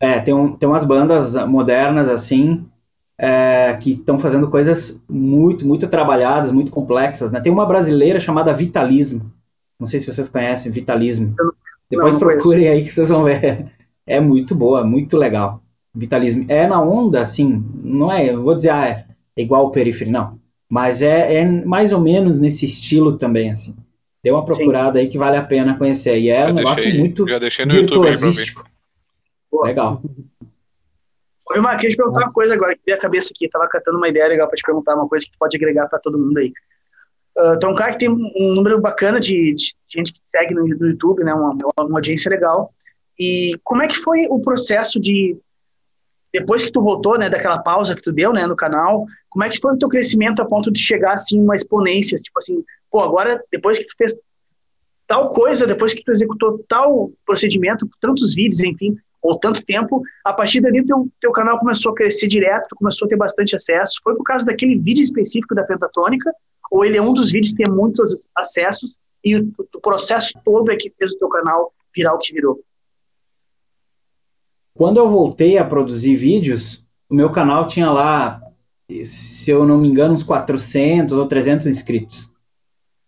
É, 0.00 0.20
tem, 0.20 0.34
um, 0.34 0.56
tem 0.56 0.68
umas 0.68 0.84
bandas 0.84 1.34
modernas 1.46 2.08
assim 2.08 2.66
é, 3.18 3.76
que 3.80 3.90
estão 3.90 4.18
fazendo 4.18 4.48
coisas 4.48 5.02
muito, 5.08 5.66
muito 5.66 5.88
trabalhadas, 5.88 6.52
muito 6.52 6.70
complexas. 6.70 7.32
Né? 7.32 7.40
Tem 7.40 7.52
uma 7.52 7.66
brasileira 7.66 8.20
chamada 8.20 8.54
Vitalismo. 8.54 9.32
Não 9.78 9.86
sei 9.86 9.98
se 9.98 10.06
vocês 10.06 10.28
conhecem 10.28 10.70
Vitalismo. 10.70 11.34
Depois 11.90 12.14
não, 12.14 12.20
procurem 12.20 12.68
aí 12.68 12.84
que 12.84 12.90
vocês 12.90 13.08
vão 13.08 13.24
ver. 13.24 13.66
É 14.06 14.20
muito 14.20 14.54
boa, 14.54 14.84
muito 14.84 15.16
legal. 15.16 15.60
Vitalismo. 15.94 16.46
É 16.48 16.66
na 16.66 16.80
onda, 16.80 17.20
assim, 17.20 17.64
não 17.82 18.10
é, 18.10 18.30
eu 18.30 18.42
vou 18.42 18.54
dizer, 18.54 18.70
ah, 18.70 19.04
é 19.36 19.42
igual 19.42 19.66
o 19.66 19.70
Periphery, 19.70 20.10
não. 20.10 20.38
Mas 20.68 21.02
é, 21.02 21.36
é 21.36 21.44
mais 21.44 21.92
ou 21.92 22.00
menos 22.00 22.38
nesse 22.38 22.64
estilo 22.64 23.16
também, 23.16 23.50
assim. 23.50 23.74
Dê 24.22 24.30
uma 24.30 24.44
procurada 24.44 24.98
Sim. 24.98 25.04
aí 25.04 25.10
que 25.10 25.18
vale 25.18 25.36
a 25.36 25.42
pena 25.42 25.76
conhecer. 25.78 26.18
E 26.18 26.28
é 26.28 26.46
um 26.46 26.54
negócio 26.54 26.94
muito 26.94 27.24
virtuosístico. 27.24 28.64
Legal. 29.52 30.02
Oi, 31.50 31.60
Mar, 31.60 31.76
queria 31.76 31.90
te 31.90 31.96
perguntar 31.96 32.24
uma 32.24 32.32
coisa 32.32 32.54
agora, 32.54 32.74
que 32.74 32.82
veio 32.84 32.98
a 32.98 33.00
cabeça 33.00 33.30
aqui, 33.34 33.48
tava 33.48 33.66
catando 33.68 33.96
uma 33.96 34.08
ideia 34.08 34.28
legal 34.28 34.46
para 34.46 34.56
te 34.56 34.62
perguntar, 34.62 34.94
uma 34.94 35.08
coisa 35.08 35.24
que 35.24 35.38
pode 35.38 35.56
agregar 35.56 35.88
para 35.88 35.98
todo 35.98 36.18
mundo 36.18 36.36
aí. 36.38 36.52
Uh, 37.36 37.54
então, 37.54 37.70
um 37.70 37.74
cara 37.74 37.92
que 37.92 37.98
tem 37.98 38.10
um 38.10 38.54
número 38.54 38.80
bacana 38.80 39.18
de, 39.18 39.54
de 39.54 39.74
gente 39.88 40.12
que 40.12 40.20
segue 40.26 40.54
no, 40.54 40.66
no 40.66 40.88
YouTube, 40.88 41.24
né, 41.24 41.32
uma, 41.32 41.56
uma, 41.78 41.98
audiência 41.98 42.28
legal. 42.28 42.74
E 43.18 43.52
como 43.64 43.82
é 43.82 43.88
que 43.88 43.96
foi 43.96 44.26
o 44.28 44.40
processo 44.40 45.00
de, 45.00 45.38
depois 46.32 46.64
que 46.64 46.72
tu 46.72 46.82
voltou, 46.82 47.18
né, 47.18 47.30
daquela 47.30 47.58
pausa 47.58 47.94
que 47.94 48.02
tu 48.02 48.12
deu, 48.12 48.32
né, 48.32 48.46
no 48.46 48.56
canal, 48.56 49.06
como 49.30 49.44
é 49.44 49.48
que 49.48 49.58
foi 49.58 49.72
o 49.72 49.78
teu 49.78 49.88
crescimento 49.88 50.42
a 50.42 50.44
ponto 50.44 50.70
de 50.70 50.80
chegar, 50.80 51.14
assim, 51.14 51.40
uma 51.40 51.54
exponência, 51.54 52.18
tipo 52.18 52.38
assim, 52.38 52.62
pô, 52.90 53.00
agora, 53.00 53.42
depois 53.50 53.78
que 53.78 53.86
tu 53.86 53.94
fez 53.96 54.14
tal 55.06 55.30
coisa, 55.30 55.66
depois 55.66 55.94
que 55.94 56.04
tu 56.04 56.12
executou 56.12 56.62
tal 56.68 57.10
procedimento, 57.24 57.88
tantos 58.00 58.34
vídeos, 58.34 58.60
enfim, 58.60 58.96
ou 59.22 59.38
tanto 59.38 59.64
tempo, 59.64 60.02
a 60.24 60.32
partir 60.32 60.60
dali 60.60 60.84
teu, 60.84 61.08
teu 61.20 61.32
canal 61.32 61.58
começou 61.58 61.92
a 61.92 61.94
crescer 61.94 62.28
direto, 62.28 62.76
começou 62.76 63.06
a 63.06 63.08
ter 63.08 63.16
bastante 63.16 63.56
acesso. 63.56 64.00
Foi 64.02 64.14
por 64.14 64.22
causa 64.22 64.46
daquele 64.46 64.78
vídeo 64.78 65.02
específico 65.02 65.54
da 65.54 65.64
pentatônica, 65.64 66.32
ou 66.70 66.84
ele 66.84 66.96
é 66.96 67.02
um 67.02 67.12
dos 67.12 67.32
vídeos 67.32 67.52
que 67.52 67.64
tem 67.64 67.74
muitos 67.74 68.28
acessos 68.34 68.96
e 69.24 69.36
o, 69.36 69.52
o 69.74 69.80
processo 69.80 70.32
todo 70.44 70.70
é 70.70 70.76
que 70.76 70.92
fez 70.96 71.12
o 71.12 71.18
teu 71.18 71.28
canal 71.28 71.72
virar 71.94 72.14
o 72.14 72.18
que 72.18 72.32
virou? 72.32 72.60
Quando 74.74 74.98
eu 74.98 75.08
voltei 75.08 75.58
a 75.58 75.64
produzir 75.64 76.14
vídeos, 76.14 76.84
o 77.08 77.14
meu 77.14 77.32
canal 77.32 77.66
tinha 77.66 77.90
lá, 77.90 78.40
se 79.04 79.50
eu 79.50 79.66
não 79.66 79.78
me 79.78 79.88
engano, 79.88 80.14
uns 80.14 80.22
400 80.22 81.16
ou 81.16 81.26
300 81.26 81.66
inscritos. 81.66 82.30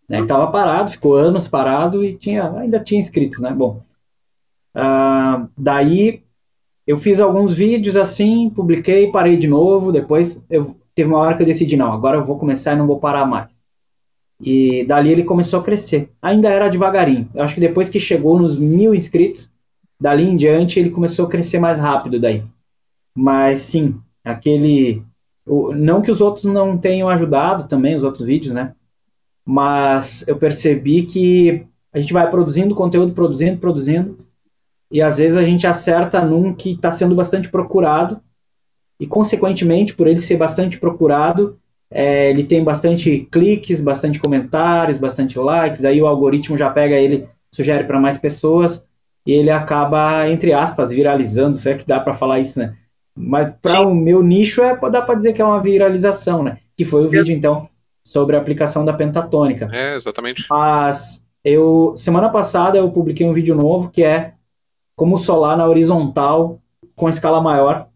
Né, 0.09 0.19
estava 0.19 0.51
parado, 0.51 0.91
ficou 0.91 1.15
anos 1.15 1.47
parado 1.47 2.03
e 2.03 2.13
tinha, 2.13 2.51
ainda 2.51 2.77
tinha 2.81 2.99
inscritos, 2.99 3.39
né? 3.39 3.53
Bom, 3.53 3.81
Uh, 4.75 5.49
daí 5.57 6.23
eu 6.85 6.97
fiz 6.97 7.19
alguns 7.19 7.55
vídeos 7.55 7.95
assim, 7.95 8.49
publiquei, 8.49 9.11
parei 9.11 9.37
de 9.37 9.47
novo. 9.47 9.91
Depois 9.91 10.43
eu 10.49 10.75
teve 10.93 11.09
uma 11.09 11.19
hora 11.19 11.35
que 11.35 11.43
eu 11.43 11.47
decidi 11.47 11.77
não, 11.77 11.91
agora 11.91 12.17
eu 12.17 12.25
vou 12.25 12.37
começar 12.37 12.73
e 12.73 12.75
não 12.75 12.87
vou 12.87 12.99
parar 12.99 13.25
mais. 13.25 13.61
E 14.39 14.83
dali 14.85 15.11
ele 15.11 15.23
começou 15.23 15.59
a 15.59 15.63
crescer. 15.63 16.09
Ainda 16.21 16.49
era 16.49 16.69
devagarinho. 16.69 17.29
Eu 17.33 17.43
acho 17.43 17.53
que 17.53 17.61
depois 17.61 17.89
que 17.89 17.99
chegou 17.99 18.39
nos 18.39 18.57
mil 18.57 18.93
inscritos, 18.95 19.51
dali 19.99 20.23
em 20.23 20.35
diante 20.35 20.79
ele 20.79 20.89
começou 20.89 21.25
a 21.25 21.29
crescer 21.29 21.59
mais 21.59 21.79
rápido 21.79 22.19
daí. 22.19 22.43
Mas 23.15 23.59
sim, 23.59 23.99
aquele 24.23 25.03
não 25.45 26.01
que 26.01 26.11
os 26.11 26.21
outros 26.21 26.45
não 26.45 26.77
tenham 26.77 27.09
ajudado 27.09 27.67
também, 27.67 27.95
os 27.95 28.03
outros 28.03 28.25
vídeos, 28.25 28.53
né? 28.53 28.73
Mas 29.45 30.25
eu 30.27 30.37
percebi 30.37 31.03
que 31.03 31.65
a 31.93 31.99
gente 31.99 32.13
vai 32.13 32.29
produzindo 32.29 32.75
conteúdo, 32.75 33.13
produzindo, 33.13 33.59
produzindo, 33.59 34.17
e 34.91 35.01
às 35.01 35.17
vezes 35.17 35.37
a 35.37 35.43
gente 35.43 35.65
acerta 35.65 36.23
num 36.23 36.53
que 36.53 36.73
está 36.73 36.91
sendo 36.91 37.15
bastante 37.15 37.49
procurado 37.49 38.19
e 38.99 39.07
consequentemente 39.07 39.95
por 39.95 40.07
ele 40.07 40.19
ser 40.19 40.37
bastante 40.37 40.77
procurado 40.77 41.57
é, 41.91 42.29
ele 42.29 42.45
tem 42.45 42.63
bastante 42.63 43.27
cliques, 43.29 43.81
bastante 43.81 44.17
comentários, 44.17 44.97
bastante 44.97 45.37
likes, 45.37 45.83
aí 45.83 46.01
o 46.01 46.07
algoritmo 46.07 46.57
já 46.57 46.69
pega 46.69 46.95
ele, 46.95 47.27
sugere 47.53 47.83
para 47.83 47.99
mais 47.99 48.17
pessoas 48.17 48.81
e 49.25 49.33
ele 49.33 49.51
acaba 49.51 50.29
entre 50.29 50.53
aspas 50.53 50.91
viralizando, 50.91 51.57
será 51.57 51.77
que 51.77 51.85
dá 51.85 51.99
para 51.99 52.13
falar 52.13 52.39
isso, 52.39 52.59
né? 52.59 52.75
Mas 53.13 53.53
para 53.61 53.85
o 53.85 53.93
meu 53.93 54.23
nicho 54.23 54.63
é 54.63 54.73
dá 54.89 55.01
para 55.01 55.15
dizer 55.15 55.33
que 55.33 55.41
é 55.41 55.45
uma 55.45 55.61
viralização, 55.61 56.41
né? 56.41 56.59
Que 56.77 56.85
foi 56.85 57.05
o 57.05 57.09
vídeo 57.09 57.35
então 57.35 57.69
sobre 58.05 58.37
a 58.37 58.39
aplicação 58.39 58.85
da 58.85 58.93
pentatônica. 58.93 59.69
É, 59.71 59.97
exatamente. 59.97 60.45
Mas 60.49 61.25
eu 61.43 61.93
semana 61.97 62.29
passada 62.29 62.77
eu 62.77 62.89
publiquei 62.89 63.27
um 63.27 63.33
vídeo 63.33 63.53
novo 63.53 63.91
que 63.91 64.01
é 64.01 64.33
como 65.01 65.17
solar 65.17 65.57
na 65.57 65.67
horizontal 65.67 66.61
com 66.95 67.09
escala 67.09 67.41
maior. 67.41 67.87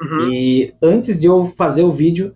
Uhum. 0.00 0.30
E 0.30 0.74
antes 0.82 1.18
de 1.18 1.26
eu 1.26 1.44
fazer 1.44 1.82
o 1.82 1.90
vídeo, 1.90 2.34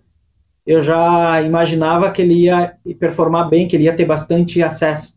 eu 0.67 0.83
já 0.83 1.41
imaginava 1.41 2.11
que 2.11 2.21
ele 2.21 2.43
ia 2.43 2.77
performar 2.99 3.49
bem, 3.49 3.67
que 3.67 3.75
ele 3.75 3.85
ia 3.85 3.95
ter 3.95 4.05
bastante 4.05 4.61
acesso, 4.61 5.15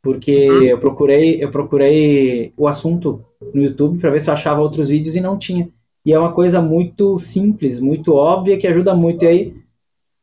porque 0.00 0.50
uhum. 0.50 0.62
eu 0.62 0.78
procurei, 0.78 1.44
eu 1.44 1.50
procurei 1.50 2.50
o 2.56 2.66
assunto 2.66 3.22
no 3.52 3.62
YouTube 3.62 3.98
para 3.98 4.08
ver 4.08 4.22
se 4.22 4.30
eu 4.30 4.32
achava 4.32 4.62
outros 4.62 4.88
vídeos 4.88 5.14
e 5.14 5.20
não 5.20 5.36
tinha. 5.36 5.68
E 6.02 6.10
é 6.10 6.18
uma 6.18 6.32
coisa 6.32 6.62
muito 6.62 7.18
simples, 7.18 7.78
muito 7.78 8.14
óbvia 8.14 8.56
que 8.56 8.66
ajuda 8.66 8.94
muito. 8.94 9.22
E 9.26 9.28
aí 9.28 9.56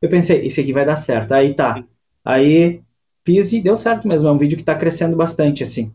eu 0.02 0.10
pensei, 0.10 0.42
isso 0.42 0.60
aqui 0.60 0.74
vai 0.74 0.88
dar 0.88 0.96
certo. 0.96 1.34
Aí 1.34 1.54
tá. 1.54 1.84
Aí 2.26 2.82
fiz 3.24 3.54
e 3.54 3.62
deu 3.62 3.76
certo 3.76 4.08
mesmo. 4.08 4.28
É 4.28 4.32
um 4.32 4.40
vídeo 4.40 4.56
que 4.56 4.64
está 4.64 4.74
crescendo 4.74 5.16
bastante 5.16 5.62
assim 5.62 5.94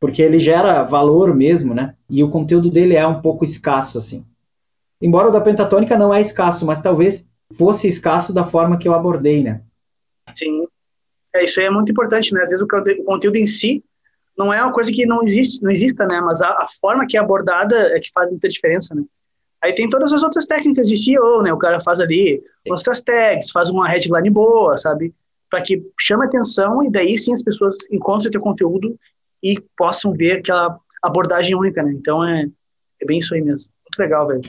porque 0.00 0.22
ele 0.22 0.38
gera 0.38 0.82
valor 0.82 1.34
mesmo, 1.34 1.74
né? 1.74 1.94
E 2.08 2.22
o 2.22 2.30
conteúdo 2.30 2.70
dele 2.70 2.94
é 2.94 3.06
um 3.06 3.20
pouco 3.20 3.44
escasso, 3.44 3.98
assim. 3.98 4.24
Embora 5.00 5.28
o 5.28 5.32
da 5.32 5.40
pentatônica 5.40 5.96
não 5.96 6.12
é 6.12 6.20
escasso, 6.20 6.64
mas 6.64 6.80
talvez 6.80 7.26
fosse 7.56 7.86
escasso 7.86 8.32
da 8.32 8.44
forma 8.44 8.78
que 8.78 8.88
eu 8.88 8.94
abordei, 8.94 9.42
né? 9.42 9.62
Sim. 10.34 10.66
É, 11.34 11.44
isso 11.44 11.60
aí 11.60 11.66
é 11.66 11.70
muito 11.70 11.92
importante, 11.92 12.32
né? 12.32 12.42
Às 12.42 12.50
vezes 12.50 12.64
o 12.64 13.04
conteúdo 13.04 13.36
em 13.36 13.46
si 13.46 13.84
não 14.36 14.52
é 14.52 14.62
uma 14.62 14.72
coisa 14.72 14.90
que 14.92 15.06
não 15.06 15.22
existe, 15.22 15.62
não 15.62 15.70
exista, 15.70 16.06
né? 16.06 16.20
Mas 16.20 16.42
a, 16.42 16.48
a 16.48 16.68
forma 16.80 17.06
que 17.06 17.16
é 17.16 17.20
abordada 17.20 17.76
é 17.96 18.00
que 18.00 18.10
faz 18.12 18.30
muita 18.30 18.48
diferença, 18.48 18.94
né? 18.94 19.02
Aí 19.62 19.74
tem 19.74 19.88
todas 19.88 20.12
as 20.12 20.22
outras 20.22 20.46
técnicas 20.46 20.86
de 20.86 20.96
SEO, 20.96 21.42
né? 21.42 21.52
O 21.52 21.58
cara 21.58 21.80
faz 21.80 22.00
ali, 22.00 22.42
lança 22.68 22.90
as 22.90 23.00
tags, 23.00 23.50
faz 23.50 23.70
uma 23.70 23.88
headline 23.88 24.30
boa, 24.30 24.76
sabe? 24.76 25.14
Para 25.48 25.62
que 25.62 25.82
chame 25.98 26.24
atenção 26.24 26.82
e 26.84 26.90
daí 26.90 27.16
sim 27.16 27.32
as 27.32 27.42
pessoas 27.42 27.76
encontrem 27.90 28.28
o 28.28 28.30
teu 28.30 28.40
conteúdo 28.40 28.98
e 29.42 29.60
possam 29.76 30.12
ver 30.12 30.38
aquela 30.38 30.78
abordagem 31.02 31.54
única, 31.54 31.82
né? 31.82 31.92
Então 31.92 32.24
é, 32.24 32.46
é 33.00 33.06
bem 33.06 33.18
isso 33.18 33.34
aí 33.34 33.40
mesmo. 33.40 33.72
Muito 33.84 33.98
legal, 33.98 34.26
velho. 34.26 34.42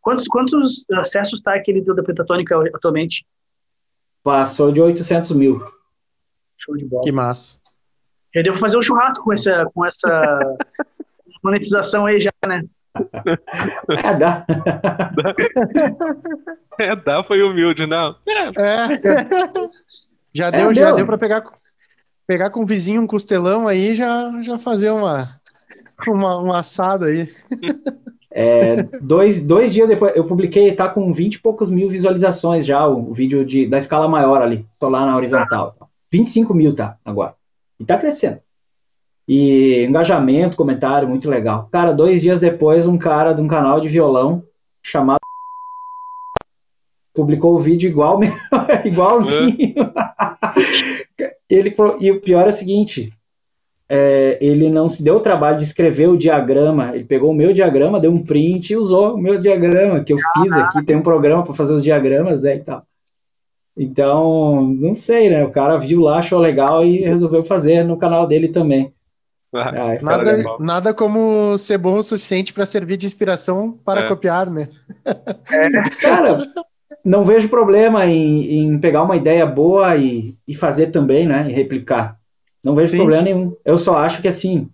Quantos, 0.00 0.26
quantos 0.28 0.84
acessos 0.92 1.38
está 1.38 1.54
aquele 1.54 1.80
da 1.82 2.02
Pentatônica 2.02 2.54
atualmente? 2.74 3.24
Passou 4.22 4.70
de 4.70 4.80
800 4.80 5.32
mil. 5.32 5.64
Show 6.58 6.76
de 6.76 6.84
bola. 6.84 7.02
Que 7.02 7.12
massa. 7.12 7.58
Eu 8.34 8.42
devo 8.42 8.58
fazer 8.58 8.78
um 8.78 8.82
churrasco 8.82 9.24
com 9.24 9.32
essa, 9.32 9.66
com 9.74 9.84
essa 9.84 10.56
monetização 11.42 12.06
aí 12.06 12.20
já, 12.20 12.30
né? 12.46 12.62
É, 13.88 14.14
dá. 14.14 14.46
É, 16.78 16.96
dá, 16.96 17.22
foi 17.22 17.42
humilde, 17.42 17.86
não. 17.86 18.16
É. 18.26 18.48
é. 18.48 19.00
Já 20.34 20.50
deu, 20.50 20.70
é, 20.70 20.74
já 20.74 20.86
deu, 20.86 20.96
deu 20.96 21.06
para 21.06 21.18
pegar 21.18 21.42
pegar 22.32 22.48
com 22.48 22.62
o 22.62 22.66
vizinho 22.66 23.02
um 23.02 23.06
costelão 23.06 23.68
aí 23.68 23.94
já 23.94 24.40
já 24.40 24.58
fazer 24.58 24.90
uma, 24.90 25.38
uma 26.08 26.42
um 26.42 26.50
assado 26.50 27.04
aí. 27.04 27.28
É, 28.30 28.84
dois, 29.02 29.44
dois 29.44 29.70
dias 29.70 29.86
depois, 29.86 30.16
eu 30.16 30.24
publiquei, 30.24 30.74
tá 30.74 30.88
com 30.88 31.12
20 31.12 31.34
e 31.34 31.38
poucos 31.38 31.68
mil 31.68 31.90
visualizações 31.90 32.64
já, 32.64 32.86
o, 32.86 33.10
o 33.10 33.12
vídeo 33.12 33.44
de, 33.44 33.66
da 33.66 33.76
escala 33.76 34.08
maior 34.08 34.40
ali, 34.40 34.64
estou 34.70 34.88
lá 34.88 35.04
na 35.04 35.14
horizontal. 35.14 35.76
25 36.10 36.54
mil 36.54 36.74
tá, 36.74 36.96
agora. 37.04 37.34
E 37.78 37.84
tá 37.84 37.98
crescendo. 37.98 38.38
E 39.28 39.84
engajamento, 39.84 40.56
comentário, 40.56 41.06
muito 41.06 41.28
legal. 41.28 41.68
Cara, 41.70 41.92
dois 41.92 42.22
dias 42.22 42.40
depois, 42.40 42.86
um 42.86 42.96
cara 42.96 43.34
de 43.34 43.42
um 43.42 43.48
canal 43.48 43.78
de 43.78 43.90
violão 43.90 44.42
chamado 44.82 45.20
publicou 47.14 47.54
o 47.54 47.58
vídeo 47.58 47.90
igual, 47.90 48.18
igualzinho. 48.86 49.74
Ele 51.48 51.74
e 52.00 52.10
o 52.10 52.20
pior 52.20 52.46
é 52.46 52.48
o 52.48 52.52
seguinte, 52.52 53.12
é, 53.88 54.38
ele 54.40 54.70
não 54.70 54.88
se 54.88 55.02
deu 55.02 55.16
o 55.16 55.20
trabalho 55.20 55.58
de 55.58 55.64
escrever 55.64 56.08
o 56.08 56.16
diagrama. 56.16 56.92
Ele 56.94 57.04
pegou 57.04 57.30
o 57.30 57.34
meu 57.34 57.52
diagrama, 57.52 58.00
deu 58.00 58.10
um 58.10 58.24
print 58.24 58.70
e 58.70 58.76
usou 58.76 59.14
o 59.14 59.18
meu 59.18 59.38
diagrama 59.38 60.02
que 60.02 60.12
eu 60.12 60.16
fiz 60.16 60.52
aqui. 60.52 60.82
Tem 60.84 60.96
um 60.96 61.02
programa 61.02 61.42
para 61.44 61.54
fazer 61.54 61.74
os 61.74 61.82
diagramas, 61.82 62.42
né, 62.42 62.56
e 62.56 62.60
tal. 62.60 62.86
Então, 63.76 64.62
não 64.62 64.94
sei, 64.94 65.30
né? 65.30 65.44
O 65.44 65.50
cara 65.50 65.76
viu 65.78 66.00
lá, 66.00 66.18
achou 66.18 66.38
legal 66.38 66.84
e 66.84 67.00
resolveu 67.00 67.42
fazer 67.42 67.84
no 67.84 67.98
canal 67.98 68.26
dele 68.26 68.48
também. 68.48 68.92
Ah, 69.54 69.98
nada, 70.00 70.42
nada 70.58 70.94
como 70.94 71.58
ser 71.58 71.76
bom 71.76 71.98
o 71.98 72.02
suficiente 72.02 72.54
para 72.54 72.64
servir 72.64 72.96
de 72.96 73.04
inspiração 73.04 73.78
para 73.84 74.06
é. 74.06 74.08
copiar, 74.08 74.50
né? 74.50 74.68
É. 75.04 76.00
Cara, 76.00 76.38
não 77.04 77.24
vejo 77.24 77.48
problema 77.48 78.06
em, 78.06 78.58
em, 78.58 78.78
pegar 78.78 79.02
uma 79.02 79.16
ideia 79.16 79.44
boa 79.44 79.96
e, 79.96 80.34
e 80.46 80.54
fazer 80.54 80.88
também, 80.88 81.26
né? 81.26 81.46
E 81.48 81.52
replicar. 81.52 82.16
Não 82.62 82.74
vejo 82.74 82.92
sim, 82.92 82.96
problema 82.96 83.22
sim. 83.22 83.32
nenhum. 83.32 83.56
Eu 83.64 83.76
só 83.76 83.98
acho 83.98 84.22
que 84.22 84.28
assim, 84.28 84.68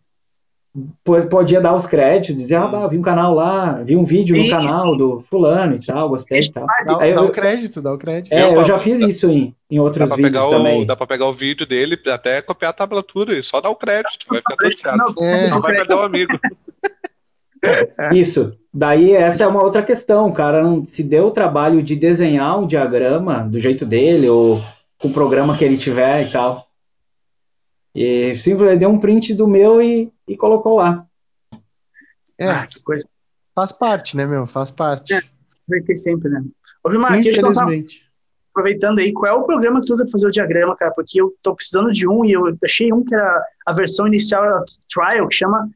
podia 1.05 1.61
dar 1.61 1.75
os 1.75 1.87
créditos, 1.87 2.37
dizer, 2.37 2.57
ah, 2.57 2.87
vi 2.87 2.99
um 2.99 3.03
canal 3.03 3.35
lá, 3.35 3.83
vi 3.83 3.97
um 3.97 4.05
vídeo 4.05 4.37
no 4.37 4.49
canal 4.49 4.97
do 4.97 5.21
fulano 5.23 5.75
e 5.75 5.85
tal, 5.85 6.09
gostei 6.09 6.45
e 6.45 6.53
tal. 6.53 6.67
Dá, 6.85 6.99
dá 6.99 7.23
o 7.23 7.31
crédito, 7.31 7.81
dá 7.81 7.93
o 7.93 7.99
crédito. 7.99 8.33
É, 8.33 8.55
eu 8.55 8.63
já 8.63 8.79
fiz 8.79 9.01
isso 9.01 9.31
em, 9.31 9.55
em 9.71 9.79
outros 9.79 10.09
vídeos 10.15 10.45
o, 10.45 10.51
também. 10.51 10.87
Dá 10.87 10.95
pra 10.95 11.07
pegar 11.07 11.27
o 11.27 11.33
vídeo 11.33 11.67
dele, 11.67 11.99
até 12.07 12.43
copiar 12.43 12.71
a 12.71 12.75
tablatura 12.75 13.39
e 13.39 13.43
só 13.43 13.61
dar 13.61 13.71
o 13.71 13.77
crédito, 13.77 14.27
vai 14.29 14.39
ficar 14.39 14.57
tudo 14.57 14.77
certo. 14.77 15.15
Não, 15.17 15.25
é. 15.25 15.51
não 15.51 15.61
vai 15.61 15.73
perder 15.73 15.95
o 15.95 16.03
amigo. 16.03 16.39
Isso. 18.13 18.57
Daí 18.73 19.13
essa 19.13 19.45
é 19.45 19.47
uma 19.47 19.63
outra 19.63 19.83
questão, 19.83 20.29
o 20.29 20.33
cara 20.33 20.63
não 20.63 20.85
se 20.85 21.03
deu 21.03 21.27
o 21.27 21.31
trabalho 21.31 21.83
de 21.83 21.97
desenhar 21.97 22.59
um 22.59 22.67
diagrama 22.67 23.49
do 23.49 23.59
jeito 23.59 23.85
dele 23.85 24.29
ou 24.29 24.63
com 24.99 25.09
o 25.09 25.13
programa 25.13 25.57
que 25.57 25.65
ele 25.65 25.77
tiver 25.77 26.27
e 26.27 26.31
tal. 26.31 26.69
E 27.95 28.35
simplesmente 28.37 28.81
deu 28.81 28.91
um 28.91 29.01
print 29.01 29.35
do 29.35 29.49
meu 29.49 29.81
e, 29.81 30.13
e 30.27 30.37
colocou 30.37 30.77
lá. 30.77 31.07
É, 32.39 32.49
ah, 32.49 32.67
que 32.67 32.81
coisa. 32.83 33.09
Faz 33.55 33.73
parte, 33.73 34.17
né, 34.17 34.25
meu? 34.27 34.47
Faz 34.47 34.71
parte. 34.71 35.13
É, 35.13 35.21
vai 35.69 35.81
ter 35.81 35.97
sempre, 35.97 36.29
né? 36.29 36.45
Ô, 36.85 36.91
Vilmar, 36.91 37.19
Infelizmente. 37.19 38.09
aproveitando 38.53 39.01
aí, 39.01 39.13
qual 39.13 39.33
é 39.33 39.35
o 39.37 39.43
programa 39.43 39.81
que 39.81 39.87
tu 39.87 39.93
usa 39.93 40.05
para 40.05 40.13
fazer 40.13 40.29
o 40.29 40.31
diagrama, 40.31 40.77
cara? 40.77 40.93
Porque 40.95 41.21
eu 41.21 41.35
tô 41.43 41.55
precisando 41.57 41.91
de 41.91 42.09
um 42.09 42.25
e 42.25 42.33
eu 42.33 42.57
achei 42.63 42.93
um 42.93 43.05
que 43.05 43.15
era 43.15 43.45
a 43.67 43.73
versão 43.73 44.07
inicial, 44.07 44.45
a 44.45 44.65
trial, 44.89 45.27
que 45.27 45.35
chama, 45.35 45.69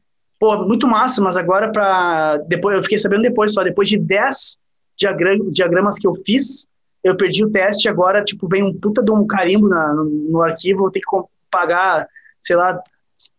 pô, 0.43 0.57
muito 0.65 0.85
massa, 0.89 1.21
mas 1.21 1.37
agora 1.37 1.71
para 1.71 2.35
depois, 2.49 2.75
eu 2.75 2.83
fiquei 2.83 2.97
sabendo 2.97 3.21
depois 3.21 3.53
só, 3.53 3.63
depois 3.63 3.87
de 3.87 3.97
10 3.97 4.59
diagram, 4.97 5.49
diagramas 5.49 5.97
que 5.97 6.05
eu 6.05 6.13
fiz, 6.15 6.67
eu 7.01 7.15
perdi 7.15 7.45
o 7.45 7.49
teste 7.49 7.87
agora, 7.87 8.21
tipo, 8.25 8.45
vem 8.49 8.61
um 8.61 8.77
puta 8.77 9.01
de 9.01 9.09
um 9.09 9.25
carimbo 9.25 9.69
na, 9.69 9.93
no, 9.93 10.03
no 10.03 10.41
arquivo, 10.41 10.81
vou 10.81 10.91
ter 10.91 10.99
que 10.99 11.05
pagar, 11.49 12.05
sei 12.41 12.57
lá, 12.57 12.77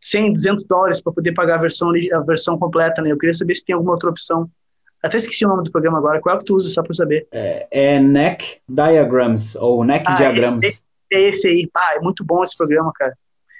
100, 0.00 0.32
200 0.32 0.64
dólares 0.64 1.02
para 1.02 1.12
poder 1.12 1.34
pagar 1.34 1.56
a 1.56 1.60
versão, 1.60 1.90
a 1.90 2.20
versão 2.20 2.58
completa, 2.58 3.02
né? 3.02 3.12
Eu 3.12 3.18
queria 3.18 3.34
saber 3.34 3.54
se 3.54 3.66
tem 3.66 3.74
alguma 3.74 3.92
outra 3.92 4.08
opção. 4.08 4.48
Até 5.02 5.18
esqueci 5.18 5.44
o 5.44 5.48
nome 5.50 5.64
do 5.64 5.70
programa 5.70 5.98
agora. 5.98 6.22
Qual 6.22 6.34
é 6.34 6.38
que 6.38 6.46
tu 6.46 6.54
usa, 6.54 6.70
só 6.70 6.82
para 6.82 6.94
saber? 6.94 7.28
É, 7.30 7.68
é 7.70 8.00
Neck 8.00 8.60
Diagrams, 8.66 9.56
ou 9.56 9.84
Neck 9.84 10.06
ah, 10.08 10.14
Diagrams. 10.14 10.66
Esse, 10.66 10.82
é 11.12 11.20
esse 11.28 11.48
aí. 11.48 11.68
Ah, 11.76 11.96
é 11.96 12.00
muito 12.00 12.24
bom 12.24 12.42
esse 12.42 12.56
programa, 12.56 12.90
cara. 12.94 13.14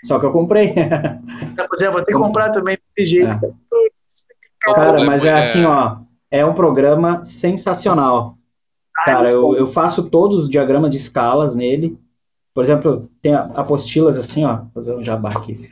Só 0.05 0.18
que 0.18 0.26
eu 0.26 0.32
comprei. 0.32 0.74
pois 1.68 1.82
é, 1.82 1.90
vou 1.90 2.02
ter 2.02 2.12
que 2.12 2.18
comprar 2.18 2.50
também, 2.50 2.78
de 2.96 3.05
jeito. 3.05 3.46
É. 4.66 4.74
Cara, 4.74 5.05
mas 5.05 5.24
é 5.24 5.32
assim, 5.32 5.64
ó. 5.64 5.96
É 6.30 6.44
um 6.44 6.55
programa 6.55 7.22
sensacional. 7.24 8.36
Ah, 8.96 9.05
cara, 9.05 9.28
é 9.28 9.32
eu, 9.32 9.57
eu 9.57 9.66
faço 9.66 10.09
todos 10.09 10.44
os 10.44 10.48
diagramas 10.48 10.90
de 10.90 10.96
escalas 10.96 11.55
nele. 11.55 11.98
Por 12.52 12.62
exemplo, 12.62 13.11
tem 13.20 13.34
apostilas 13.34 14.16
assim, 14.16 14.44
ó, 14.44 14.57
vou 14.57 14.70
fazer 14.74 14.94
um 14.94 15.02
jabá 15.02 15.30
aqui. 15.30 15.68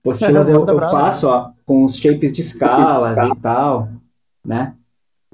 Apostilas 0.00 0.48
eu, 0.50 0.64
eu 0.66 0.78
faço, 0.78 1.28
ó, 1.28 1.50
com 1.66 1.84
os 1.84 1.96
shapes 1.96 2.32
de 2.32 2.42
escalas 2.42 3.18
e 3.18 3.40
tal, 3.40 3.88
né? 4.44 4.74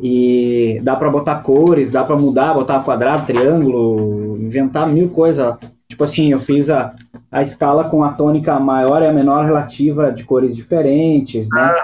E 0.00 0.80
dá 0.82 0.94
para 0.94 1.10
botar 1.10 1.42
cores, 1.42 1.90
dá 1.90 2.04
para 2.04 2.16
mudar, 2.16 2.54
botar 2.54 2.80
quadrado, 2.84 3.26
triângulo, 3.26 4.38
inventar 4.38 4.86
mil 4.88 5.10
coisas. 5.10 5.56
Tipo 5.98 6.04
assim, 6.04 6.30
eu 6.30 6.38
fiz 6.38 6.70
a, 6.70 6.94
a 7.28 7.42
escala 7.42 7.90
com 7.90 8.04
a 8.04 8.12
tônica 8.12 8.56
maior 8.60 9.02
e 9.02 9.06
a 9.08 9.12
menor 9.12 9.44
relativa 9.44 10.12
de 10.12 10.22
cores 10.22 10.54
diferentes, 10.54 11.48
né? 11.50 11.74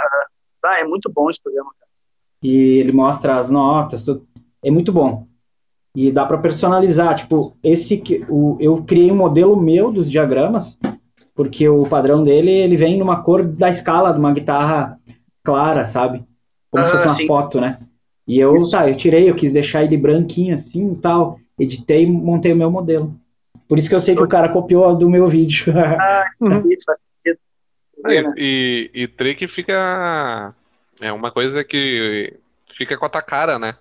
Ah, 0.65 0.79
é 0.79 0.85
muito 0.85 1.11
bom 1.13 1.29
esse 1.29 1.43
programa, 1.43 1.73
cara. 1.77 1.91
E 2.41 2.79
ele 2.79 2.93
mostra 2.93 3.41
as 3.41 3.51
notas, 3.51 4.05
tudo. 4.05 4.25
É 4.63 4.71
muito 4.71 4.93
bom. 4.93 5.27
E 5.97 6.13
dá 6.13 6.25
para 6.25 6.39
personalizar, 6.39 7.17
tipo, 7.17 7.57
esse 7.61 7.99
que 7.99 8.25
o, 8.29 8.57
eu 8.61 8.85
criei 8.85 9.11
um 9.11 9.17
modelo 9.17 9.61
meu 9.61 9.91
dos 9.91 10.09
diagramas, 10.09 10.79
porque 11.35 11.69
o 11.69 11.85
padrão 11.85 12.23
dele, 12.23 12.53
ele 12.53 12.77
vem 12.77 12.97
numa 12.97 13.21
cor 13.21 13.45
da 13.45 13.69
escala 13.69 14.13
de 14.13 14.21
uma 14.21 14.33
guitarra 14.33 14.97
clara, 15.43 15.85
sabe? 15.85 16.25
Como 16.71 16.85
ah, 16.85 16.87
se 16.87 16.93
fosse 16.93 17.07
uma 17.07 17.15
sim. 17.15 17.27
foto, 17.27 17.61
né? 17.61 17.81
E 18.29 18.39
eu, 18.39 18.55
Isso. 18.55 18.71
tá, 18.71 18.89
eu 18.89 18.97
tirei, 18.97 19.29
eu 19.29 19.35
quis 19.35 19.53
deixar 19.53 19.83
ele 19.83 19.97
branquinho 19.97 20.55
assim 20.55 20.93
e 20.93 20.97
tal, 20.99 21.41
editei 21.59 22.05
e 22.05 22.07
montei 22.07 22.53
o 22.53 22.57
meu 22.57 22.71
modelo. 22.71 23.13
Por 23.69 23.79
isso 23.79 23.89
que 23.89 23.95
eu 23.95 24.01
sei 24.01 24.15
que 24.15 24.23
o 24.23 24.29
cara 24.29 24.49
copiou 24.49 24.97
do 24.97 25.09
meu 25.09 25.27
vídeo. 25.27 25.73
Ah, 25.77 26.25
uhum. 26.41 26.71
e, 28.07 28.33
e, 28.37 28.91
e 28.95 29.09
trick 29.09 29.47
fica. 29.49 30.55
É 31.01 31.13
uma 31.13 31.31
coisa 31.31 31.65
que 31.65 32.37
fica 32.77 32.97
com 32.97 33.07
a 33.07 33.09
tua 33.09 33.23
cara, 33.23 33.59
né? 33.59 33.77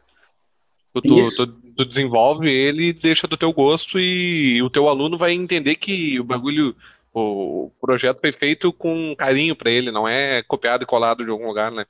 Tu, 0.93 1.01
tu, 1.01 1.15
tu, 1.36 1.47
tu 1.75 1.86
desenvolve 1.86 2.49
ele 2.49 2.89
e 2.89 2.93
deixa 2.93 3.27
do 3.27 3.36
teu 3.36 3.51
gosto 3.51 3.99
e 3.99 4.61
o 4.61 4.69
teu 4.69 4.88
aluno 4.88 5.17
vai 5.17 5.34
entender 5.34 5.75
que 5.75 6.19
o 6.19 6.23
bagulho, 6.23 6.75
o 7.13 7.71
projeto 7.81 8.21
foi 8.21 8.31
feito 8.31 8.71
com 8.71 9.15
carinho 9.17 9.55
para 9.55 9.71
ele, 9.71 9.91
não 9.91 10.07
é 10.07 10.43
copiado 10.43 10.84
e 10.84 10.88
colado 10.88 11.23
de 11.25 11.31
algum 11.31 11.47
lugar, 11.47 11.71
né? 11.71 11.86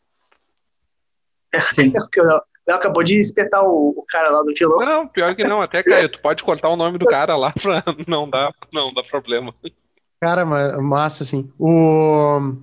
Sim. 1.74 1.92
Léo 2.68 2.78
acabou 2.78 3.04
de 3.04 3.20
espetar 3.20 3.64
o, 3.64 3.90
o, 3.90 4.06
cara 4.08 4.30
lá 4.30 4.42
do 4.42 4.54
Tilão. 4.54 4.78
Não, 4.78 5.08
pior 5.08 5.36
que 5.36 5.44
não, 5.44 5.62
até 5.62 5.84
Caio, 5.84 6.10
tu 6.10 6.22
pode 6.22 6.44
cortar 6.44 6.70
o 6.70 6.78
nome 6.78 6.98
do 6.98 7.06
cara 7.06 7.36
lá 7.36 7.52
pra 7.52 7.84
não 8.08 8.30
dar, 8.30 8.52
não 8.72 8.94
dá 8.94 9.04
problema. 9.04 9.54
Cara, 10.22 10.46
massa, 10.46 11.24
assim. 11.24 11.52
O... 11.60 12.56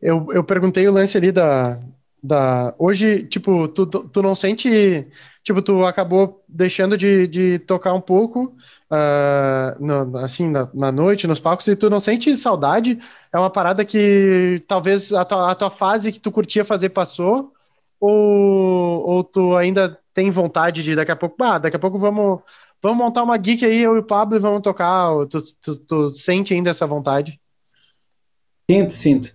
Eu, 0.00 0.26
eu 0.30 0.44
perguntei 0.44 0.86
o 0.86 0.92
lance 0.92 1.16
ali 1.16 1.32
da, 1.32 1.80
da. 2.22 2.74
Hoje, 2.78 3.24
tipo, 3.26 3.66
tu, 3.68 3.86
tu 3.86 4.22
não 4.22 4.34
sente 4.34 5.08
tipo, 5.44 5.60
tu 5.60 5.84
acabou 5.84 6.42
deixando 6.48 6.96
de, 6.96 7.28
de 7.28 7.58
tocar 7.60 7.92
um 7.92 8.00
pouco, 8.00 8.56
uh, 8.90 9.84
no, 9.84 10.16
assim, 10.18 10.48
na, 10.48 10.68
na, 10.72 10.90
noite, 10.90 11.26
nos 11.26 11.38
palcos, 11.38 11.68
e 11.68 11.76
tu 11.76 11.90
não 11.90 12.00
sente 12.00 12.34
saudade? 12.34 12.98
É 13.32 13.38
uma 13.38 13.50
parada 13.50 13.84
que 13.84 14.62
talvez 14.66 15.12
a 15.12 15.24
tua, 15.24 15.50
a 15.50 15.54
tua 15.54 15.70
fase 15.70 16.10
que 16.10 16.18
tu 16.18 16.32
curtia 16.32 16.64
fazer 16.64 16.88
passou? 16.88 17.52
Ou, 18.06 19.06
ou 19.08 19.24
tu 19.24 19.56
ainda 19.56 19.98
tem 20.12 20.30
vontade 20.30 20.82
de 20.82 20.94
daqui 20.94 21.10
a 21.10 21.16
pouco, 21.16 21.42
ah, 21.42 21.58
daqui 21.58 21.76
a 21.76 21.80
pouco 21.80 21.98
vamos, 21.98 22.40
vamos 22.82 22.98
montar 22.98 23.22
uma 23.22 23.36
geek 23.38 23.64
aí, 23.64 23.80
eu 23.80 23.96
e 23.96 24.00
o 24.00 24.04
Pablo, 24.04 24.36
e 24.36 24.40
vamos 24.40 24.60
tocar? 24.60 25.10
Tu, 25.26 25.38
tu, 25.62 25.76
tu 25.76 26.10
sente 26.10 26.52
ainda 26.52 26.68
essa 26.68 26.86
vontade? 26.86 27.40
Sinto, 28.70 28.92
sinto. 28.92 29.34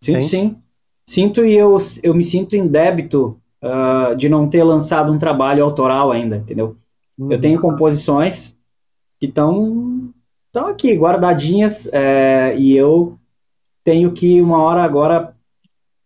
Sinto, 0.00 0.22
sim. 0.22 0.62
Sinto 1.04 1.44
e 1.44 1.54
eu, 1.54 1.76
eu 2.02 2.14
me 2.14 2.22
sinto 2.22 2.54
em 2.54 2.68
débito 2.68 3.40
uh, 3.62 4.14
de 4.14 4.28
não 4.28 4.48
ter 4.48 4.62
lançado 4.62 5.12
um 5.12 5.18
trabalho 5.18 5.64
autoral 5.64 6.12
ainda, 6.12 6.36
entendeu? 6.36 6.76
Uhum. 7.18 7.32
Eu 7.32 7.40
tenho 7.40 7.60
composições 7.60 8.56
que 9.18 9.26
estão 9.26 10.12
estão 10.46 10.68
aqui 10.68 10.94
guardadinhas 10.94 11.88
é, 11.92 12.56
e 12.56 12.76
eu 12.76 13.18
tenho 13.84 14.12
que 14.12 14.40
uma 14.40 14.62
hora 14.62 14.82
agora 14.82 15.36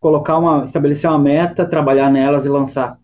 colocar 0.03 0.36
uma 0.36 0.64
estabelecer 0.64 1.09
uma 1.09 1.18
meta, 1.18 1.64
trabalhar 1.64 2.11
nelas 2.11 2.44
e 2.44 2.50
lançar, 2.50 2.98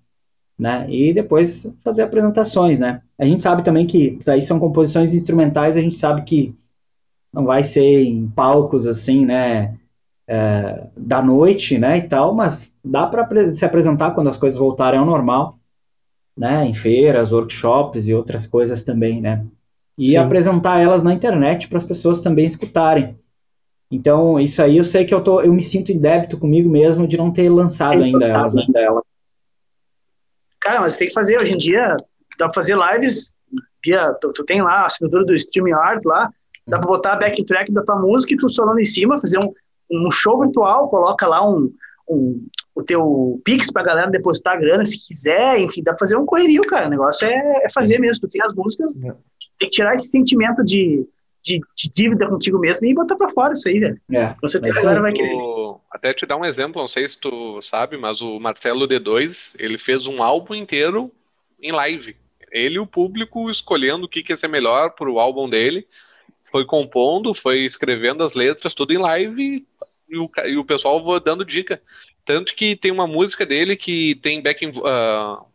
né? 0.59 0.87
E 0.91 1.15
depois 1.15 1.73
fazer 1.83 2.03
apresentações, 2.03 2.79
né? 2.79 3.01
A 3.19 3.25
gente 3.25 3.43
sabe 3.43 3.65
também 3.65 3.87
que 3.87 4.19
aí 4.29 4.43
são 4.43 4.59
composições 4.59 5.15
instrumentais, 5.15 5.79
a 5.79 5.81
gente 5.81 5.97
sabe 5.97 6.23
que 6.23 6.55
não 7.33 7.47
vai 7.47 7.65
ser 7.65 8.03
em 8.03 8.29
palcos 8.29 8.87
assim, 8.87 9.25
né? 9.25 9.79
é, 10.29 10.87
da 10.95 11.23
noite, 11.23 11.79
né, 11.79 11.97
e 11.97 12.03
tal, 12.03 12.35
mas 12.35 12.71
dá 12.85 13.07
para 13.07 13.49
se 13.49 13.65
apresentar 13.65 14.11
quando 14.11 14.29
as 14.29 14.37
coisas 14.37 14.59
voltarem 14.59 15.01
ao 15.01 15.07
normal, 15.07 15.59
né, 16.37 16.67
em 16.67 16.75
feiras, 16.75 17.33
workshops 17.33 18.07
e 18.07 18.15
outras 18.15 18.47
coisas 18.47 18.83
também, 18.83 19.23
né, 19.23 19.45
e 19.97 20.11
Sim. 20.11 20.17
apresentar 20.19 20.81
elas 20.81 21.03
na 21.03 21.15
internet 21.15 21.67
para 21.67 21.79
as 21.79 21.85
pessoas 21.85 22.21
também 22.21 22.45
escutarem. 22.45 23.17
Então, 23.91 24.39
isso 24.39 24.63
aí 24.63 24.77
eu 24.77 24.85
sei 24.85 25.05
que 25.05 25.15
eu 25.15 25.23
tô, 25.23 25.41
eu 25.41 25.53
me 25.53 25.63
sinto 25.63 25.91
em 25.91 25.99
débito 25.99 26.39
comigo 26.39 26.69
mesmo 26.69 27.09
de 27.09 27.17
não 27.17 27.33
ter 27.33 27.49
lançado 27.49 28.03
ainda 28.03 28.27
elas. 28.27 28.55
Né? 28.55 28.65
Cara, 30.61 30.81
mas 30.81 30.97
tem 30.97 31.09
que 31.09 31.15
fazer. 31.15 31.39
Hoje 31.39 31.55
em 31.55 31.59
dia, 31.59 31.97
dá 32.39 32.47
pra 32.47 32.55
fazer 32.55 32.77
lives 32.77 33.33
via. 33.83 34.13
Tu, 34.21 34.33
tu 34.35 34.45
tem 34.45 34.61
lá 34.61 34.83
a 34.83 34.87
assinatura 34.87 35.25
do 35.25 35.35
StreamYard 35.35 36.03
lá, 36.05 36.29
dá 36.67 36.79
pra 36.79 36.87
botar 36.87 37.13
a 37.15 37.17
backtrack 37.17 37.73
da 37.73 37.83
tua 37.83 37.99
música 37.99 38.35
e 38.35 38.37
tu 38.37 38.49
solando 38.49 38.79
em 38.79 38.85
cima, 38.85 39.21
fazer 39.21 39.39
um, 39.39 40.07
um 40.07 40.11
show 40.11 40.39
virtual, 40.39 40.91
coloca 40.91 41.27
lá 41.27 41.49
um, 41.49 41.73
um, 42.07 42.47
o 42.75 42.83
teu 42.83 43.41
Pix 43.43 43.73
pra 43.73 43.83
galera 43.83 44.11
depositar 44.11 44.55
a 44.55 44.61
grana 44.61 44.85
se 44.85 44.99
quiser, 45.07 45.61
enfim, 45.61 45.83
dá 45.83 45.93
pra 45.93 46.01
fazer 46.01 46.19
um 46.19 46.27
correrio, 46.27 46.63
cara. 46.63 46.89
O 46.89 46.91
negócio 46.91 47.27
é, 47.27 47.63
é 47.65 47.71
fazer 47.73 47.99
mesmo. 47.99 48.21
Tu 48.21 48.29
tem 48.29 48.43
as 48.43 48.55
músicas, 48.55 48.95
é. 48.99 49.13
tem 49.59 49.69
que 49.69 49.71
tirar 49.71 49.95
esse 49.95 50.09
sentimento 50.09 50.63
de, 50.63 51.09
de, 51.49 51.61
de, 51.75 51.91
dívida 51.91 52.29
contigo 52.29 52.59
mesmo 52.59 52.87
e 52.87 52.95
botar 52.95 53.17
pra 53.17 53.31
fora 53.31 53.55
isso 53.55 53.69
aí, 53.69 53.81
velho. 53.81 54.01
É. 54.13 54.35
Você 54.43 54.61
tem, 54.61 54.71
vai 54.73 55.13
querer. 55.13 55.37
Até 55.91 56.13
te 56.13 56.27
dar 56.27 56.37
um 56.37 56.45
exemplo, 56.45 56.81
não 56.81 56.89
sei 56.89 57.09
se 57.09 57.19
tu 57.19 57.61
sabe, 57.63 57.97
mas 57.97 58.21
o 58.21 58.39
Marcelo 58.39 58.87
D2, 58.87 59.57
ele 59.59 59.79
fez 59.79 60.07
um 60.07 60.23
álbum 60.23 60.55
inteiro 60.55 61.11
em 61.61 61.73
live. 61.73 62.15
Ele 62.53 62.77
e 62.77 62.81
o 62.81 62.87
público 62.87 63.51
escolhendo 63.51 64.07
o 64.07 64.09
que, 64.09 64.23
que 64.23 64.33
ia 64.33 64.37
ser 64.37 64.49
melhor 64.49 64.91
pro 64.91 65.19
álbum 65.19 65.49
dele. 65.49 65.87
Foi 66.51 66.65
compondo, 66.65 67.35
foi 67.35 67.65
escrevendo 67.65 68.23
as 68.23 68.35
letras, 68.35 68.75
tudo 68.75 68.93
em 68.93 68.99
live 68.99 69.67
e 70.09 70.17
o, 70.17 70.31
e 70.47 70.57
o 70.57 70.65
pessoal 70.65 71.21
dando 71.21 71.45
dica. 71.45 71.81
Tanto 72.25 72.55
que 72.55 72.77
tem 72.77 72.91
uma 72.91 73.07
música 73.07 73.45
dele 73.47 73.77
que 73.77 74.15
tem 74.17 74.43
back, 74.43 74.67
uh, 74.67 75.47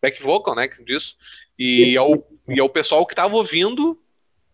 back 0.00 0.22
vocal, 0.22 0.54
né? 0.54 0.68
Que 0.68 0.82
diz. 0.84 1.16
E 1.58 1.96
é, 1.96 2.00
o, 2.00 2.16
e 2.48 2.58
é 2.58 2.62
o 2.62 2.68
pessoal 2.68 3.06
que 3.06 3.14
tava 3.14 3.36
ouvindo 3.36 3.98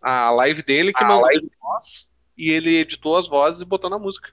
a 0.01 0.31
live 0.31 0.63
dele 0.63 0.93
que 0.93 1.03
mandou 1.03 1.23
live 1.23 1.51
voz 1.61 2.09
e 2.37 2.51
ele 2.51 2.79
editou 2.79 3.17
as 3.19 3.29
vozes 3.29 3.61
e 3.61 3.67
botou 3.67 3.91
na 3.91 3.99
música. 3.99 4.31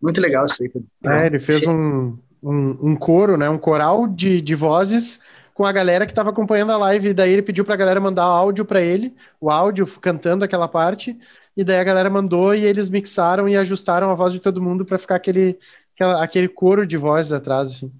Muito 0.00 0.20
legal 0.20 0.44
isso 0.44 0.62
aí. 0.62 0.70
É, 1.04 1.26
ele 1.26 1.38
fez 1.38 1.66
um, 1.66 2.18
um, 2.42 2.90
um, 2.90 2.96
coro, 2.96 3.36
né? 3.36 3.48
Um 3.48 3.58
coral 3.58 4.06
de, 4.08 4.40
de 4.40 4.54
vozes 4.54 5.20
com 5.54 5.64
a 5.64 5.72
galera 5.72 6.04
que 6.04 6.12
estava 6.12 6.30
acompanhando 6.30 6.72
a 6.72 6.76
live. 6.76 7.14
Daí 7.14 7.32
ele 7.32 7.42
pediu 7.42 7.64
para 7.64 7.74
a 7.74 7.78
galera 7.78 8.00
mandar 8.00 8.24
áudio 8.24 8.64
para 8.64 8.80
ele, 8.80 9.14
o 9.40 9.48
áudio 9.48 9.86
cantando 10.00 10.44
aquela 10.44 10.66
parte. 10.66 11.16
E 11.56 11.62
daí 11.62 11.78
a 11.78 11.84
galera 11.84 12.10
mandou 12.10 12.54
e 12.54 12.64
eles 12.64 12.90
mixaram 12.90 13.48
e 13.48 13.56
ajustaram 13.56 14.10
a 14.10 14.14
voz 14.14 14.32
de 14.32 14.40
todo 14.40 14.62
mundo 14.62 14.84
para 14.84 14.98
ficar 14.98 15.16
aquele, 15.16 15.58
aquela, 15.94 16.22
aquele 16.22 16.48
coro 16.48 16.86
de 16.86 16.96
vozes 16.96 17.32
atrás, 17.32 17.68
assim. 17.68 17.92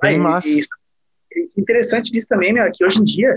Bem 0.00 0.18
ah, 0.18 0.22
massa. 0.22 0.48
E, 0.48 0.60
e, 1.36 1.50
interessante 1.60 2.10
disso 2.10 2.28
também, 2.28 2.52
meu, 2.52 2.64
é 2.64 2.70
que 2.72 2.84
hoje 2.84 3.00
em 3.00 3.04
dia, 3.04 3.36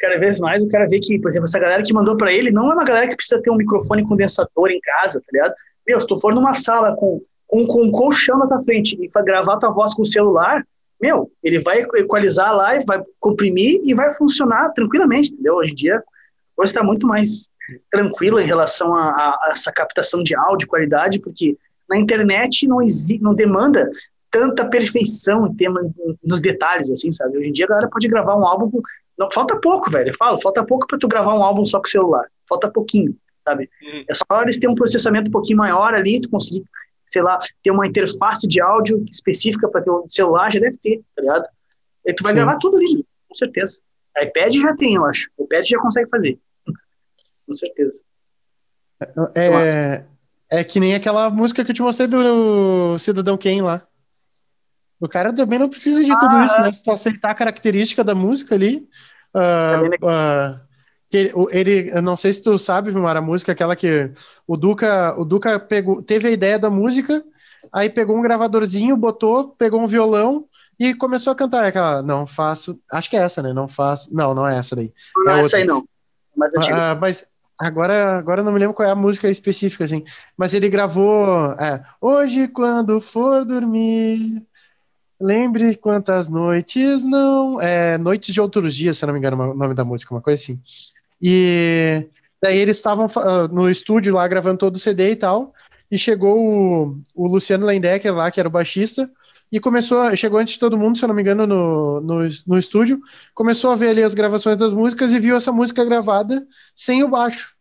cada 0.00 0.18
vez 0.18 0.38
mais 0.38 0.64
o 0.64 0.68
cara 0.68 0.88
vê 0.88 0.98
que, 0.98 1.18
por 1.18 1.28
exemplo, 1.28 1.46
essa 1.46 1.58
galera 1.58 1.82
que 1.82 1.92
mandou 1.92 2.16
para 2.16 2.32
ele 2.32 2.50
não 2.50 2.70
é 2.70 2.74
uma 2.74 2.84
galera 2.84 3.06
que 3.08 3.16
precisa 3.16 3.40
ter 3.40 3.50
um 3.50 3.56
microfone 3.56 4.02
condensador 4.02 4.70
em 4.70 4.80
casa, 4.80 5.20
tá 5.20 5.26
ligado? 5.32 5.54
Meu, 5.86 6.00
se 6.00 6.06
tu 6.06 6.18
for 6.18 6.34
numa 6.34 6.54
sala 6.54 6.96
com, 6.96 7.20
com, 7.46 7.66
com 7.66 7.82
um 7.82 7.90
colchão 7.92 8.38
na 8.38 8.46
tua 8.46 8.62
frente 8.62 8.98
e 9.00 9.08
para 9.08 9.22
gravar 9.22 9.58
tua 9.58 9.70
voz 9.70 9.92
com 9.92 10.02
o 10.02 10.06
celular, 10.06 10.64
meu, 11.00 11.30
ele 11.42 11.60
vai 11.60 11.80
equalizar 11.96 12.48
a 12.48 12.52
live, 12.52 12.84
vai 12.86 13.02
comprimir 13.18 13.80
e 13.84 13.94
vai 13.94 14.12
funcionar 14.14 14.70
tranquilamente, 14.70 15.32
entendeu? 15.32 15.56
Hoje 15.56 15.72
em 15.72 15.74
dia, 15.74 16.02
hoje 16.56 16.70
está 16.70 16.82
muito 16.82 17.06
mais 17.06 17.50
tranquilo 17.90 18.40
em 18.40 18.46
relação 18.46 18.94
a, 18.94 19.02
a, 19.02 19.28
a, 19.42 19.48
essa 19.52 19.72
captação 19.72 20.22
de 20.22 20.34
áudio, 20.36 20.68
qualidade, 20.68 21.18
porque 21.18 21.56
na 21.88 21.98
internet 21.98 22.66
não, 22.66 22.78
não 23.20 23.34
demanda 23.34 23.90
tanta 24.30 24.64
perfeição 24.64 25.46
em 25.46 25.54
tema, 25.54 25.80
nos 26.22 26.40
detalhes, 26.40 26.90
assim, 26.90 27.12
sabe? 27.12 27.36
Hoje 27.36 27.48
em 27.48 27.52
dia 27.52 27.66
a 27.66 27.68
galera 27.68 27.88
pode 27.88 28.06
gravar 28.06 28.36
um 28.36 28.46
álbum 28.46 28.70
com, 28.70 28.82
não, 29.20 29.30
falta 29.30 29.60
pouco, 29.60 29.90
velho. 29.90 30.08
Eu 30.08 30.16
falo, 30.16 30.40
falta 30.40 30.64
pouco 30.64 30.86
para 30.86 30.98
tu 30.98 31.06
gravar 31.06 31.34
um 31.34 31.44
álbum 31.44 31.62
só 31.66 31.78
com 31.78 31.86
celular. 31.86 32.26
Falta 32.48 32.70
pouquinho, 32.70 33.14
sabe? 33.40 33.68
Hum. 33.82 34.02
É 34.08 34.14
só 34.14 34.40
eles 34.40 34.56
terem 34.56 34.70
um 34.72 34.74
processamento 34.74 35.28
um 35.28 35.30
pouquinho 35.30 35.58
maior 35.58 35.92
ali, 35.92 36.22
tu 36.22 36.30
conseguir, 36.30 36.64
sei 37.06 37.20
lá, 37.20 37.38
ter 37.62 37.70
uma 37.70 37.86
interface 37.86 38.48
de 38.48 38.62
áudio 38.62 39.04
específica 39.10 39.68
para 39.68 39.82
teu 39.82 40.04
celular, 40.08 40.50
já 40.50 40.58
deve 40.58 40.78
ter, 40.78 41.02
tá 41.14 41.20
ligado? 41.20 41.46
E 42.06 42.14
tu 42.14 42.22
vai 42.22 42.32
Sim. 42.32 42.36
gravar 42.36 42.56
tudo 42.56 42.78
ali, 42.78 43.04
com 43.28 43.34
certeza. 43.34 43.82
iPad 44.18 44.54
já 44.54 44.74
tem, 44.74 44.94
eu 44.94 45.04
acho. 45.04 45.28
O 45.36 45.44
iPad 45.44 45.66
já 45.66 45.78
consegue 45.78 46.08
fazer. 46.08 46.38
com 47.46 47.52
certeza. 47.52 48.02
É, 49.36 50.04
é 50.50 50.64
que 50.64 50.80
nem 50.80 50.94
aquela 50.94 51.28
música 51.28 51.62
que 51.62 51.72
eu 51.72 51.74
te 51.74 51.82
mostrei 51.82 52.08
do 52.08 52.98
Cidadão 52.98 53.36
Kane 53.36 53.60
lá. 53.60 53.86
O 55.00 55.08
cara 55.08 55.32
também 55.32 55.58
não 55.58 55.68
precisa 55.68 56.04
de 56.04 56.16
tudo 56.18 56.36
ah, 56.36 56.44
isso, 56.44 56.60
né? 56.60 56.72
Se 56.72 56.82
tu 56.82 56.90
aceitar 56.90 57.30
a 57.30 57.34
característica 57.34 58.04
da 58.04 58.14
música 58.14 58.54
ali. 58.54 58.86
Uh, 59.34 60.06
uh, 60.06 60.60
ele, 61.10 61.32
ele, 61.50 61.90
eu 61.90 62.02
não 62.02 62.14
sei 62.14 62.32
se 62.32 62.42
tu 62.42 62.56
sabe, 62.56 62.90
Vilmar, 62.90 63.16
a 63.16 63.22
música 63.22 63.52
aquela 63.52 63.74
que 63.74 64.10
o 64.46 64.56
Duca, 64.56 65.14
o 65.18 65.24
Duca 65.24 65.58
pegou, 65.58 66.02
teve 66.02 66.28
a 66.28 66.30
ideia 66.30 66.58
da 66.58 66.70
música, 66.70 67.24
aí 67.72 67.90
pegou 67.90 68.16
um 68.16 68.22
gravadorzinho, 68.22 68.96
botou, 68.96 69.48
pegou 69.58 69.80
um 69.80 69.86
violão 69.86 70.44
e 70.78 70.94
começou 70.94 71.32
a 71.32 71.36
cantar 71.36 71.66
aquela, 71.66 72.02
não 72.02 72.26
faço, 72.26 72.78
acho 72.92 73.10
que 73.10 73.16
é 73.16 73.22
essa, 73.22 73.42
né? 73.42 73.52
Não 73.52 73.66
faço, 73.66 74.08
não, 74.14 74.34
não 74.34 74.46
é 74.46 74.56
essa 74.56 74.76
daí. 74.76 74.92
Não 75.24 75.32
é, 75.32 75.40
é 75.40 75.44
essa 75.44 75.56
aí 75.56 75.64
não. 75.64 75.84
Mas, 76.36 76.54
uh, 76.54 77.00
mas 77.00 77.28
agora, 77.58 78.16
agora 78.16 78.42
não 78.42 78.52
me 78.52 78.60
lembro 78.60 78.74
qual 78.74 78.88
é 78.88 78.92
a 78.92 78.96
música 78.96 79.28
específica, 79.28 79.82
assim. 79.82 80.04
Mas 80.36 80.54
ele 80.54 80.68
gravou, 80.68 81.52
é, 81.54 81.82
hoje 82.00 82.46
quando 82.46 83.00
for 83.00 83.44
dormir 83.44 84.46
Lembre 85.20 85.76
quantas 85.76 86.28
noites 86.30 87.04
não. 87.04 87.60
É, 87.60 87.98
Noites 87.98 88.32
de 88.32 88.40
Outros 88.40 88.74
Dias, 88.74 88.96
se 88.96 89.04
não 89.04 89.12
me 89.12 89.18
engano, 89.18 89.36
o 89.52 89.54
nome 89.54 89.74
da 89.74 89.84
música, 89.84 90.14
uma 90.14 90.22
coisa 90.22 90.42
assim. 90.42 90.58
E 91.20 92.08
daí 92.42 92.58
eles 92.58 92.78
estavam 92.78 93.04
uh, 93.04 93.46
no 93.52 93.68
estúdio 93.68 94.14
lá 94.14 94.26
gravando 94.26 94.58
todo 94.58 94.76
o 94.76 94.78
CD 94.78 95.12
e 95.12 95.16
tal. 95.16 95.52
E 95.90 95.98
chegou 95.98 96.38
o, 96.38 97.02
o 97.14 97.26
Luciano 97.26 97.66
Lendecker 97.66 98.14
lá, 98.14 98.30
que 98.30 98.40
era 98.40 98.48
o 98.48 98.52
baixista, 98.52 99.10
e 99.52 99.60
começou, 99.60 100.16
chegou 100.16 100.38
antes 100.38 100.54
de 100.54 100.60
todo 100.60 100.78
mundo, 100.78 100.96
se 100.96 101.04
eu 101.04 101.08
não 101.08 101.14
me 101.14 101.20
engano, 101.20 101.46
no, 101.46 102.00
no, 102.00 102.28
no 102.46 102.58
estúdio, 102.58 103.00
começou 103.34 103.72
a 103.72 103.76
ver 103.76 103.88
ali 103.90 104.02
as 104.02 104.14
gravações 104.14 104.56
das 104.56 104.72
músicas 104.72 105.12
e 105.12 105.18
viu 105.18 105.36
essa 105.36 105.52
música 105.52 105.84
gravada 105.84 106.46
sem 106.74 107.02
o 107.02 107.08
baixo. 107.08 107.54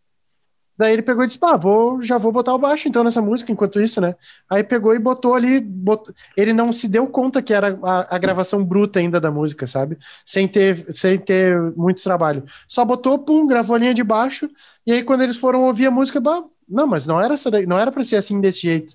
Daí 0.80 0.94
ele 0.94 1.02
pegou 1.02 1.26
e 1.26 1.28
disse, 1.28 1.38
pá, 1.38 1.58
vou, 1.58 2.02
já 2.02 2.18
vou 2.18 2.32
botar 2.32 2.56
o 2.56 2.58
baixo 2.58 2.88
então 2.88 3.04
nessa 3.04 3.22
música 3.22 3.52
enquanto 3.52 3.82
isso, 3.82 4.00
né? 4.00 4.16
Aí 4.50 4.64
pegou 4.64 4.96
e 4.96 5.00
botou 5.00 5.36
ali, 5.36 5.60
botou... 5.60 6.16
ele 6.38 6.54
não 6.54 6.72
se 6.72 6.88
deu 6.88 7.06
conta 7.06 7.42
que 7.42 7.54
era 7.54 7.78
a, 7.84 8.16
a, 8.16 8.18
gravação 8.18 8.64
bruta 8.64 8.98
ainda 8.98 9.20
da 9.20 9.30
música, 9.30 9.68
sabe? 9.68 9.98
Sem 10.26 10.48
ter, 10.48 10.86
sem 10.94 11.20
ter 11.20 11.60
muito 11.76 12.02
trabalho. 12.02 12.46
Só 12.66 12.86
botou, 12.86 13.20
pum, 13.20 13.46
gravou 13.46 13.76
a 13.76 13.80
linha 13.80 13.94
de 13.94 14.06
baixo, 14.06 14.50
e 14.88 14.94
aí 14.94 15.04
quando 15.04 15.22
eles 15.22 15.36
foram 15.36 15.66
ouvir 15.66 15.86
a 15.86 15.92
música, 15.92 16.22
bah, 16.22 16.46
não, 16.68 16.88
mas 16.88 17.06
não 17.06 17.20
era, 17.20 17.36
não 17.68 17.78
era 17.78 17.92
pra 17.92 18.02
ser 18.02 18.16
assim 18.16 18.40
desse 18.40 18.62
jeito. 18.62 18.94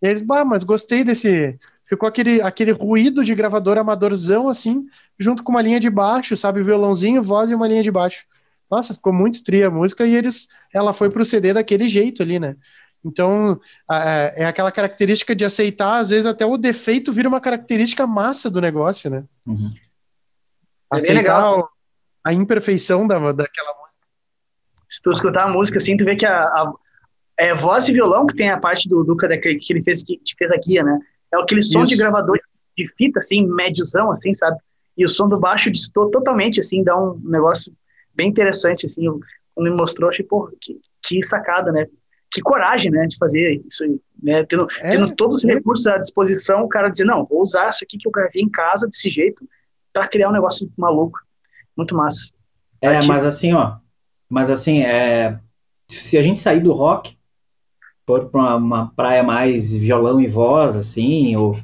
E 0.00 0.06
eles, 0.06 0.22
bah, 0.22 0.42
mas 0.42 0.64
gostei 0.64 1.04
desse... 1.04 1.58
Ficou 1.86 2.08
aquele, 2.08 2.40
aquele 2.40 2.72
ruído 2.72 3.22
de 3.22 3.34
gravador 3.34 3.76
amadorzão, 3.76 4.48
assim, 4.48 4.86
junto 5.18 5.44
com 5.44 5.52
uma 5.52 5.62
linha 5.62 5.78
de 5.78 5.90
baixo, 5.90 6.34
sabe? 6.34 6.62
Violãozinho, 6.62 7.22
voz 7.22 7.50
e 7.50 7.54
uma 7.54 7.68
linha 7.68 7.82
de 7.82 7.90
baixo. 7.90 8.24
Nossa, 8.70 8.94
ficou 8.94 9.12
muito 9.12 9.44
tria 9.44 9.68
a 9.68 9.70
música 9.70 10.04
e 10.04 10.14
eles, 10.14 10.48
ela 10.72 10.92
foi 10.92 11.10
pro 11.10 11.24
CD 11.24 11.52
daquele 11.52 11.88
jeito 11.88 12.22
ali, 12.22 12.38
né? 12.38 12.56
Então, 13.04 13.60
é, 13.90 14.42
é 14.42 14.46
aquela 14.46 14.72
característica 14.72 15.34
de 15.34 15.44
aceitar, 15.44 16.00
às 16.00 16.08
vezes 16.08 16.26
até 16.26 16.44
o 16.44 16.56
defeito 16.56 17.12
vira 17.12 17.28
uma 17.28 17.40
característica 17.40 18.06
massa 18.06 18.50
do 18.50 18.60
negócio, 18.60 19.08
né? 19.08 19.24
Uhum. 19.46 19.72
Aceitar 20.90 21.12
é 21.12 21.16
legal. 21.16 21.70
a 22.24 22.32
imperfeição 22.32 23.06
da, 23.06 23.18
daquela 23.32 23.70
música. 23.70 23.96
Se 24.88 25.02
tu 25.02 25.12
escutar 25.12 25.44
a 25.44 25.52
música 25.52 25.78
assim, 25.78 25.96
tu 25.96 26.04
vê 26.04 26.16
que 26.16 26.26
a, 26.26 26.42
a 26.42 26.72
é 27.38 27.54
voz 27.54 27.88
e 27.88 27.92
violão 27.92 28.26
que 28.26 28.34
tem 28.34 28.50
a 28.50 28.58
parte 28.58 28.88
do 28.88 29.04
Duca 29.04 29.28
que 29.38 29.58
ele 29.70 29.82
fez, 29.82 30.02
que 30.02 30.20
fez 30.36 30.50
a 30.50 30.56
guia, 30.56 30.82
né? 30.82 30.98
É 31.32 31.40
aquele 31.40 31.62
som 31.62 31.80
Isso. 31.80 31.88
de 31.88 31.96
gravador 31.96 32.38
de 32.76 32.88
fita, 32.96 33.18
assim, 33.18 33.46
médiozão, 33.46 34.10
assim, 34.10 34.34
sabe? 34.34 34.58
E 34.96 35.04
o 35.04 35.08
som 35.08 35.28
do 35.28 35.38
baixo 35.38 35.70
distou 35.70 36.10
totalmente, 36.10 36.60
assim, 36.60 36.82
dá 36.82 36.96
um 36.96 37.20
negócio 37.24 37.72
bem 38.16 38.28
interessante, 38.28 38.86
assim, 38.86 39.04
quando 39.54 39.70
me 39.70 39.76
mostrou, 39.76 40.10
achei, 40.10 40.24
pô, 40.24 40.50
que, 40.60 40.80
que 41.02 41.22
sacada, 41.22 41.70
né? 41.70 41.86
Que 42.30 42.40
coragem, 42.40 42.90
né, 42.90 43.06
de 43.06 43.16
fazer 43.16 43.62
isso 43.66 43.84
aí, 43.84 44.00
né? 44.22 44.44
Tendo, 44.44 44.66
é, 44.80 44.90
tendo 44.92 45.14
todos 45.14 45.38
os 45.38 45.44
recursos 45.44 45.86
à 45.86 45.98
disposição, 45.98 46.64
o 46.64 46.68
cara 46.68 46.88
dizer, 46.88 47.04
não, 47.04 47.24
vou 47.24 47.40
usar 47.40 47.70
isso 47.70 47.84
aqui 47.84 47.96
que 47.98 48.08
eu 48.08 48.12
gravei 48.12 48.42
em 48.42 48.50
casa 48.50 48.86
desse 48.86 49.08
jeito 49.08 49.46
para 49.92 50.08
criar 50.08 50.28
um 50.28 50.32
negócio 50.32 50.70
maluco. 50.76 51.18
Muito 51.76 51.94
massa. 51.94 52.32
É, 52.80 52.88
Artista. 52.88 53.12
mas 53.12 53.24
assim, 53.24 53.52
ó, 53.52 53.76
mas 54.28 54.50
assim, 54.50 54.82
é, 54.82 55.38
se 55.88 56.18
a 56.18 56.22
gente 56.22 56.40
sair 56.40 56.60
do 56.60 56.72
rock, 56.72 57.16
for 58.06 58.28
para 58.28 58.40
uma, 58.40 58.56
uma, 58.56 58.90
praia 58.94 59.22
mais 59.22 59.74
violão 59.74 60.20
e 60.20 60.28
voz, 60.28 60.76
assim, 60.76 61.36
ou, 61.36 61.58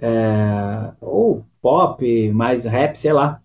é, 0.00 0.92
ou 1.00 1.44
pop, 1.60 2.32
mais 2.32 2.64
rap, 2.64 2.96
sei 2.96 3.12
lá, 3.12 3.40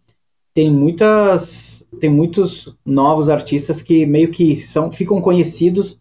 tem 0.54 0.72
muitas 0.72 1.79
tem 2.00 2.10
muitos 2.10 2.76
novos 2.86 3.30
artistas 3.30 3.82
que 3.82 4.06
meio 4.06 4.32
que 4.32 4.56
são 4.56 4.92
ficam 4.92 5.22
conhecidos 5.22 6.00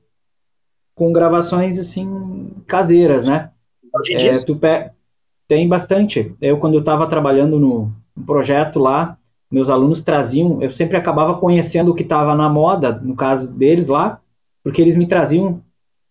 com 0.95 1.13
gravações 1.13 1.79
assim 1.79 2.51
caseiras, 2.67 3.25
né? 3.25 3.51
É, 4.11 4.31
pe... 4.55 4.91
Tem 5.47 5.67
bastante. 5.67 6.35
Eu 6.41 6.59
quando 6.59 6.75
eu 6.75 6.81
estava 6.81 7.07
trabalhando 7.07 7.59
no, 7.59 7.93
no 8.15 8.25
projeto 8.25 8.79
lá, 8.79 9.17
meus 9.51 9.71
alunos 9.71 10.03
traziam, 10.03 10.63
eu 10.63 10.71
sempre 10.71 10.97
acabava 10.97 11.39
conhecendo 11.39 11.91
o 11.91 11.95
que 11.95 12.03
estava 12.03 12.35
na 12.35 12.49
moda, 12.49 12.93
no 12.93 13.17
caso 13.17 13.51
deles 13.51 13.89
lá, 13.89 14.21
porque 14.63 14.83
eles 14.83 14.97
me 14.97 15.07
traziam 15.07 15.63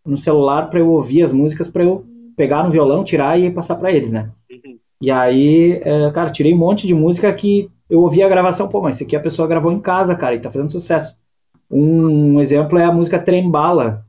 no 0.03 0.17
celular 0.17 0.69
para 0.69 0.79
eu 0.79 0.89
ouvir 0.89 1.21
as 1.21 1.31
músicas 1.31 1.67
para 1.67 1.83
eu 1.83 2.03
pegar 2.35 2.63
no 2.63 2.71
violão, 2.71 3.03
tirar 3.03 3.39
e 3.39 3.51
passar 3.51 3.75
para 3.75 3.91
eles, 3.91 4.11
né? 4.11 4.31
Uhum. 4.49 4.79
E 5.01 5.11
aí, 5.11 5.81
é, 5.83 6.09
cara, 6.11 6.31
tirei 6.31 6.53
um 6.53 6.57
monte 6.57 6.87
de 6.87 6.95
música 6.95 7.31
que 7.33 7.69
eu 7.89 8.01
ouvi 8.01 8.21
a 8.21 8.29
gravação, 8.29 8.67
pô, 8.67 8.81
mas 8.81 8.95
isso 8.95 9.03
aqui 9.03 9.15
a 9.15 9.21
pessoa 9.21 9.47
gravou 9.47 9.71
em 9.71 9.79
casa, 9.79 10.15
cara, 10.15 10.35
e 10.35 10.39
tá 10.39 10.51
fazendo 10.51 10.71
sucesso. 10.71 11.15
Um 11.69 12.39
exemplo 12.39 12.77
é 12.77 12.85
a 12.85 12.91
música 12.91 13.19
Trembala. 13.19 14.05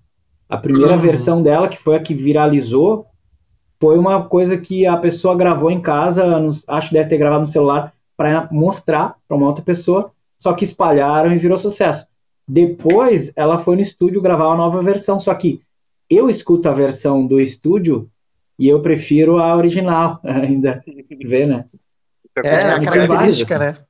A 0.48 0.56
primeira 0.56 0.94
uhum. 0.94 0.98
versão 0.98 1.42
dela, 1.42 1.68
que 1.68 1.76
foi 1.76 1.96
a 1.96 2.00
que 2.00 2.14
viralizou, 2.14 3.06
foi 3.80 3.98
uma 3.98 4.24
coisa 4.24 4.56
que 4.56 4.86
a 4.86 4.96
pessoa 4.96 5.36
gravou 5.36 5.70
em 5.70 5.80
casa, 5.80 6.24
acho 6.66 6.88
que 6.88 6.94
deve 6.94 7.08
ter 7.08 7.18
gravado 7.18 7.42
no 7.42 7.46
celular, 7.46 7.92
para 8.16 8.48
mostrar 8.50 9.16
para 9.28 9.36
uma 9.36 9.46
outra 9.46 9.62
pessoa, 9.62 10.10
só 10.36 10.52
que 10.52 10.64
espalharam 10.64 11.32
e 11.32 11.38
virou 11.38 11.56
sucesso. 11.56 12.06
Depois, 12.46 13.30
ela 13.36 13.58
foi 13.58 13.76
no 13.76 13.82
estúdio 13.82 14.22
gravar 14.22 14.48
uma 14.48 14.56
nova 14.56 14.82
versão, 14.82 15.20
só 15.20 15.32
que 15.34 15.60
eu 16.10 16.28
escuto 16.28 16.68
a 16.68 16.72
versão 16.72 17.26
do 17.26 17.40
estúdio 17.40 18.10
e 18.58 18.66
eu 18.66 18.80
prefiro 18.80 19.38
a 19.38 19.54
original 19.54 20.18
ainda, 20.24 20.82
vê, 21.24 21.46
né? 21.46 21.66
É, 22.44 22.48
é 22.48 22.72
a 22.72 22.80
característica, 22.80 23.56
assim. 23.56 23.64
né? 23.64 23.84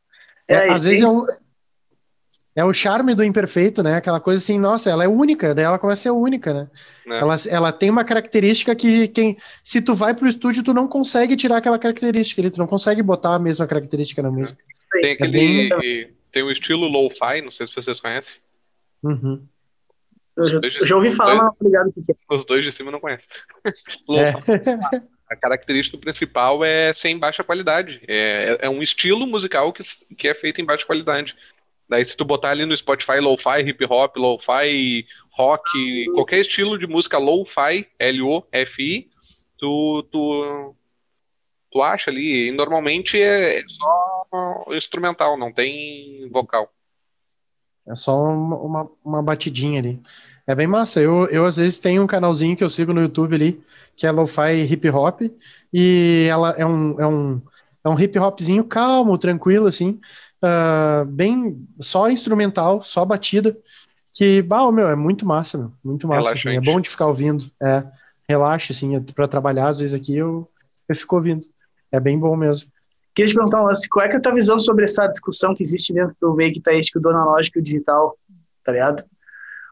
É, 0.47 0.55
é 0.55 0.71
às 0.71 0.85
vezes 0.85 1.05
é, 1.05 1.15
um, 1.15 1.25
é 2.57 2.65
o 2.65 2.73
charme 2.73 3.15
do 3.15 3.23
imperfeito, 3.23 3.83
né? 3.83 3.95
Aquela 3.95 4.19
coisa 4.19 4.43
assim, 4.43 4.59
nossa, 4.59 4.91
ela 4.91 5.05
é 5.05 5.09
única, 5.09 5.55
daí 5.55 5.65
ela 5.65 5.79
começa 5.79 6.01
a 6.01 6.03
ser 6.05 6.11
única, 6.11 6.53
né? 6.53 6.69
É. 7.07 7.21
Ela, 7.21 7.37
ela 7.49 7.73
tem 7.73 7.91
uma 7.91 8.05
característica 8.05 8.75
que 8.75 9.09
quem, 9.09 9.37
se 9.63 9.81
tu 9.81 9.95
vai 9.95 10.15
pro 10.15 10.27
estúdio, 10.27 10.65
tu 10.65 10.75
não 10.75 10.89
consegue 10.89 11.37
tirar 11.37 11.59
aquela 11.59 11.79
característica, 11.79 12.41
ele, 12.41 12.51
tu 12.51 12.59
não 12.59 12.67
consegue 12.67 13.03
botar 13.03 13.35
a 13.35 13.39
mesma 13.39 13.67
característica 13.67 14.23
na 14.23 14.31
música. 14.31 14.59
Tem 14.91 15.11
é 15.11 15.13
aquele, 15.13 15.69
bem... 15.69 16.11
tem 16.33 16.43
o 16.43 16.51
estilo 16.51 16.89
lo-fi, 16.89 17.43
não 17.43 17.51
sei 17.51 17.67
se 17.67 17.75
vocês 17.75 18.01
conhecem. 18.01 18.37
Uhum. 19.03 19.47
Eu 20.37 20.49
já, 20.49 20.61
já 20.85 20.97
ouvi 20.97 21.13
falar, 21.13 21.35
dois, 21.35 21.43
mas 21.43 21.55
obrigado. 21.61 21.93
Os 22.31 22.45
dois 22.45 22.65
de 22.65 22.73
cima 22.73 22.91
não 22.91 23.01
conhecem. 23.01 23.29
É. 24.11 24.33
A 25.31 25.37
característica 25.37 25.99
principal 25.99 26.65
é 26.65 26.93
ser 26.93 27.09
em 27.09 27.19
baixa 27.19 27.45
qualidade. 27.45 28.01
É, 28.09 28.59
é 28.63 28.71
um 28.71 28.83
estilo 28.83 29.27
musical 29.27 29.73
que, 29.73 29.83
que 30.17 30.29
é 30.29 30.35
feito 30.35 30.61
em 30.61 30.65
baixa 30.65 30.87
qualidade. 30.87 31.37
Daí, 31.89 32.05
se 32.05 32.17
tu 32.17 32.25
botar 32.25 32.51
ali 32.51 32.67
no 32.67 32.77
Spotify 32.77 33.19
lo-fi, 33.21 33.61
hip 33.61 33.85
hop, 33.85 34.17
lo-fi, 34.17 35.07
rock, 35.31 36.07
qualquer 36.15 36.41
estilo 36.41 36.79
de 36.79 36.87
música 36.87 37.17
lo-fi, 37.17 37.87
L-O-F-I, 37.99 39.11
tu, 39.57 40.03
tu, 40.11 40.75
tu 41.71 41.83
acha 41.83 42.11
ali. 42.11 42.49
E 42.49 42.53
normalmente 42.53 43.21
é, 43.21 43.61
é 43.61 43.63
só 43.67 44.65
instrumental, 44.75 45.39
não 45.39 45.53
tem 45.53 46.29
vocal. 46.31 46.71
É 47.87 47.95
só 47.95 48.13
uma, 48.23 48.57
uma, 48.57 48.91
uma, 49.03 49.23
batidinha 49.23 49.81
ali. 49.81 50.03
É 50.49 50.55
bem 50.55 50.67
massa. 50.67 50.99
Eu, 50.99 51.27
eu, 51.27 51.45
às 51.45 51.59
vezes, 51.59 51.79
tenho 51.79 52.03
um 52.03 52.07
canalzinho 52.07 52.57
que 52.57 52.65
eu 52.65 52.71
sigo 52.71 52.95
no 52.95 53.03
YouTube 53.03 53.35
ali, 53.35 53.61
que 53.95 54.07
é 54.07 54.11
Lo-Fi 54.11 54.63
Hip 54.63 54.89
Hop, 54.89 55.21
e 55.71 56.27
ela 56.31 56.53
é 56.53 56.65
um, 56.65 56.99
é 56.99 57.07
um, 57.07 57.43
é 57.85 57.89
um 57.91 58.01
hip 58.01 58.19
hopzinho 58.19 58.65
calmo, 58.65 59.19
tranquilo, 59.19 59.67
assim, 59.67 60.01
uh, 60.43 61.05
bem, 61.05 61.69
só 61.79 62.09
instrumental, 62.09 62.83
só 62.83 63.05
batida, 63.05 63.59
que, 64.11 64.41
bah, 64.41 64.73
meu, 64.73 64.89
é 64.89 64.97
muito 64.97 65.27
massa, 65.27 65.59
meu, 65.59 65.73
muito 65.85 66.09
massa, 66.09 66.33
assim, 66.33 66.57
é 66.57 66.61
bom 66.63 66.81
de 66.81 66.89
ficar 66.89 67.09
ouvindo, 67.09 67.51
é, 67.63 67.85
relaxa, 68.27 68.73
assim, 68.73 68.97
é 68.97 69.01
para 69.01 69.29
trabalhar, 69.29 69.69
às 69.69 69.79
vezes 69.79 69.93
aqui 69.93 70.17
eu, 70.17 70.49
eu 70.89 70.97
fico 70.97 71.15
ouvindo, 71.15 71.45
é 71.93 72.01
bem 72.01 72.19
bom 72.19 72.35
mesmo. 72.35 72.71
Queria 73.15 73.31
te 73.31 73.35
perguntar 73.35 73.63
lance, 73.63 73.87
qual 73.87 74.07
é, 74.07 74.11
é 74.11 74.17
a 74.17 74.21
tua 74.21 74.33
visão 74.33 74.59
sobre 74.59 74.85
essa 74.85 75.07
discussão 75.09 75.55
que 75.55 75.63
existe 75.63 75.93
dentro 75.93 76.17
do 76.19 76.35
meio 76.35 76.55
guitarrístico 76.55 77.01
do 77.01 77.11
analógico 77.11 77.59
e 77.59 77.63
digital, 77.63 78.17
tá 78.65 78.73
ligado? 78.73 79.05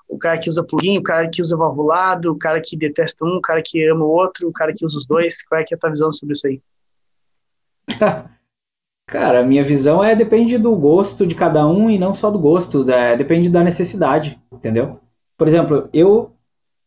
O 0.08 0.18
cara 0.18 0.38
que 0.38 0.48
usa 0.48 0.64
plugin, 0.64 0.98
o 0.98 1.02
cara 1.02 1.28
que 1.28 1.42
usa 1.42 1.56
valvulado, 1.56 2.32
o 2.32 2.38
cara 2.38 2.60
que 2.60 2.76
detesta 2.76 3.24
um, 3.24 3.36
o 3.36 3.40
cara 3.40 3.62
que 3.62 3.86
ama 3.88 4.04
o 4.04 4.08
outro, 4.08 4.48
o 4.48 4.52
cara 4.52 4.72
que 4.74 4.84
usa 4.84 4.98
os 4.98 5.06
dois, 5.06 5.42
qual 5.42 5.60
é, 5.60 5.64
que 5.64 5.74
é 5.74 5.76
a 5.76 5.80
tua 5.80 5.90
visão 5.90 6.12
sobre 6.12 6.34
isso 6.34 6.46
aí? 6.46 6.60
Cara, 9.08 9.38
a 9.40 9.44
minha 9.44 9.62
visão 9.62 10.02
é 10.02 10.16
depende 10.16 10.58
do 10.58 10.74
gosto 10.74 11.24
de 11.24 11.36
cada 11.36 11.64
um 11.64 11.88
e 11.88 11.96
não 11.96 12.12
só 12.12 12.28
do 12.28 12.40
gosto, 12.40 12.84
depende 13.16 13.48
da 13.48 13.62
necessidade, 13.62 14.36
entendeu? 14.50 14.98
Por 15.38 15.46
exemplo, 15.46 15.88
eu 15.92 16.32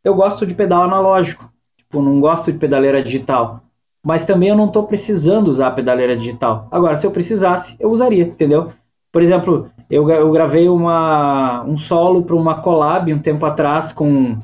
eu 0.03 0.13
gosto 0.13 0.45
de 0.45 0.53
pedal 0.53 0.83
analógico, 0.83 1.49
tipo, 1.77 2.01
não 2.01 2.19
gosto 2.19 2.51
de 2.51 2.59
pedaleira 2.59 3.01
digital 3.01 3.63
mas 4.03 4.25
também 4.25 4.49
eu 4.49 4.55
não 4.55 4.67
estou 4.67 4.83
precisando 4.83 5.49
usar 5.49 5.67
a 5.67 5.71
pedaleira 5.71 6.15
digital. 6.15 6.67
Agora, 6.71 6.95
se 6.95 7.05
eu 7.05 7.11
precisasse, 7.11 7.75
eu 7.79 7.91
usaria, 7.91 8.23
entendeu? 8.23 8.71
Por 9.11 9.21
exemplo, 9.21 9.69
eu, 9.89 10.07
eu 10.09 10.31
gravei 10.31 10.69
uma, 10.69 11.63
um 11.63 11.77
solo 11.77 12.23
para 12.23 12.35
uma 12.35 12.61
collab 12.61 13.11
um 13.13 13.19
tempo 13.19 13.45
atrás 13.45 13.91
com, 13.91 14.37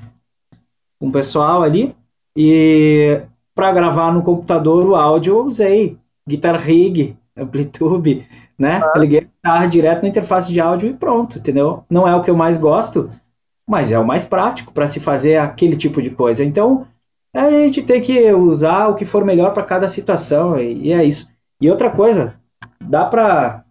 com 1.00 1.08
um 1.08 1.12
pessoal 1.12 1.62
ali, 1.62 1.96
e 2.36 3.22
para 3.54 3.72
gravar 3.72 4.12
no 4.12 4.24
computador 4.24 4.86
o 4.86 4.96
áudio 4.96 5.38
eu 5.38 5.46
usei 5.46 5.98
Guitar 6.28 6.60
Rig, 6.60 7.16
Amplitude, 7.38 8.26
né? 8.58 8.82
Ah. 8.84 8.98
liguei 8.98 9.20
a 9.20 9.22
guitarra 9.22 9.68
direto 9.68 10.02
na 10.04 10.10
interface 10.10 10.52
de 10.52 10.60
áudio 10.60 10.90
e 10.90 10.94
pronto, 10.94 11.38
entendeu? 11.38 11.84
Não 11.90 12.08
é 12.08 12.16
o 12.16 12.22
que 12.22 12.30
eu 12.30 12.36
mais 12.36 12.58
gosto, 12.58 13.12
mas 13.68 13.92
é 13.92 14.00
o 14.00 14.06
mais 14.06 14.26
prático 14.26 14.74
para 14.74 14.88
se 14.88 15.00
fazer 15.00 15.38
aquele 15.38 15.76
tipo 15.76 16.02
de 16.02 16.10
coisa. 16.10 16.44
Então, 16.44 16.88
a 17.34 17.50
gente 17.50 17.84
tem 17.84 18.02
que 18.02 18.32
usar 18.32 18.88
o 18.88 18.96
que 18.96 19.04
for 19.04 19.26
melhor 19.26 19.54
para 19.54 19.64
cada 19.64 19.90
situação 19.90 20.58
e, 20.58 20.88
e, 20.88 20.94
é 20.94 21.04
isso. 21.04 21.30
E 21.60 21.70
outra 21.70 21.90
coisa, 21.90 22.36
dá 22.80 23.06
para 23.06 23.65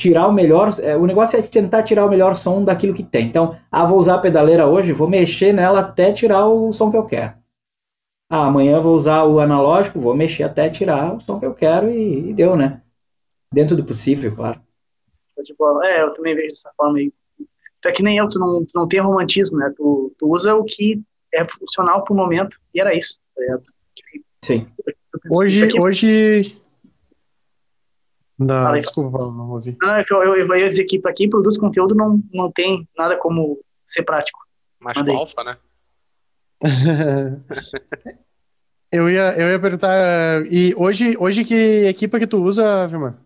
tirar 0.00 0.26
o 0.26 0.32
melhor, 0.32 0.74
é, 0.80 0.96
o 0.96 1.04
negócio 1.04 1.38
é 1.38 1.42
tentar 1.42 1.82
tirar 1.82 2.06
o 2.06 2.08
melhor 2.08 2.34
som 2.34 2.64
daquilo 2.64 2.94
que 2.94 3.02
tem. 3.02 3.26
Então, 3.26 3.54
ah, 3.70 3.84
vou 3.84 3.98
usar 3.98 4.14
a 4.14 4.18
pedaleira 4.18 4.66
hoje, 4.66 4.94
vou 4.94 5.06
mexer 5.06 5.52
nela 5.52 5.80
até 5.80 6.10
tirar 6.10 6.48
o 6.48 6.72
som 6.72 6.90
que 6.90 6.96
eu 6.96 7.04
quero. 7.04 7.34
Ah, 8.30 8.46
amanhã 8.46 8.80
vou 8.80 8.94
usar 8.94 9.24
o 9.24 9.40
analógico, 9.40 10.00
vou 10.00 10.16
mexer 10.16 10.44
até 10.44 10.70
tirar 10.70 11.14
o 11.14 11.20
som 11.20 11.38
que 11.38 11.44
eu 11.44 11.52
quero 11.52 11.90
e, 11.90 12.30
e 12.30 12.32
deu, 12.32 12.56
né? 12.56 12.80
Dentro 13.52 13.76
do 13.76 13.84
possível, 13.84 14.34
claro. 14.34 14.58
Tipo, 15.44 15.82
é, 15.82 16.02
eu 16.02 16.14
também 16.14 16.34
vejo 16.34 16.48
dessa 16.48 16.70
forma 16.74 16.98
aí. 16.98 17.12
Tu 17.82 17.88
é 17.88 17.92
que 17.92 18.02
nem 18.02 18.16
eu, 18.16 18.28
tu 18.28 18.38
não, 18.38 18.64
tu 18.64 18.72
não 18.74 18.88
tem 18.88 19.00
romantismo, 19.00 19.58
né? 19.58 19.70
Tu, 19.76 20.14
tu 20.18 20.32
usa 20.32 20.54
o 20.54 20.64
que 20.64 21.02
é 21.32 21.44
funcional 21.46 22.04
para 22.04 22.14
o 22.14 22.16
momento, 22.16 22.58
e 22.74 22.80
era 22.80 22.96
isso. 22.96 23.18
Tá 23.36 23.58
Sim. 24.42 24.66
Hoje, 25.30 25.64
aqui... 25.64 25.80
Não, 28.40 28.72
desculpa, 28.72 29.18
não 29.18 29.50
ouvi. 29.50 29.76
Não, 29.80 29.94
é 29.94 30.04
eu, 30.10 30.22
eu, 30.22 30.36
eu 30.36 30.56
ia 30.56 30.68
dizer 30.68 30.84
que 30.84 30.98
para 30.98 31.12
quem 31.12 31.28
produz 31.28 31.58
conteúdo 31.58 31.94
não, 31.94 32.20
não 32.32 32.50
tem 32.50 32.88
nada 32.96 33.16
como 33.18 33.60
ser 33.86 34.02
prático. 34.02 34.40
Mais 34.80 34.96
alfa, 35.08 35.44
né? 35.44 35.58
eu, 38.90 39.10
ia, 39.10 39.38
eu 39.38 39.50
ia 39.50 39.60
perguntar, 39.60 40.42
e 40.46 40.74
hoje, 40.76 41.16
hoje 41.18 41.44
que 41.44 41.86
equipa 41.86 42.18
que 42.18 42.26
tu 42.26 42.42
usa, 42.42 42.88
Vilmar? 42.88 43.18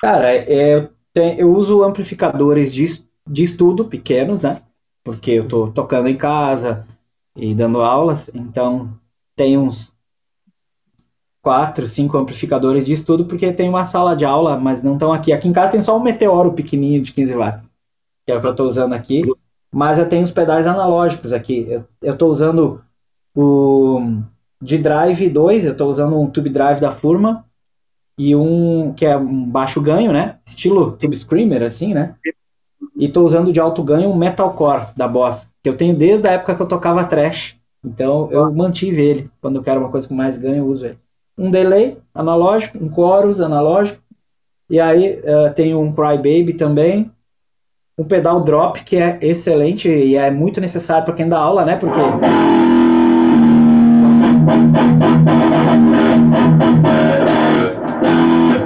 Cara, 0.00 0.32
é, 0.34 0.74
eu, 0.76 0.90
eu 1.14 1.52
uso 1.52 1.82
amplificadores 1.82 2.72
de, 2.72 3.04
de 3.26 3.42
estudo 3.42 3.84
pequenos, 3.84 4.42
né? 4.42 4.62
porque 5.02 5.32
eu 5.32 5.44
estou 5.44 5.72
tocando 5.72 6.08
em 6.08 6.16
casa 6.16 6.86
e 7.36 7.54
dando 7.54 7.80
aulas, 7.80 8.30
então 8.34 8.98
tem 9.34 9.56
uns 9.58 9.94
quatro, 11.42 11.86
cinco 11.86 12.18
amplificadores 12.18 12.86
de 12.86 12.92
estudo, 12.92 13.24
porque 13.24 13.52
tem 13.52 13.68
uma 13.68 13.84
sala 13.84 14.14
de 14.14 14.24
aula, 14.24 14.58
mas 14.58 14.82
não 14.82 14.94
estão 14.94 15.12
aqui. 15.12 15.32
Aqui 15.32 15.48
em 15.48 15.52
casa 15.52 15.72
tem 15.72 15.82
só 15.82 15.96
um 15.96 16.02
meteoro 16.02 16.52
pequenininho 16.52 17.02
de 17.02 17.12
15 17.12 17.34
watts, 17.34 17.74
que 18.26 18.32
é 18.32 18.36
o 18.36 18.40
que 18.40 18.46
eu 18.46 18.50
estou 18.50 18.66
usando 18.66 18.92
aqui, 18.92 19.22
mas 19.72 19.98
eu 19.98 20.08
tenho 20.08 20.24
os 20.24 20.30
pedais 20.30 20.66
analógicos 20.66 21.32
aqui. 21.32 21.66
Eu 22.02 22.12
estou 22.12 22.30
usando 22.30 22.82
o 23.34 24.20
de 24.60 24.76
Drive 24.76 25.28
2, 25.28 25.64
eu 25.64 25.72
estou 25.72 25.88
usando 25.88 26.20
um 26.20 26.28
Tube 26.28 26.50
Drive 26.50 26.80
da 26.80 26.90
Furma, 26.90 27.46
e 28.18 28.36
um 28.36 28.92
que 28.92 29.06
é 29.06 29.16
um 29.16 29.44
baixo 29.46 29.80
ganho, 29.80 30.12
né? 30.12 30.38
Estilo 30.46 30.92
Tube 30.92 31.16
Screamer, 31.16 31.62
assim, 31.62 31.94
né? 31.94 32.16
E 32.94 33.06
estou 33.06 33.24
usando 33.24 33.50
de 33.50 33.58
alto 33.58 33.82
ganho 33.82 34.10
um 34.10 34.16
metalcore 34.16 34.88
da 34.94 35.08
Boss, 35.08 35.48
que 35.62 35.68
eu 35.70 35.76
tenho 35.76 35.96
desde 35.96 36.28
a 36.28 36.32
época 36.32 36.54
que 36.54 36.60
eu 36.60 36.68
tocava 36.68 37.02
trash. 37.04 37.56
Então 37.82 38.30
eu 38.30 38.52
mantive 38.52 39.00
ele. 39.00 39.30
Quando 39.40 39.56
eu 39.56 39.62
quero 39.62 39.80
uma 39.80 39.90
coisa 39.90 40.06
com 40.06 40.14
mais 40.14 40.36
ganho, 40.36 40.58
eu 40.58 40.66
uso 40.66 40.84
ele. 40.84 40.98
Um 41.40 41.50
delay 41.50 41.96
analógico, 42.14 42.76
um 42.76 42.94
chorus 42.94 43.40
analógico. 43.40 43.98
E 44.68 44.78
aí 44.78 45.18
uh, 45.20 45.54
tem 45.54 45.74
um 45.74 45.90
Crybaby 45.90 46.52
também. 46.52 47.10
Um 47.96 48.04
pedal 48.04 48.42
drop 48.42 48.84
que 48.84 48.96
é 48.96 49.18
excelente 49.22 49.88
e 49.88 50.16
é 50.16 50.30
muito 50.30 50.60
necessário 50.60 51.06
para 51.06 51.14
quem 51.14 51.26
dá 51.26 51.38
aula, 51.38 51.64
né? 51.64 51.76
Porque 51.76 51.98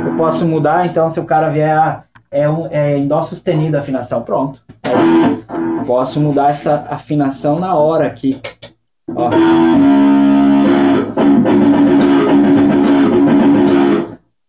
eu 0.06 0.16
posso 0.16 0.44
mudar, 0.44 0.86
então 0.86 1.08
se 1.10 1.20
o 1.20 1.24
cara 1.24 1.50
vier 1.50 1.78
a 1.78 2.02
é, 2.28 2.50
um, 2.50 2.66
é 2.66 2.98
em 2.98 3.06
dó 3.06 3.22
sustenido 3.22 3.76
a 3.76 3.80
afinação. 3.80 4.22
Pronto. 4.22 4.60
posso 5.86 6.18
mudar 6.18 6.50
essa 6.50 6.84
afinação 6.90 7.60
na 7.60 7.76
hora 7.76 8.08
aqui. 8.08 8.40
Ó. 9.14 9.30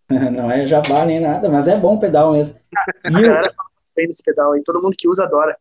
Não 0.31 0.51
é 0.51 0.67
jabá 0.67 1.05
nem 1.05 1.19
nada, 1.19 1.49
mas 1.49 1.67
é 1.67 1.77
bom 1.77 1.95
o 1.95 1.99
pedal 1.99 2.33
mesmo. 2.33 2.59
E 3.05 3.15
a 3.15 3.21
galera 3.21 3.53
fala 3.55 3.69
bem 3.95 4.07
desse 4.07 4.23
pedal 4.23 4.51
aí, 4.51 4.63
todo 4.63 4.81
mundo 4.81 4.95
que 4.97 5.07
usa 5.07 5.23
adora. 5.23 5.57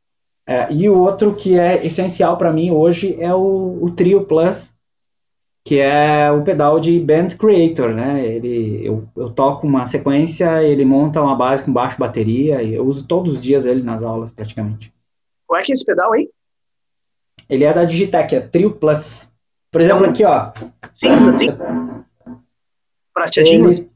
É, 0.46 0.70
e 0.70 0.88
o 0.88 0.98
outro 0.98 1.34
que 1.34 1.58
é 1.58 1.84
essencial 1.86 2.36
para 2.36 2.52
mim 2.52 2.70
hoje 2.70 3.16
é 3.18 3.32
o, 3.32 3.78
o 3.80 3.90
Trio 3.90 4.24
Plus, 4.26 4.72
que 5.64 5.80
é 5.80 6.30
o 6.30 6.42
pedal 6.42 6.78
de 6.78 7.00
Band 7.00 7.28
Creator, 7.38 7.94
né? 7.94 8.26
Ele, 8.26 8.86
eu, 8.86 9.08
eu 9.16 9.30
toco 9.30 9.66
uma 9.66 9.86
sequência, 9.86 10.62
ele 10.62 10.84
monta 10.84 11.22
uma 11.22 11.34
base 11.34 11.64
com 11.64 11.72
baixo 11.72 11.98
bateria, 11.98 12.62
e 12.62 12.74
eu 12.74 12.84
uso 12.84 13.06
todos 13.06 13.34
os 13.34 13.40
dias 13.40 13.64
ele 13.64 13.82
nas 13.82 14.02
aulas, 14.02 14.30
praticamente. 14.30 14.92
Qual 15.46 15.58
é 15.58 15.64
que 15.64 15.72
é 15.72 15.74
esse 15.74 15.84
pedal 15.84 16.12
aí? 16.12 16.28
Ele 17.48 17.64
é 17.64 17.72
da 17.72 17.84
Digitec, 17.84 18.34
é 18.34 18.40
Trio 18.40 18.72
Plus. 18.72 19.30
Por 19.70 19.80
exemplo, 19.80 20.04
aqui, 20.04 20.24
ó. 20.24 20.52
Cinza, 20.94 21.30
assim? 21.30 21.46
Prateadinho? 23.12 23.70
Ele... 23.70 23.93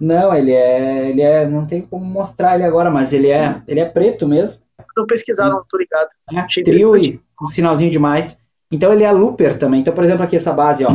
Não, 0.00 0.34
ele 0.34 0.52
é, 0.52 1.10
ele 1.10 1.20
é, 1.20 1.46
não 1.46 1.66
tem 1.66 1.82
como 1.82 2.02
mostrar 2.02 2.54
ele 2.54 2.64
agora, 2.64 2.90
mas 2.90 3.12
ele 3.12 3.28
é, 3.28 3.60
ele 3.68 3.80
é 3.80 3.84
preto 3.84 4.26
mesmo. 4.26 4.62
Não 4.96 5.06
pesquisar, 5.06 5.50
não 5.50 5.62
tô 5.68 5.76
ligado. 5.76 6.08
É, 6.32 6.62
trio 6.64 6.96
e 6.96 7.20
um 7.40 7.46
sinalzinho 7.46 7.90
de 7.90 7.98
mais. 7.98 8.38
Então 8.72 8.92
ele 8.94 9.04
é 9.04 9.12
looper 9.12 9.58
também. 9.58 9.80
Então, 9.80 9.92
por 9.92 10.02
exemplo, 10.02 10.24
aqui 10.24 10.36
essa 10.36 10.52
base, 10.54 10.86
ó. 10.86 10.90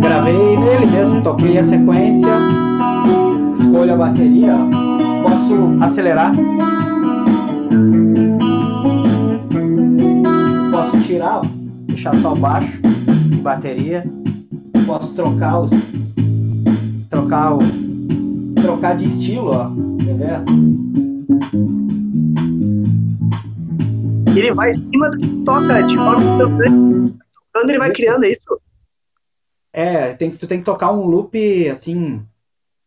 Gravei 0.00 0.56
nele 0.56 0.86
mesmo, 0.86 1.22
toquei 1.22 1.58
a 1.58 1.64
sequência, 1.64 2.30
escolho 3.54 3.92
a 3.92 3.96
bateria, 3.96 4.56
posso 5.22 5.84
acelerar. 5.84 6.32
Posso 10.70 11.00
tirar, 11.02 11.40
ó, 11.40 11.42
deixar 11.86 12.14
só 12.16 12.34
baixo, 12.34 12.80
bateria. 13.42 14.04
Posso 14.88 15.14
trocar 15.14 15.60
os 15.60 15.70
trocar 17.10 17.56
o 17.56 17.58
trocar 18.54 18.96
de 18.96 19.04
estilo, 19.04 19.50
ó. 19.50 19.68
Tá 24.24 24.34
ele 24.34 24.54
vai 24.54 24.70
em 24.70 24.74
cima 24.74 25.10
do 25.10 25.18
que 25.18 25.44
toca, 25.44 25.82
de 25.82 25.94
forma 25.94 26.38
Quando 27.52 27.68
ele 27.68 27.78
vai 27.78 27.92
criando, 27.92 28.24
é 28.24 28.30
isso? 28.30 28.58
É, 29.74 30.14
tem, 30.14 30.30
tu 30.30 30.46
tem 30.46 30.60
que 30.60 30.64
tocar 30.64 30.90
um 30.90 31.04
loop, 31.04 31.68
assim, 31.68 32.22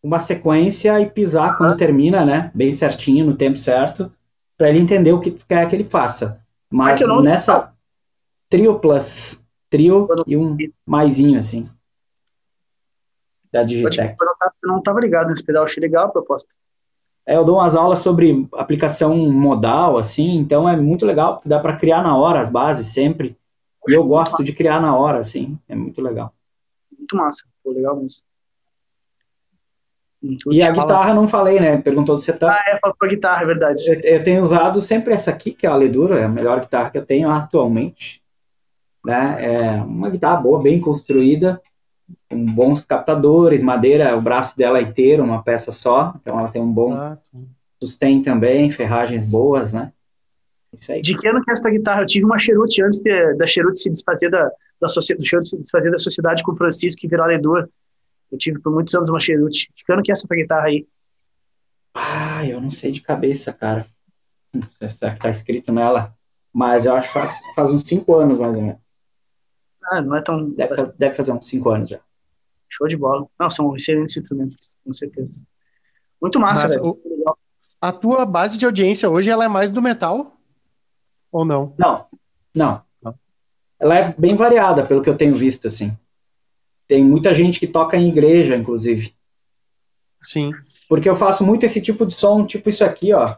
uma 0.02 0.20
sequência 0.20 1.00
e 1.00 1.08
pisar 1.08 1.56
quando 1.56 1.78
termina, 1.78 2.26
né? 2.26 2.50
Bem 2.56 2.74
certinho, 2.74 3.28
no 3.28 3.36
tempo 3.36 3.60
certo, 3.60 4.12
para 4.58 4.70
ele 4.70 4.80
entender 4.80 5.14
o 5.14 5.20
que 5.20 5.30
tu 5.30 5.46
quer 5.46 5.70
que 5.70 5.76
ele 5.76 5.84
faça. 5.84 6.42
Mas 6.68 7.00
nessa 7.22 7.72
trio 8.50 8.80
plus, 8.80 9.40
trio 9.70 10.08
e 10.26 10.36
um 10.36 10.58
maisinho, 10.84 11.38
assim. 11.38 11.70
Da 13.52 13.64
Digitec. 13.64 14.16
Eu 14.64 14.70
não 14.70 14.80
estava 14.80 15.00
ligado 15.00 15.30
nesse 15.30 15.44
pedal, 15.44 15.64
achei 15.64 15.82
legal 15.82 16.06
a 16.06 16.10
proposta. 16.10 16.50
É, 17.26 17.36
eu 17.36 17.46
dou 17.46 17.58
umas 17.58 17.76
aulas 17.76 18.00
sobre 18.00 18.48
aplicação 18.54 19.16
modal, 19.16 19.98
assim, 19.98 20.38
então 20.38 20.68
é 20.68 20.76
muito 20.76 21.06
legal, 21.06 21.42
dá 21.46 21.60
para 21.60 21.76
criar 21.76 22.02
na 22.02 22.18
hora 22.18 22.40
as 22.40 22.50
bases 22.50 22.88
sempre. 22.88 23.38
E 23.88 23.94
eu 23.94 24.04
gosto 24.04 24.44
de 24.44 24.54
criar 24.54 24.80
na 24.80 24.96
hora, 24.96 25.20
assim, 25.20 25.58
é 25.68 25.76
muito 25.76 26.02
legal. 26.02 26.34
Muito 26.98 27.16
massa, 27.16 27.46
foi 27.64 27.76
legal 27.76 27.96
mesmo. 27.96 28.24
Muito 30.22 30.54
e 30.54 30.62
a 30.62 30.68
fala... 30.68 30.82
guitarra 30.82 31.14
não 31.14 31.28
falei, 31.28 31.60
né? 31.60 31.78
Perguntou 31.78 32.16
do 32.16 32.22
setup. 32.22 32.54
Ah, 32.54 32.64
é, 32.68 32.80
falou 32.80 32.96
a 33.02 33.08
guitarra, 33.08 33.42
é 33.42 33.46
verdade. 33.46 33.84
Eu, 33.88 34.00
eu, 34.04 34.24
tenho 34.24 34.42
usado 34.42 34.80
sempre 34.80 35.14
essa 35.14 35.32
aqui, 35.32 35.52
que 35.52 35.66
é 35.66 35.70
a 35.70 35.76
Ledura, 35.76 36.20
é 36.20 36.26
a 36.26 36.30
melhor 36.30 36.60
guitarra 36.60 36.92
que 36.92 36.98
eu 36.98 37.06
tenho 37.06 37.30
atualmente. 37.30 38.22
Né? 39.04 39.38
É 39.40 39.82
uma 39.82 40.12
guitarra 40.12 40.38
boa, 40.38 40.62
bem 40.62 40.80
construída 40.80 41.60
com 42.32 42.46
bons 42.46 42.86
captadores, 42.86 43.62
madeira, 43.62 44.16
o 44.16 44.22
braço 44.22 44.58
dela 44.58 44.80
é 44.80 44.84
inteiro, 44.84 45.22
uma 45.22 45.44
peça 45.44 45.72
só, 45.72 46.14
então 46.20 46.40
ela 46.40 46.50
tem 46.50 46.62
um 46.62 46.72
bom 46.72 46.94
ah, 46.94 47.18
sustain 47.84 48.24
também, 48.24 48.72
ferragens 48.72 49.26
boas, 49.26 49.74
né? 49.74 49.92
Isso 50.74 50.92
aí. 50.94 51.02
De 51.02 51.18
que 51.18 51.28
ano 51.28 51.44
que 51.44 51.52
é 51.52 51.54
essa 51.54 51.70
guitarra? 51.70 52.02
Eu 52.02 52.06
tive 52.06 52.26
uma 52.26 52.40
Cherute 52.40 52.82
antes 52.82 53.00
de, 53.00 53.34
da 53.36 53.46
Cherute 53.46 53.80
se 53.80 53.90
desfazer 53.90 54.30
da, 54.30 54.50
da 54.80 54.88
sociedade, 54.88 55.48
se 55.48 55.58
desfazer 55.58 55.92
da 55.92 56.00
sociedade 56.00 56.44
com 56.44 56.54
o 56.54 56.56
Francisco 56.56 57.02
que 57.02 57.08
virou 57.10 57.28
Ledor. 57.28 57.68
Eu 58.32 58.38
tive 58.38 58.60
por 58.60 58.72
muitos 58.72 58.96
anos 58.96 59.10
uma 59.10 59.20
Cherute. 59.20 59.70
De 59.76 59.84
que 59.84 59.92
ano 59.92 60.02
que 60.02 60.12
é 60.12 60.14
essa 60.14 60.26
guitarra 60.34 60.68
aí? 60.68 60.88
Ah, 61.94 62.48
eu 62.48 62.62
não 62.62 62.72
sei 62.72 62.94
de 62.94 63.02
cabeça, 63.02 63.52
cara. 63.52 63.86
Não 64.54 64.64
sei 64.80 64.90
se 64.90 65.00
tá 65.18 65.30
escrito 65.30 65.74
nela, 65.74 66.16
mas 66.54 66.86
eu 66.86 66.94
acho 66.96 67.10
que 67.10 67.14
faz, 67.14 67.42
faz 67.54 67.72
uns 67.72 67.84
5 67.84 68.16
anos 68.16 68.40
mais 68.40 68.56
ou 68.56 68.64
menos. 68.64 68.82
Ah, 69.84 70.02
não 70.02 70.16
é 70.16 70.22
tão. 70.22 70.52
Deve, 70.52 70.76
deve 70.98 71.16
fazer 71.16 71.34
uns 71.34 71.46
5 71.48 71.70
anos 71.70 71.90
já. 71.90 72.00
Show 72.72 72.88
de 72.88 72.96
bola. 72.96 73.28
Não, 73.40 73.50
são 73.50 73.76
excelentes 73.76 74.16
instrumentos, 74.16 74.74
com 74.84 74.94
certeza. 74.94 75.44
Muito 76.22 76.40
massa, 76.40 76.64
Mas, 76.64 76.76
velho. 76.76 76.88
O, 76.88 77.36
a 77.82 77.92
tua 77.92 78.26
base 78.26 78.58
de 78.58 78.66
audiência 78.66 79.10
hoje 79.10 79.30
ela 79.30 79.46
é 79.46 79.48
mais 79.48 79.72
do 79.72 79.82
metal? 79.82 80.38
Ou 81.32 81.44
não? 81.44 81.74
Não, 81.78 82.06
não. 82.56 82.82
não. 83.04 83.16
Ela 83.80 83.98
é 83.98 84.16
bem 84.18 84.36
variada, 84.36 84.86
pelo 84.86 85.02
que 85.02 85.10
eu 85.10 85.18
tenho 85.18 85.34
visto, 85.34 85.68
assim. 85.68 85.98
Tem 86.88 87.04
muita 87.04 87.34
gente 87.34 87.60
que 87.60 87.68
toca 87.68 87.98
em 87.98 88.08
igreja, 88.08 88.56
inclusive. 88.56 89.14
Sim. 90.22 90.52
Porque 90.88 91.10
eu 91.10 91.16
faço 91.16 91.44
muito 91.44 91.66
esse 91.66 91.82
tipo 91.82 92.06
de 92.06 92.14
som, 92.14 92.46
tipo 92.46 92.70
isso 92.70 92.86
aqui, 92.86 93.14
ó. 93.14 93.36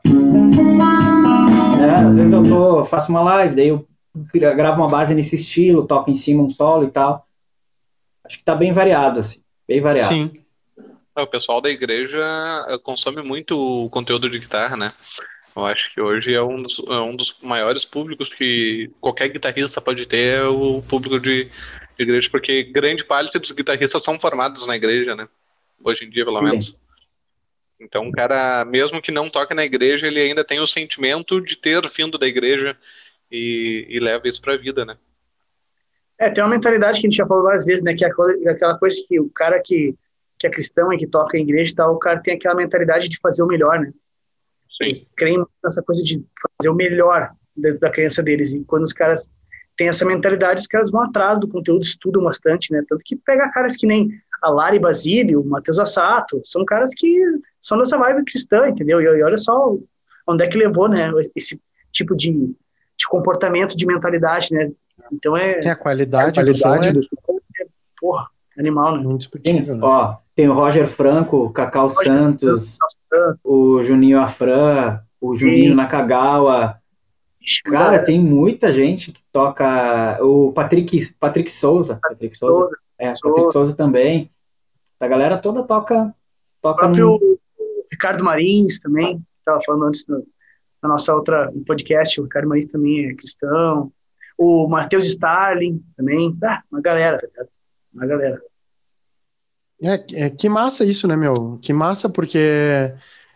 É, 1.82 2.06
às 2.06 2.16
vezes 2.16 2.34
eu 2.34 2.44
tô, 2.44 2.84
faço 2.84 3.10
uma 3.10 3.22
live, 3.22 3.56
daí 3.56 3.68
eu 3.70 3.88
gravo 4.56 4.82
uma 4.82 4.90
base 4.90 5.16
nesse 5.16 5.36
estilo, 5.36 5.88
toco 5.88 6.12
em 6.12 6.16
cima 6.16 6.44
um 6.44 6.50
solo 6.50 6.84
e 6.84 6.90
tal. 6.92 7.26
Acho 8.24 8.38
que 8.38 8.44
tá 8.44 8.56
bem 8.56 8.72
variado, 8.72 9.20
assim, 9.20 9.42
bem 9.68 9.82
variado. 9.82 10.14
Sim. 10.14 10.44
É, 11.16 11.22
o 11.22 11.28
pessoal 11.28 11.62
da 11.62 11.70
igreja 11.70 12.18
eh, 12.70 12.78
consome 12.80 13.22
muito 13.22 13.86
o 13.86 13.90
conteúdo 13.90 14.30
de 14.30 14.40
guitarra, 14.40 14.76
né? 14.76 14.94
Eu 15.56 15.66
acho 15.66 15.94
que 15.94 16.02
hoje 16.02 16.34
é 16.34 16.42
um 16.42 16.64
dos, 16.64 16.80
é 16.80 17.00
um 17.02 17.16
dos 17.16 17.38
maiores 17.42 17.86
públicos 17.86 18.34
que 18.34 18.90
qualquer 19.00 19.30
guitarrista 19.30 19.80
pode 19.80 20.08
ter, 20.08 20.40
é 20.40 20.44
o 20.46 20.82
público 20.82 21.20
de, 21.20 21.46
de 21.46 22.04
igreja, 22.04 22.28
porque 22.32 22.64
grande 22.64 23.04
parte 23.04 23.38
dos 23.38 23.52
guitarristas 23.52 24.02
são 24.04 24.20
formados 24.20 24.66
na 24.66 24.76
igreja, 24.76 25.16
né? 25.16 25.28
Hoje 25.84 26.06
em 26.06 26.10
dia, 26.10 26.26
pelo 26.26 26.42
menos. 26.42 26.68
Sim. 26.68 26.76
Então, 27.80 28.08
o 28.08 28.12
cara, 28.12 28.66
mesmo 28.66 29.02
que 29.02 29.12
não 29.12 29.30
toque 29.30 29.54
na 29.54 29.66
igreja, 29.66 30.08
ele 30.08 30.20
ainda 30.20 30.44
tem 30.44 30.60
o 30.60 30.68
sentimento 30.68 31.40
de 31.42 31.56
ter 31.56 31.88
vindo 31.90 32.18
da 32.18 32.26
igreja 32.26 32.76
e, 33.32 33.86
e 33.90 34.00
leva 34.00 34.28
isso 34.28 34.42
para 34.42 34.54
a 34.54 34.58
vida, 34.58 34.86
né? 34.86 34.98
É, 36.20 36.30
tem 36.30 36.44
uma 36.44 36.50
mentalidade 36.50 37.00
que 37.00 37.08
a 37.08 37.10
gente 37.10 37.18
já 37.18 37.28
falou 37.28 37.44
várias 37.44 37.66
vezes, 37.66 37.84
né? 37.84 37.94
Que 37.96 38.06
é 38.06 38.08
aquela 38.50 38.78
coisa 38.78 38.96
que 39.08 39.20
o 39.20 39.30
cara 39.30 39.62
que, 39.62 39.96
que 40.38 40.48
é 40.48 40.50
cristão 40.50 40.92
e 40.94 40.98
que 40.98 41.08
toca 41.08 41.38
em 41.38 41.42
igreja 41.42 41.72
e 41.72 41.76
tal, 41.76 41.96
o 41.96 42.00
cara 42.00 42.22
tem 42.22 42.36
aquela 42.36 42.56
mentalidade 42.56 43.10
de 43.10 43.20
fazer 43.20 43.44
o 43.44 43.48
melhor, 43.48 43.80
né? 43.80 43.92
Sim. 44.78 44.86
Eles 44.86 45.12
creem 45.16 45.44
nessa 45.64 45.82
coisa 45.82 46.04
de 46.04 46.24
fazer 46.42 46.70
o 46.70 46.76
melhor 46.76 47.32
da, 47.56 47.74
da 47.74 47.92
crença 47.92 48.22
deles. 48.24 48.54
E 48.54 48.64
quando 48.64 48.84
os 48.84 48.94
caras 48.94 49.30
têm 49.76 49.88
essa 49.88 50.06
mentalidade, 50.06 50.62
os 50.62 50.68
caras 50.68 50.92
vão 50.92 51.02
atrás 51.02 51.40
do 51.40 51.48
conteúdo, 51.48 51.82
estudam 51.82 52.24
bastante, 52.24 52.72
né? 52.72 52.84
Tanto 52.88 53.04
que 53.04 53.16
pega 53.16 53.52
caras 53.52 53.76
que 53.76 53.88
nem 53.88 54.10
a 54.42 54.50
Lari 54.50 54.80
Basílio, 54.80 55.42
o 55.42 55.46
Matheus 55.46 55.80
Assato, 55.80 56.42
são 56.44 56.66
caras 56.66 56.92
que 56.96 57.22
são 57.62 57.78
dessa 57.78 57.98
vibe 57.98 58.26
cristã, 58.26 58.68
entendeu? 58.68 59.02
E, 59.02 59.06
e 59.06 59.24
olha 59.24 59.38
só 59.38 59.78
onde 60.28 60.44
é 60.44 60.48
que 60.48 60.58
levou, 60.58 60.88
né? 60.88 61.12
Esse 61.36 61.60
tipo 61.92 62.16
de, 62.16 62.32
de 62.32 63.08
comportamento, 63.08 63.78
de 63.78 63.86
mentalidade, 63.86 64.54
né? 64.54 64.72
Então 65.12 65.36
é. 65.36 65.60
Tem 65.60 65.72
a 65.72 65.76
qualidade, 65.76 66.40
a 66.40 66.44
qualidade 66.44 66.94
do, 66.94 67.04
som 67.04 67.40
é, 67.60 67.64
é, 67.64 67.68
porra, 68.00 68.28
animal, 68.58 68.98
né? 68.98 69.18
Tem, 69.44 69.62
né? 69.62 69.80
Ó, 69.82 70.16
tem 70.36 70.48
o 70.48 70.54
Roger 70.54 70.88
Franco, 70.88 71.38
o 71.38 71.50
Cacau 71.52 71.90
Santos, 71.90 72.78
Santos, 73.10 73.46
o 73.46 73.84
Juninho 73.84 74.20
Afran, 74.20 75.00
o 75.20 75.36
Juninho 75.36 75.72
Sim. 75.72 75.76
Nakagawa. 75.76 76.78
Cara, 77.66 78.00
tem 78.00 78.20
muita 78.20 78.72
gente 78.72 79.12
que 79.12 79.22
toca. 79.32 80.18
O 80.22 80.54
Patrick, 80.54 81.14
Patrick 81.20 81.52
Souza. 81.52 82.00
Patrick 82.02 82.36
Souza. 82.36 82.60
Souza. 82.60 82.78
É, 82.98 83.12
Patrick 83.22 83.52
Souza 83.52 83.76
também. 83.76 84.32
Essa 85.00 85.10
galera 85.10 85.38
toda 85.38 85.64
toca. 85.64 86.14
toca 86.62 86.76
o 86.76 86.80
próprio 86.80 87.20
no... 87.20 87.40
Ricardo 87.92 88.24
Marins 88.24 88.80
também, 88.80 89.22
estava 89.40 89.60
falando 89.66 89.86
antes 89.86 90.06
no, 90.08 90.26
na 90.82 90.90
nossa 90.90 91.14
outra 91.14 91.52
podcast, 91.68 92.20
o 92.20 92.24
Ricardo 92.24 92.48
Marins 92.48 92.66
também 92.66 93.06
é 93.10 93.14
cristão 93.14 93.92
o 94.44 94.68
Matheus 94.68 95.06
Starling 95.06 95.84
também, 95.96 96.38
ah, 96.44 96.62
uma 96.72 96.82
galera, 96.82 97.18
tá 97.20 97.46
uma 97.94 98.08
galera. 98.08 98.42
É, 99.82 100.26
é, 100.26 100.30
que 100.30 100.48
massa 100.50 100.86
isso, 100.86 101.08
né, 101.08 101.16
meu? 101.16 101.60
Que 101.62 101.74
massa, 101.74 102.10
porque 102.10 102.94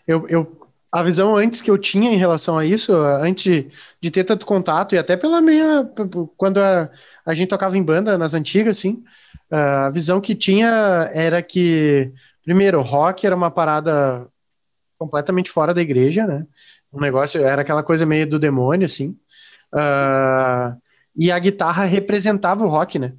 eu, 0.07 0.27
eu, 0.27 0.69
a 0.91 1.03
visão 1.03 1.35
antes 1.35 1.61
que 1.61 1.69
eu 1.69 1.77
tinha 1.77 2.11
em 2.11 2.17
relação 2.17 2.57
a 2.57 2.65
isso, 2.65 2.93
antes 2.93 3.65
de 4.01 4.11
ter 4.11 4.23
tanto 4.23 4.45
contato, 4.45 4.95
e 4.95 4.97
até 4.97 5.17
pela 5.17 5.41
minha. 5.41 5.89
Quando 6.37 6.59
a, 6.59 6.89
a 7.25 7.33
gente 7.33 7.49
tocava 7.49 7.77
em 7.77 7.83
banda 7.83 8.17
nas 8.17 8.33
antigas, 8.33 8.77
assim, 8.77 9.03
a 9.51 9.89
visão 9.89 10.21
que 10.21 10.35
tinha 10.35 11.09
era 11.13 11.41
que, 11.41 12.11
primeiro, 12.43 12.81
rock 12.81 13.25
era 13.25 13.35
uma 13.35 13.51
parada 13.51 14.27
completamente 14.97 15.51
fora 15.51 15.73
da 15.73 15.81
igreja, 15.81 16.25
né? 16.25 16.45
Um 16.91 16.99
negócio, 16.99 17.41
era 17.43 17.61
aquela 17.61 17.83
coisa 17.83 18.05
meio 18.05 18.27
do 18.27 18.39
demônio, 18.39 18.85
assim. 18.85 19.17
Uh, 19.73 20.75
e 21.18 21.32
a 21.32 21.39
guitarra 21.39 21.84
representava 21.86 22.63
o 22.63 22.70
rock, 22.70 22.99
né? 22.99 23.13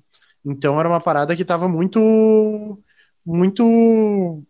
Então 0.45 0.79
era 0.79 0.89
uma 0.89 1.01
parada 1.01 1.35
que 1.35 1.43
estava 1.43 1.69
muito 1.69 2.79
muito 3.27 4.43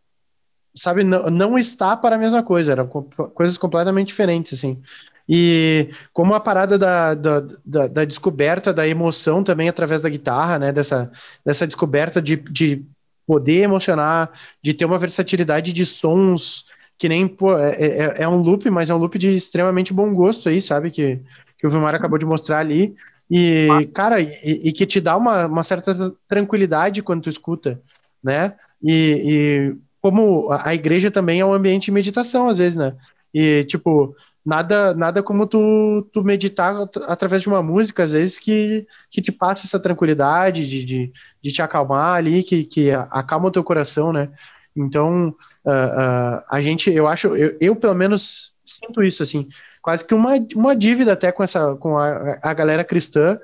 sabe, 0.75 1.03
não, 1.03 1.29
não 1.31 1.59
está 1.59 1.97
para 1.97 2.17
a 2.17 2.19
mesma 2.19 2.43
coisa, 2.43 2.73
eram 2.73 2.87
coisas 2.87 3.59
completamente 3.59 4.09
diferentes, 4.09 4.53
assim. 4.53 4.81
E 5.29 5.91
como 6.13 6.35
a 6.35 6.41
parada 6.41 6.79
da, 6.79 7.15
da, 7.15 7.41
da, 7.65 7.87
da, 7.87 8.05
descoberta 8.05 8.73
da 8.73 8.89
emoção 8.89 9.45
também 9.45 9.69
através 9.69 10.03
da 10.03 10.09
guitarra, 10.09 10.59
né? 10.59 10.73
Dessa, 10.73 11.11
dessa 11.45 11.67
descoberta 11.67 12.23
de, 12.23 12.37
de 12.37 12.85
poder 13.27 13.63
emocionar, 13.63 14.31
de 14.63 14.73
ter 14.73 14.87
uma 14.87 14.99
versatilidade 14.99 15.73
de 15.73 15.85
sons, 15.85 16.65
que 16.97 17.09
nem 17.09 17.29
pô, 17.29 17.57
é, 17.59 17.73
é, 17.73 18.15
é, 18.23 18.29
um 18.29 18.39
loop, 18.39 18.71
mas 18.71 18.89
é 18.89 18.95
um 18.95 18.99
loop 18.99 19.19
de 19.19 19.35
extremamente 19.35 19.93
bom 19.93 20.15
gosto 20.15 20.49
aí, 20.49 20.63
sabe? 20.63 20.91
Que, 20.91 21.21
que 21.59 21.67
o 21.67 21.71
Vilmar 21.71 21.95
acabou 21.95 22.19
de 22.19 22.25
mostrar 22.25 22.61
ali. 22.61 22.95
E, 23.31 23.89
cara, 23.95 24.21
e, 24.21 24.69
e 24.69 24.73
que 24.73 24.87
te 24.87 25.01
dá 25.01 25.17
uma, 25.17 25.47
uma 25.47 25.63
certa 25.63 26.13
tranquilidade 26.27 27.03
quando 27.03 27.23
tu 27.23 27.31
escuta, 27.31 27.81
né? 28.23 28.57
E, 28.83 29.73
e 29.73 29.77
como 30.01 30.49
a 30.51 30.75
igreja 30.75 31.11
também 31.11 31.41
é 31.41 31.45
um 31.45 31.53
ambiente 31.53 31.87
de 31.87 31.93
meditação, 31.93 32.49
às 32.49 32.59
vezes, 32.59 32.79
né? 32.79 32.97
E, 33.35 33.65
tipo, 33.65 34.15
nada 34.45 34.95
nada 34.95 35.23
como 35.23 35.47
tu, 35.47 36.09
tu 36.13 36.25
meditar 36.25 36.75
através 37.07 37.43
de 37.43 37.49
uma 37.49 37.63
música, 37.63 38.03
às 38.03 38.13
vezes, 38.13 38.39
que, 38.39 38.87
que 39.11 39.21
te 39.21 39.31
passa 39.31 39.67
essa 39.67 39.79
tranquilidade, 39.79 40.67
de, 40.67 40.85
de, 40.85 41.13
de 41.43 41.53
te 41.53 41.61
acalmar 41.61 42.17
ali, 42.17 42.43
que, 42.43 42.65
que 42.65 42.91
acalma 42.91 43.49
o 43.49 43.51
teu 43.51 43.63
coração, 43.63 44.13
né? 44.13 44.31
Então, 44.75 45.29
uh, 45.65 45.71
uh, 45.71 46.45
a 46.49 46.63
gente, 46.63 46.91
eu 46.91 47.07
acho, 47.07 47.29
eu, 47.37 47.57
eu, 47.61 47.77
pelo 47.77 47.95
menos 47.95 48.55
sinto 48.65 49.03
isso, 49.03 49.23
assim, 49.23 49.49
quase 49.83 50.05
que 50.05 50.15
uma, 50.15 50.35
uma 50.55 50.77
dívida 50.77 51.13
até 51.13 51.33
com 51.33 51.43
essa, 51.43 51.75
com 51.77 51.97
a, 51.97 52.39
a 52.43 52.55
galera 52.55 52.85
cristã 52.85 53.39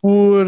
por 0.00 0.46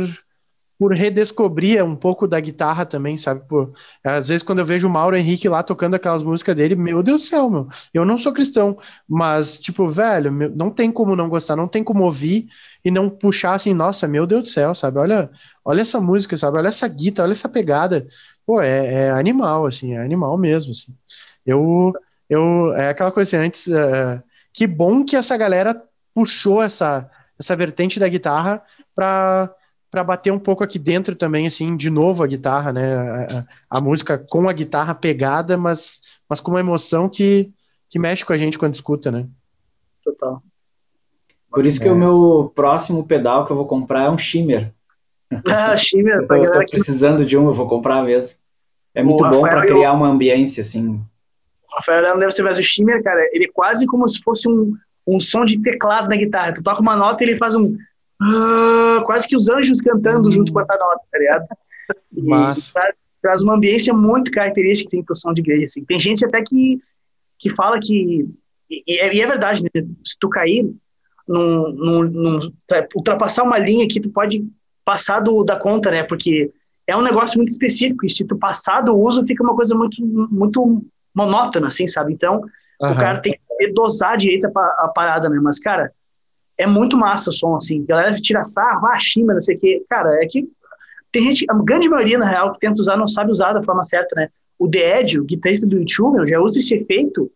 por 0.79 0.95
redescobrir 0.95 1.85
um 1.85 1.97
pouco 1.97 2.29
da 2.29 2.39
guitarra 2.39 2.87
também, 2.87 3.17
sabe? 3.17 3.43
Por, 3.49 3.73
às 4.05 4.29
vezes, 4.29 4.45
quando 4.45 4.61
eu 4.61 4.65
vejo 4.65 4.87
o 4.87 4.91
Mauro 4.91 5.17
Henrique 5.17 5.49
lá 5.49 5.63
tocando 5.63 5.95
aquelas 5.95 6.23
músicas 6.23 6.55
dele, 6.55 6.77
meu 6.77 7.03
Deus 7.03 7.23
do 7.23 7.27
céu, 7.27 7.51
meu, 7.51 7.67
eu 7.93 8.05
não 8.05 8.17
sou 8.17 8.33
cristão, 8.33 8.79
mas, 9.09 9.59
tipo, 9.59 9.89
velho, 9.89 10.31
meu, 10.31 10.49
não 10.51 10.71
tem 10.71 10.93
como 10.93 11.17
não 11.17 11.29
gostar, 11.29 11.57
não 11.57 11.67
tem 11.67 11.83
como 11.83 12.05
ouvir 12.05 12.47
e 12.85 12.91
não 12.93 13.11
puxar 13.11 13.55
assim, 13.55 13.75
nossa, 13.75 14.07
meu 14.07 14.25
Deus 14.25 14.45
do 14.45 14.49
céu, 14.49 14.73
sabe? 14.73 14.99
Olha, 15.01 15.29
olha 15.65 15.81
essa 15.83 16.01
música, 16.01 16.37
sabe? 16.37 16.59
Olha 16.59 16.69
essa 16.69 16.87
guitarra, 16.87 17.27
olha 17.27 17.33
essa 17.33 17.49
pegada. 17.49 18.07
Pô, 18.47 18.61
é, 18.63 19.07
é 19.09 19.11
animal, 19.11 19.67
assim, 19.67 19.95
é 19.95 19.99
animal 19.99 20.39
mesmo, 20.39 20.71
assim. 20.71 20.95
Eu, 21.45 21.93
eu, 22.31 22.73
é 22.77 22.91
aquela 22.91 23.11
coisa 23.11 23.37
assim, 23.37 23.47
antes, 23.47 23.67
uh, 23.67 24.23
que 24.59 24.67
bom 24.67 25.05
que 25.05 25.15
essa 25.15 25.37
galera 25.37 25.81
puxou 26.13 26.61
essa, 26.61 27.09
essa 27.39 27.55
vertente 27.55 28.01
da 28.01 28.09
guitarra 28.09 28.61
para 28.93 29.55
para 29.91 30.05
bater 30.05 30.31
um 30.31 30.39
pouco 30.39 30.63
aqui 30.63 30.79
dentro 30.79 31.17
também, 31.17 31.47
assim, 31.47 31.75
de 31.75 31.89
novo 31.89 32.23
a 32.23 32.27
guitarra, 32.27 32.75
né? 32.75 32.95
A, 33.71 33.79
a, 33.79 33.81
música 33.81 34.19
com 34.19 34.47
a 34.47 34.53
guitarra 34.53 34.95
pegada, 34.95 35.57
mas, 35.57 36.01
mas 36.29 36.41
com 36.41 36.51
uma 36.51 36.61
emoção 36.61 37.09
que, 37.09 37.51
que 37.89 37.99
mexe 37.99 38.23
com 38.23 38.35
a 38.35 38.37
gente 38.37 38.59
quando 38.59 38.75
escuta, 38.75 39.11
né? 39.11 39.27
Total. 40.05 40.43
Por 41.51 41.67
isso 41.67 41.81
que 41.81 41.89
é. 41.89 41.93
o 41.93 41.97
meu 41.97 42.53
próximo 42.55 43.03
pedal 43.07 43.47
que 43.47 43.53
eu 43.53 43.57
vou 43.57 43.65
comprar 43.65 44.05
é 44.05 44.11
um 44.11 44.19
Shimmer. 44.19 44.75
Ah, 45.51 45.75
Shimmer. 45.75 46.17
eu 46.17 46.27
tô, 46.27 46.35
eu 46.35 46.53
tô 46.53 46.59
precisando 46.67 47.25
de 47.25 47.39
um, 47.39 47.47
eu 47.47 47.55
vou 47.55 47.67
comprar 47.67 48.03
mesmo. 48.03 48.39
É 48.95 49.03
muito 49.03 49.25
o 49.25 49.31
bom 49.31 49.41
para 49.41 49.65
criar 49.65 49.95
uma 49.95 50.09
ambiência, 50.09 50.61
assim. 50.61 51.03
Rafael 51.79 52.03
não 52.03 52.19
deve 52.19 52.33
ser 52.33 52.43
mais 52.43 52.59
o 52.59 52.63
Shimmer, 52.63 53.03
cara. 53.03 53.29
Ele 53.33 53.47
é 53.47 53.53
quase 53.53 53.87
como 53.87 54.07
se 54.09 54.21
fosse 54.23 54.49
um, 54.49 54.75
um 55.07 55.21
som 55.21 55.45
de 55.45 55.61
teclado 55.61 56.09
na 56.09 56.17
guitarra. 56.17 56.53
Tu 56.53 56.63
toca 56.63 56.81
uma 56.81 56.97
nota 56.97 57.25
e 57.25 57.29
ele 57.29 57.39
faz 57.39 57.55
um 57.55 57.77
ah, 58.21 59.01
quase 59.05 59.29
que 59.29 59.37
os 59.37 59.49
anjos 59.49 59.81
cantando 59.81 60.31
junto 60.31 60.53
com 60.53 60.59
a 60.59 60.63
nota, 60.63 61.01
tá 61.11 61.19
ligado? 61.19 61.47
Mas... 62.13 62.73
Traz, 62.73 62.95
traz, 63.23 63.43
uma 63.43 63.55
ambiência 63.55 63.95
muito 63.95 64.31
característica 64.31 64.89
assim, 64.89 65.03
pro 65.03 65.17
som 65.17 65.33
de 65.33 65.41
igreja. 65.41 65.65
Assim. 65.65 65.85
Tem 65.85 66.01
gente 66.01 66.25
até 66.25 66.43
que, 66.43 66.81
que 67.39 67.49
fala 67.51 67.79
que. 67.81 68.29
E, 68.69 69.01
é, 69.01 69.15
e 69.15 69.21
é 69.21 69.27
verdade, 69.27 69.63
né? 69.63 69.71
Se 70.05 70.17
tu 70.19 70.29
cair, 70.29 70.71
num, 71.27 71.73
num, 71.73 72.03
num, 72.03 72.39
ultrapassar 72.95 73.45
uma 73.45 73.59
linha 73.59 73.89
que 73.89 74.01
tu 74.01 74.11
pode 74.11 74.45
passar 74.85 75.21
do, 75.21 75.45
da 75.45 75.57
conta, 75.57 75.91
né? 75.91 76.03
Porque 76.03 76.51
é 76.87 76.97
um 76.97 77.03
negócio 77.03 77.39
muito 77.39 77.51
específico. 77.51 78.05
E 78.05 78.11
se 78.11 78.25
tu 78.25 78.37
passar 78.37 78.81
do 78.81 78.97
uso, 78.97 79.25
fica 79.25 79.45
uma 79.45 79.55
coisa 79.55 79.75
muito, 79.77 80.05
muito 80.05 80.85
monótona, 81.15 81.69
assim, 81.69 81.89
sabe? 81.89 82.13
Então, 82.13 82.41
uhum. 82.81 82.93
o 82.93 82.97
cara 82.97 83.21
tem 83.21 83.33
que 83.33 83.73
dosar 83.73 84.17
direito 84.17 84.47
a, 84.47 84.61
a 84.85 84.93
parada, 84.95 85.29
né? 85.29 85.39
Mas, 85.43 85.59
cara, 85.59 85.93
é 86.59 86.67
muito 86.67 86.97
massa 86.97 87.31
o 87.31 87.33
som, 87.33 87.57
assim. 87.57 87.85
Galera 87.85 88.15
tira 88.15 88.45
sarro, 88.45 88.87
ah, 88.87 88.99
chima, 88.99 89.35
não 89.35 89.41
sei 89.41 89.57
o 89.57 89.61
quê. 89.61 89.85
Cara, 89.89 90.23
é 90.23 90.27
que 90.27 90.49
tem 91.11 91.23
gente, 91.23 91.47
a 91.49 91.55
grande 91.55 91.89
maioria, 91.89 92.19
na 92.19 92.29
real, 92.29 92.53
que 92.53 92.59
tenta 92.59 92.81
usar, 92.81 92.97
não 92.97 93.09
sabe 93.09 93.31
usar 93.31 93.53
da 93.53 93.63
forma 93.63 93.85
certa, 93.85 94.15
né? 94.15 94.29
O 94.59 94.69
The 94.69 95.01
Edge, 95.01 95.21
o 95.21 95.25
guitarrista 95.25 95.67
do 95.67 95.79
YouTube, 95.79 96.19
eu 96.19 96.27
já 96.27 96.41
uso 96.41 96.59
esse 96.59 96.75
efeito 96.75 97.31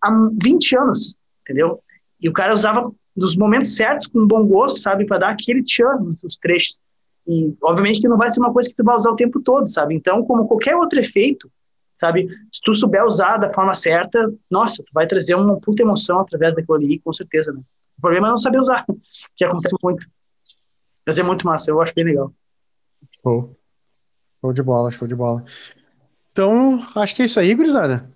há 0.00 0.10
20 0.42 0.76
anos, 0.78 1.16
entendeu? 1.42 1.80
E 2.20 2.28
o 2.28 2.32
cara 2.32 2.54
usava 2.54 2.90
nos 3.16 3.36
momentos 3.36 3.76
certos, 3.76 4.08
com 4.08 4.26
bom 4.26 4.46
gosto, 4.46 4.78
sabe? 4.78 5.04
para 5.04 5.18
dar 5.18 5.30
aquele 5.30 5.62
tchan 5.62 5.96
nos 6.00 6.36
trechos. 6.36 6.80
E, 7.26 7.54
obviamente, 7.62 8.00
que 8.00 8.08
não 8.08 8.16
vai 8.16 8.30
ser 8.30 8.40
uma 8.40 8.52
coisa 8.52 8.68
que 8.68 8.76
tu 8.76 8.84
vai 8.84 8.94
usar 8.94 9.10
o 9.10 9.16
tempo 9.16 9.40
todo, 9.40 9.68
sabe? 9.68 9.94
Então, 9.94 10.24
como 10.24 10.46
qualquer 10.46 10.74
outro 10.76 10.98
efeito, 10.98 11.50
sabe? 11.94 12.28
Se 12.52 12.60
tu 12.62 12.74
souber 12.74 13.04
usar 13.04 13.36
da 13.36 13.52
forma 13.52 13.74
certa, 13.74 14.32
nossa, 14.50 14.82
tu 14.82 14.90
vai 14.92 15.06
trazer 15.06 15.34
uma 15.34 15.58
puta 15.60 15.82
emoção 15.82 16.20
através 16.20 16.54
daquilo 16.54 16.76
ali, 16.76 16.98
com 16.98 17.12
certeza, 17.12 17.52
né? 17.52 17.60
O 17.98 18.00
problema 18.00 18.28
é 18.28 18.30
não 18.30 18.36
saber 18.36 18.58
usar, 18.58 18.84
que 19.36 19.44
acontece 19.44 19.74
muito. 19.82 20.06
Mas 21.06 21.18
é 21.18 21.22
muito 21.22 21.46
massa, 21.46 21.70
eu 21.70 21.80
acho 21.80 21.94
bem 21.94 22.04
legal. 22.04 22.32
Show. 23.22 23.56
Show 24.40 24.52
de 24.52 24.62
bola, 24.62 24.90
show 24.90 25.06
de 25.06 25.14
bola. 25.14 25.44
Então, 26.32 26.84
acho 26.96 27.14
que 27.14 27.22
é 27.22 27.24
isso 27.26 27.38
aí, 27.38 27.54
gurizada. 27.54 28.10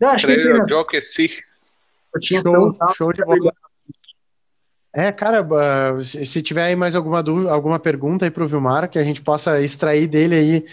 Eu 0.00 0.08
acho 0.08 0.26
que 0.26 0.32
é 0.32 0.34
isso 0.34 0.48
aí. 0.48 0.62
Eu 0.68 0.84
que 0.84 1.00
sim. 1.00 1.28
Show, 2.22 2.74
show 2.94 3.12
de 3.12 3.24
bola. 3.24 3.52
É, 4.98 5.12
cara, 5.12 5.46
se 6.02 6.40
tiver 6.40 6.64
aí 6.64 6.76
mais 6.76 6.94
alguma 6.94 7.22
dúvida, 7.22 7.52
alguma 7.52 7.78
pergunta 7.78 8.24
aí 8.24 8.30
pro 8.30 8.48
Vilmar, 8.48 8.88
que 8.88 8.98
a 8.98 9.04
gente 9.04 9.20
possa 9.20 9.60
extrair 9.60 10.06
dele 10.08 10.34
aí, 10.34 10.64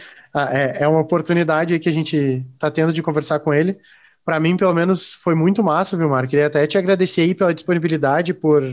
é, 0.49 0.84
é 0.86 0.88
uma 0.88 1.01
oportunidade 1.01 1.78
que 1.78 1.89
a 1.89 1.91
gente 1.91 2.41
tá 2.57 2.71
tendo 2.71 2.93
de 2.93 3.03
conversar 3.03 3.39
com 3.41 3.53
ele 3.53 3.78
para 4.24 4.39
mim, 4.39 4.55
pelo 4.55 4.74
menos, 4.74 5.15
foi 5.15 5.36
muito 5.36 5.63
massa, 5.63 5.97
viu, 5.97 6.07
Marco? 6.09 6.30
Queria 6.30 6.47
até 6.47 6.65
te 6.65 6.78
agradecer 6.78 7.21
aí 7.21 7.36
pela 7.36 7.53
disponibilidade, 7.53 8.34
por, 8.34 8.63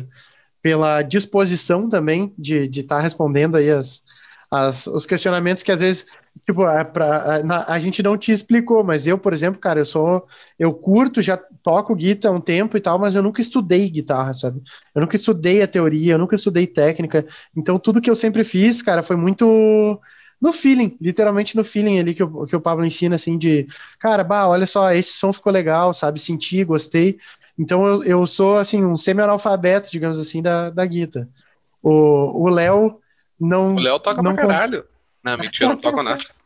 pela 0.63 1.03
disposição 1.03 1.89
também 1.89 2.33
de 2.39 2.67
estar 2.67 2.97
tá 2.97 3.03
respondendo 3.03 3.57
aí 3.57 3.71
as, 3.71 4.03
as, 4.51 4.87
os 4.89 5.07
questionamentos 5.07 5.63
que 5.63 5.71
às 5.71 5.81
vezes, 5.81 6.07
tipo, 6.45 6.67
é 6.67 6.83
pra, 6.83 7.41
a, 7.49 7.75
a, 7.75 7.79
gente 7.79 8.03
não 8.03 8.19
te 8.19 8.33
explicou, 8.33 8.83
mas 8.83 9.07
eu, 9.07 9.17
por 9.17 9.33
exemplo, 9.33 9.61
cara, 9.61 9.81
eu 9.81 9.85
sou, 9.85 10.27
eu 10.59 10.75
curto, 10.75 11.23
já 11.23 11.37
toco 11.63 11.95
guitarra 11.95 12.35
há 12.35 12.37
um 12.37 12.41
tempo 12.41 12.77
e 12.77 12.81
tal, 12.81 12.99
mas 12.99 13.15
eu 13.15 13.23
nunca 13.23 13.41
estudei 13.41 13.89
guitarra, 13.89 14.35
sabe? 14.35 14.61
Eu 14.93 15.03
nunca 15.03 15.15
estudei 15.15 15.63
a 15.63 15.69
teoria, 15.69 16.15
eu 16.15 16.19
nunca 16.19 16.35
estudei 16.35 16.67
técnica, 16.67 17.25
então 17.57 17.79
tudo 17.79 18.01
que 18.01 18.11
eu 18.11 18.17
sempre 18.17 18.43
fiz, 18.43 18.83
cara, 18.83 19.03
foi 19.05 19.17
muito 19.17 20.01
no 20.41 20.53
feeling, 20.53 20.97
literalmente 21.01 21.55
no 21.57 21.63
feeling 21.63 22.01
ali 22.01 22.15
que 22.15 22.23
o, 22.25 22.45
que 22.47 22.57
o 22.57 22.61
Pablo 22.61 22.85
ensina, 22.85 23.15
assim, 23.15 23.39
de, 23.39 23.69
cara, 24.01 24.25
bah, 24.25 24.49
olha 24.49 24.67
só, 24.67 24.93
esse 24.93 25.13
som 25.13 25.33
ficou 25.33 25.53
legal, 25.53 25.95
sabe, 25.95 26.19
senti, 26.19 26.65
gostei. 26.65 27.19
Então 27.59 27.87
eu, 27.87 28.03
eu 28.05 28.27
sou, 28.27 28.57
assim, 28.57 28.85
um 28.85 28.97
semi-analfabeto, 28.97 29.91
digamos 29.93 30.19
assim, 30.19 30.43
da, 30.43 30.71
da 30.71 30.85
guita. 30.87 31.29
O 31.83 32.49
Léo 32.49 33.00
não... 33.41 33.75
O 33.75 33.81
Léo 33.81 33.99
toca 34.01 34.23
não 34.23 34.35
pra 34.35 34.47
caralho. 34.47 34.85
Não, 35.25 35.37
mentira, 35.37 35.71
não 35.71 35.81
toca 35.81 36.03
nada. 36.03 36.25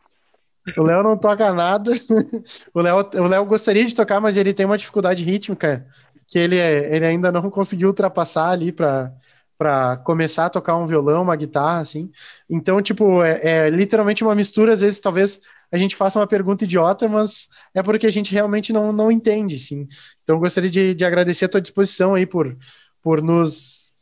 O 0.78 0.82
Léo 0.82 1.03
não 1.03 1.14
toca 1.14 1.53
nada. 1.53 1.90
o 2.72 2.80
Léo 2.80 3.11
o 3.16 3.28
Léo 3.28 3.45
gostaria 3.45 3.84
de 3.84 3.95
tocar, 3.95 4.18
mas 4.18 4.38
ele 4.38 4.55
tem 4.55 4.64
uma 4.64 4.78
dificuldade 4.78 5.22
rítmica 5.22 5.86
que 6.26 6.38
ele, 6.38 6.57
ele 6.57 7.05
ainda 7.05 7.30
não 7.30 7.51
conseguiu 7.51 7.88
ultrapassar 7.88 8.49
ali 8.49 8.72
para 8.72 9.12
para 9.57 9.97
começar 9.99 10.47
a 10.47 10.51
tocar 10.51 10.76
um 10.76 10.86
violão, 10.86 11.22
uma 11.22 11.36
guitarra, 11.36 11.80
assim. 11.80 12.11
Então, 12.51 12.82
tipo, 12.82 13.22
é, 13.22 13.66
é, 13.66 13.70
literalmente 13.70 14.24
uma 14.24 14.34
mistura, 14.34 14.72
às 14.72 14.80
vezes, 14.80 14.99
talvez 14.99 15.40
a 15.72 15.78
gente 15.78 15.97
faça 15.97 16.18
uma 16.18 16.26
pergunta 16.26 16.64
idiota, 16.64 17.09
mas 17.09 17.49
é 17.72 17.82
porque 17.82 18.07
a 18.07 18.11
gente 18.11 18.32
realmente 18.32 18.72
não, 18.72 18.92
não 18.92 19.12
entende, 19.12 19.59
sim. 19.59 19.86
Então, 20.22 20.40
gostaria 20.40 20.68
de, 20.68 20.95
de 20.95 21.05
agradecer 21.05 21.45
a 21.45 21.49
tua 21.49 21.61
disposição 21.61 22.14
aí 22.14 22.26
por, 22.26 22.57
por 23.01 23.22
nos, 23.22 23.92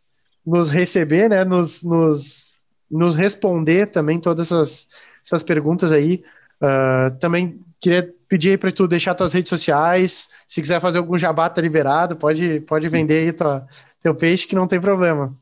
nos 0.45 0.71
receber, 0.71 1.29
né, 1.29 1.45
nos, 1.45 1.83
nos, 1.83 2.52
nos 2.93 3.17
responder 3.17 3.91
também 3.91 4.21
todas 4.21 4.53
essas, 4.53 4.87
essas 5.25 5.43
perguntas 5.43 5.91
aí. 5.91 6.23
Uh, 6.61 7.19
também 7.19 7.59
queria 7.81 8.15
pedir 8.29 8.59
para 8.59 8.71
tu 8.71 8.87
deixar 8.87 9.15
tuas 9.15 9.33
redes 9.33 9.51
sociais, 9.51 10.29
se 10.47 10.61
quiser 10.61 10.81
fazer 10.81 10.99
algum 10.99 11.19
jabá, 11.19 11.51
tá 11.51 11.61
liberado, 11.61 12.17
pode, 12.17 12.61
pode 12.61 12.89
vender 12.89 13.27
aí 13.27 13.33
tua, 13.33 13.67
teu 14.01 14.15
peixe 14.15 14.47
que 14.47 14.55
não 14.55 14.69
tem 14.69 14.81
problema. 14.81 15.37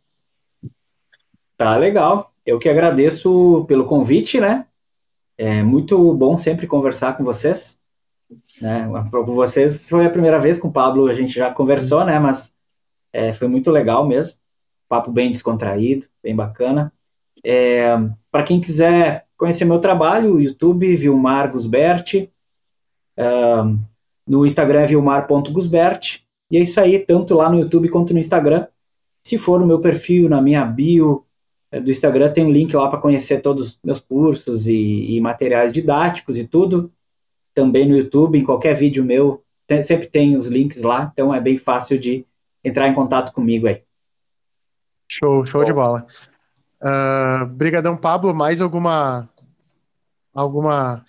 Tá 1.57 1.77
legal. 1.77 2.33
Eu 2.47 2.59
que 2.59 2.69
agradeço 2.69 3.65
pelo 3.69 3.85
convite, 3.85 4.41
né? 4.41 4.67
É 5.37 5.63
muito 5.63 6.15
bom 6.15 6.39
sempre 6.39 6.67
conversar 6.67 7.17
com 7.17 7.25
vocês. 7.25 7.79
Né? 8.61 8.89
Com 9.11 9.35
vocês 9.35 9.89
foi 9.89 10.07
a 10.07 10.11
primeira 10.11 10.39
vez 10.39 10.59
com 10.59 10.69
o 10.69 10.73
Pablo, 10.73 11.07
a 11.07 11.15
gente 11.15 11.33
já 11.33 11.53
conversou, 11.53 12.05
né? 12.05 12.19
Mas 12.19 12.55
é, 13.13 13.33
foi 13.33 13.49
muito 13.49 13.71
legal 13.71 14.07
mesmo. 14.07 14.39
Papo 14.89 15.11
bem 15.11 15.31
descontraído, 15.31 16.07
bem 16.23 16.35
bacana. 16.35 16.93
É, 17.45 17.97
Para 18.31 18.45
quem 18.45 18.61
quiser 18.61 19.27
conhecer 19.37 19.65
meu 19.65 19.81
trabalho, 19.81 20.41
YouTube, 20.41 20.97
Vilmar 20.97 21.51
Gusberti. 21.51 22.31
No 24.31 24.47
Instagram 24.47 24.83
é 24.83 24.87
vilmar.gusbert. 24.87 26.21
E 26.51 26.57
é 26.57 26.61
isso 26.61 26.81
aí, 26.81 26.99
tanto 26.99 27.35
lá 27.35 27.49
no 27.49 27.59
YouTube 27.59 27.89
quanto 27.89 28.13
no 28.13 28.19
Instagram. 28.21 28.67
Se 29.25 29.37
for 29.37 29.59
no 29.59 29.67
meu 29.67 29.81
perfil, 29.81 30.29
na 30.29 30.41
minha 30.41 30.65
bio 30.65 31.25
é, 31.71 31.81
do 31.81 31.91
Instagram, 31.91 32.33
tem 32.33 32.45
um 32.45 32.51
link 32.53 32.75
lá 32.75 32.89
para 32.89 33.01
conhecer 33.01 33.41
todos 33.41 33.71
os 33.71 33.79
meus 33.85 33.99
cursos 33.99 34.69
e, 34.69 35.17
e, 35.17 35.21
materiais 35.21 35.73
didáticos 35.73 36.39
e 36.39 36.47
tudo. 36.47 36.93
Também 37.53 37.89
no 37.89 37.97
YouTube, 37.97 38.39
em 38.39 38.45
qualquer 38.45 38.75
vídeo 38.75 39.05
meu, 39.05 39.43
tem, 39.67 39.83
sempre 39.83 40.07
tem 40.07 40.37
os 40.37 40.47
links 40.47 40.83
lá, 40.83 41.11
então 41.13 41.35
é 41.35 41.41
bem 41.41 41.57
fácil 41.57 41.99
de 41.99 42.25
entrar 42.65 42.89
em 42.89 42.95
contato 42.95 43.33
comigo 43.33 43.67
aí. 43.67 43.83
Show, 45.09 45.45
show 45.45 45.61
Bom. 45.61 45.67
de 45.67 45.73
bola. 45.73 46.07
Uh, 46.83 47.47
brigadão, 47.47 47.97
Pablo. 47.97 48.35
Mais 48.35 48.61
alguma 48.61 49.29
alguma 50.35 51.05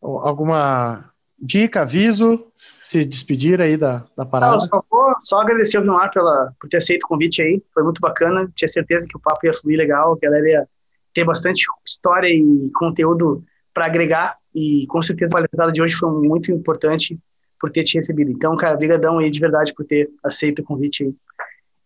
alguma 0.00 1.10
dica, 1.38 1.82
aviso, 1.82 2.50
se 2.54 3.04
despedir 3.04 3.60
aí 3.60 3.76
da, 3.76 4.06
da 4.16 4.24
parada? 4.24 4.52
Não, 4.52 4.60
só, 4.60 4.82
vou, 4.90 5.14
só 5.20 5.40
agradecer 5.40 5.76
ao 5.76 5.82
Vilmar 5.82 6.10
pela, 6.10 6.52
por 6.58 6.68
ter 6.68 6.78
aceito 6.78 7.04
o 7.04 7.08
convite 7.08 7.42
aí, 7.42 7.62
foi 7.74 7.82
muito 7.82 8.00
bacana, 8.00 8.50
tinha 8.54 8.68
certeza 8.68 9.06
que 9.08 9.16
o 9.16 9.20
papo 9.20 9.46
ia 9.46 9.52
fluir 9.52 9.78
legal, 9.78 10.12
a 10.12 10.18
galera 10.18 10.48
ia 10.48 10.68
ter 11.12 11.24
bastante 11.24 11.64
história 11.86 12.28
e 12.28 12.70
conteúdo 12.74 13.44
para 13.72 13.86
agregar, 13.86 14.36
e 14.54 14.86
com 14.88 15.02
certeza 15.02 15.32
a 15.32 15.34
palestra 15.34 15.72
de 15.72 15.82
hoje 15.82 15.94
foi 15.94 16.10
muito 16.10 16.50
importante 16.50 17.18
por 17.60 17.70
ter 17.70 17.84
te 17.84 17.96
recebido. 17.96 18.30
Então, 18.30 18.56
cara, 18.56 18.76
brigadão 18.76 19.18
aí 19.18 19.30
de 19.30 19.40
verdade 19.40 19.74
por 19.74 19.84
ter 19.84 20.10
aceito 20.24 20.60
o 20.60 20.64
convite 20.64 21.04
aí. 21.04 21.14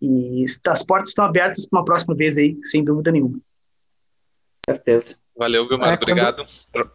E 0.00 0.44
as 0.66 0.82
portas 0.82 1.10
estão 1.10 1.24
abertas 1.24 1.66
para 1.66 1.78
uma 1.78 1.84
próxima 1.84 2.14
vez 2.14 2.38
aí, 2.38 2.58
sem 2.64 2.82
dúvida 2.82 3.12
nenhuma. 3.12 3.38
Certeza. 4.66 5.16
Valeu, 5.36 5.68
Vilmar, 5.68 5.92
é, 5.92 5.94
obrigado. 5.96 6.46
Quando... 6.72 6.90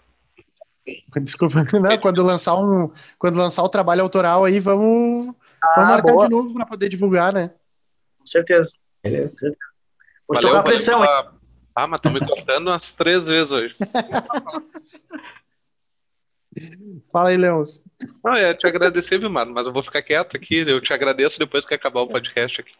Desculpa, 1.23 1.65
não, 1.79 1.99
quando 1.99 2.23
lançar 2.23 2.55
um, 2.55 2.91
quando 3.17 3.37
lançar 3.37 3.63
o 3.63 3.69
trabalho 3.69 4.01
autoral 4.01 4.45
aí, 4.45 4.59
vamos, 4.59 5.35
ah, 5.61 5.73
vamos 5.75 5.89
marcar 5.89 6.13
boa. 6.13 6.25
de 6.25 6.31
novo 6.31 6.53
para 6.53 6.65
poder 6.65 6.89
divulgar, 6.89 7.33
né? 7.33 7.51
Com 8.17 8.25
certeza. 8.25 8.75
Beleza. 9.03 9.35
Vou 10.27 10.35
valeu, 10.35 10.49
tocar 10.49 10.59
a 10.59 10.63
pressão. 10.63 10.99
Pela... 11.01 11.33
Ah, 11.75 11.87
mas 11.87 11.97
estão 11.99 12.13
me 12.13 12.19
cortando 12.19 12.67
umas 12.67 12.93
três 12.93 13.27
vezes 13.27 13.51
hoje. 13.51 13.75
Fala 17.11 17.29
aí, 17.29 17.37
Leôncio. 17.37 17.81
Não, 18.23 18.33
é 18.33 18.53
te 18.53 18.67
agradecer, 18.67 19.17
viu, 19.17 19.29
mano? 19.29 19.53
Mas 19.53 19.67
eu 19.67 19.73
vou 19.73 19.83
ficar 19.83 20.01
quieto 20.01 20.37
aqui. 20.37 20.57
Eu 20.57 20.81
te 20.81 20.93
agradeço 20.93 21.39
depois 21.39 21.65
que 21.65 21.73
acabar 21.73 22.01
o 22.01 22.07
podcast 22.07 22.61
aqui. 22.61 22.71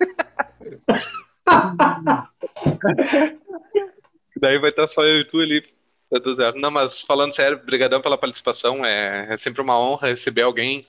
Daí 4.36 4.58
vai 4.58 4.70
estar 4.70 4.88
só 4.88 5.04
eu 5.04 5.20
e 5.20 5.24
tu 5.24 5.40
ali. 5.40 5.62
Tá 6.10 6.20
tudo 6.20 6.36
certo. 6.36 6.58
Não, 6.58 6.70
mas 6.70 7.02
falando 7.02 7.34
sério, 7.34 7.62
brigadão 7.64 8.02
pela 8.02 8.18
participação. 8.18 8.84
É, 8.84 9.32
é 9.32 9.36
sempre 9.36 9.62
uma 9.62 9.78
honra 9.78 10.08
receber 10.08 10.42
alguém 10.42 10.84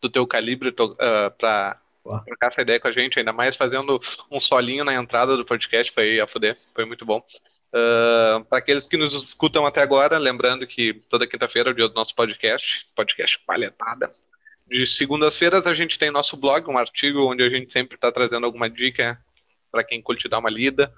do 0.00 0.10
teu 0.10 0.26
calibre 0.26 0.70
uh, 0.70 1.30
para 1.38 1.78
trocar 2.24 2.48
essa 2.48 2.62
ideia 2.62 2.80
com 2.80 2.88
a 2.88 2.92
gente, 2.92 3.18
ainda 3.18 3.32
mais 3.32 3.56
fazendo 3.56 4.00
um 4.30 4.40
solinho 4.40 4.84
na 4.84 4.94
entrada 4.94 5.36
do 5.36 5.44
podcast, 5.44 5.92
foi 5.92 6.20
a 6.20 6.26
fuder, 6.26 6.56
foi 6.74 6.84
muito 6.84 7.04
bom. 7.04 7.22
Para 8.48 8.58
aqueles 8.58 8.86
que 8.86 8.96
nos 8.96 9.14
escutam 9.14 9.66
até 9.66 9.82
agora, 9.82 10.18
lembrando 10.18 10.66
que 10.66 10.94
toda 11.08 11.26
quinta-feira 11.26 11.70
é 11.70 11.72
o 11.72 11.74
dia 11.74 11.88
do 11.88 11.94
nosso 11.94 12.14
podcast, 12.14 12.86
podcast 12.94 13.38
Palhetada. 13.46 14.12
De 14.66 14.86
segundas-feiras 14.86 15.66
a 15.66 15.74
gente 15.74 15.98
tem 15.98 16.10
nosso 16.10 16.36
blog, 16.36 16.68
um 16.68 16.78
artigo 16.78 17.30
onde 17.30 17.42
a 17.42 17.48
gente 17.48 17.72
sempre 17.72 17.94
está 17.94 18.10
trazendo 18.10 18.46
alguma 18.46 18.68
dica 18.68 19.20
para 19.70 19.84
quem 19.84 20.02
curte 20.02 20.28
dar 20.28 20.38
uma 20.38 20.50
lida, 20.50 20.92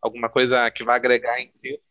alguma 0.00 0.28
coisa 0.28 0.70
que 0.70 0.84
vai 0.84 0.96
agregar 0.96 1.40
em 1.40 1.48
texto 1.62 1.86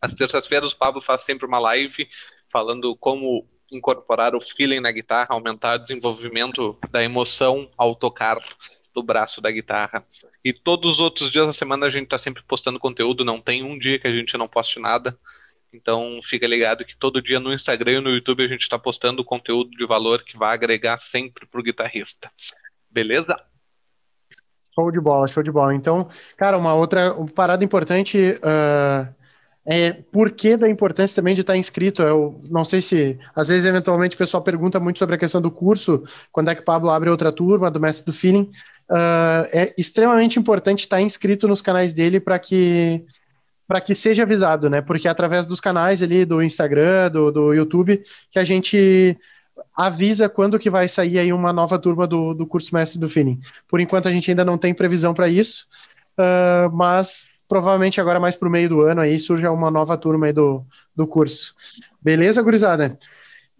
às 0.00 0.14
terças-feiras, 0.14 0.72
o 0.72 0.78
Pablo 0.78 1.00
faz 1.00 1.22
sempre 1.22 1.46
uma 1.46 1.58
live 1.58 2.08
falando 2.50 2.96
como 2.96 3.46
incorporar 3.70 4.34
o 4.34 4.40
feeling 4.40 4.80
na 4.80 4.90
guitarra, 4.90 5.28
aumentar 5.30 5.76
o 5.76 5.78
desenvolvimento 5.78 6.76
da 6.90 7.04
emoção 7.04 7.70
ao 7.76 7.94
tocar 7.94 8.38
do 8.94 9.02
braço 9.02 9.40
da 9.40 9.50
guitarra. 9.50 10.04
E 10.44 10.52
todos 10.52 10.92
os 10.92 11.00
outros 11.00 11.30
dias 11.30 11.46
da 11.46 11.52
semana 11.52 11.86
a 11.86 11.90
gente 11.90 12.04
está 12.04 12.18
sempre 12.18 12.42
postando 12.42 12.78
conteúdo, 12.78 13.24
não 13.24 13.40
tem 13.40 13.62
um 13.62 13.78
dia 13.78 13.98
que 13.98 14.06
a 14.06 14.12
gente 14.12 14.36
não 14.36 14.48
poste 14.48 14.80
nada. 14.80 15.16
Então 15.72 16.18
fica 16.22 16.46
ligado 16.46 16.84
que 16.84 16.96
todo 16.96 17.22
dia 17.22 17.38
no 17.38 17.52
Instagram 17.52 17.92
e 17.92 18.00
no 18.00 18.10
YouTube 18.10 18.44
a 18.44 18.48
gente 18.48 18.62
está 18.62 18.78
postando 18.78 19.24
conteúdo 19.24 19.70
de 19.70 19.86
valor 19.86 20.22
que 20.24 20.36
vai 20.36 20.54
agregar 20.54 20.98
sempre 20.98 21.46
para 21.46 21.60
o 21.60 21.62
guitarrista. 21.62 22.30
Beleza? 22.90 23.40
Show 24.74 24.90
de 24.90 25.00
bola, 25.00 25.26
show 25.28 25.42
de 25.42 25.50
bola. 25.50 25.74
Então, 25.74 26.08
cara, 26.36 26.58
uma 26.58 26.74
outra 26.74 27.14
parada 27.34 27.64
importante. 27.64 28.18
Uh 28.18 29.19
é, 29.72 29.92
por 29.92 30.32
que 30.32 30.56
da 30.56 30.68
importância 30.68 31.14
também 31.14 31.32
de 31.32 31.42
estar 31.42 31.56
inscrito? 31.56 32.02
Eu 32.02 32.40
não 32.50 32.64
sei 32.64 32.80
se, 32.80 33.16
às 33.32 33.46
vezes, 33.46 33.64
eventualmente, 33.64 34.16
o 34.16 34.18
pessoal 34.18 34.42
pergunta 34.42 34.80
muito 34.80 34.98
sobre 34.98 35.14
a 35.14 35.18
questão 35.18 35.40
do 35.40 35.48
curso, 35.48 36.02
quando 36.32 36.50
é 36.50 36.56
que 36.56 36.62
o 36.62 36.64
Pablo 36.64 36.90
abre 36.90 37.08
outra 37.08 37.30
turma, 37.30 37.70
do 37.70 37.78
Mestre 37.78 38.04
do 38.04 38.12
Feeling. 38.12 38.50
Uh, 38.90 39.46
é 39.52 39.72
extremamente 39.78 40.40
importante 40.40 40.80
estar 40.80 41.00
inscrito 41.00 41.46
nos 41.46 41.62
canais 41.62 41.92
dele 41.92 42.18
para 42.18 42.36
que 42.40 43.04
para 43.68 43.80
que 43.80 43.94
seja 43.94 44.24
avisado, 44.24 44.68
né? 44.68 44.80
Porque 44.80 45.06
é 45.06 45.10
através 45.12 45.46
dos 45.46 45.60
canais 45.60 46.02
ali 46.02 46.24
do 46.24 46.42
Instagram, 46.42 47.08
do, 47.08 47.30
do 47.30 47.54
YouTube, 47.54 48.02
que 48.28 48.40
a 48.40 48.44
gente 48.44 49.16
avisa 49.76 50.28
quando 50.28 50.58
que 50.58 50.68
vai 50.68 50.88
sair 50.88 51.20
aí 51.20 51.32
uma 51.32 51.52
nova 51.52 51.78
turma 51.78 52.08
do, 52.08 52.34
do 52.34 52.44
curso 52.44 52.74
Mestre 52.74 52.98
do 52.98 53.08
Feeling. 53.08 53.38
Por 53.68 53.78
enquanto 53.78 54.08
a 54.08 54.10
gente 54.10 54.28
ainda 54.28 54.44
não 54.44 54.58
tem 54.58 54.74
previsão 54.74 55.14
para 55.14 55.28
isso, 55.28 55.68
uh, 56.18 56.74
mas 56.76 57.38
provavelmente 57.50 58.00
agora 58.00 58.20
mais 58.20 58.36
para 58.36 58.46
o 58.46 58.50
meio 58.50 58.68
do 58.68 58.80
ano 58.80 59.00
aí 59.00 59.18
surge 59.18 59.44
uma 59.44 59.72
nova 59.72 59.98
turma 59.98 60.26
aí 60.26 60.32
do, 60.32 60.64
do 60.94 61.04
curso. 61.04 61.52
Beleza, 62.00 62.40
gurizada? 62.40 62.96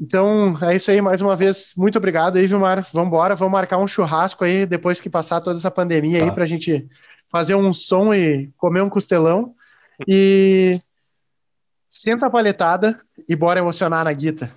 Então, 0.01 0.57
é 0.62 0.76
isso 0.76 0.93
aí, 0.93 1.03
mais 1.03 1.20
uma 1.20 1.34
vez, 1.34 1.74
muito 1.76 1.99
obrigado 1.99 2.36
aí, 2.36 2.47
Vilmar. 2.47 2.86
Vamos 2.93 3.09
embora, 3.09 3.34
vamos 3.34 3.53
marcar 3.53 3.78
um 3.78 3.88
churrasco 3.88 4.45
aí, 4.45 4.64
depois 4.64 5.01
que 5.01 5.11
passar 5.11 5.41
toda 5.41 5.59
essa 5.59 5.72
pandemia 5.72 6.20
tá. 6.20 6.24
aí, 6.24 6.30
para 6.30 6.45
a 6.45 6.47
gente 6.47 6.88
fazer 7.28 7.57
um 7.57 7.74
som 7.74 8.14
e 8.14 8.49
comer 8.57 8.80
um 8.80 8.88
costelão. 8.88 9.55
E 10.09 10.80
senta 11.88 12.26
a 12.26 12.30
palhetada 12.30 12.97
e 13.28 13.34
bora 13.34 13.59
emocionar 13.59 14.05
na 14.05 14.12
guita. 14.12 14.51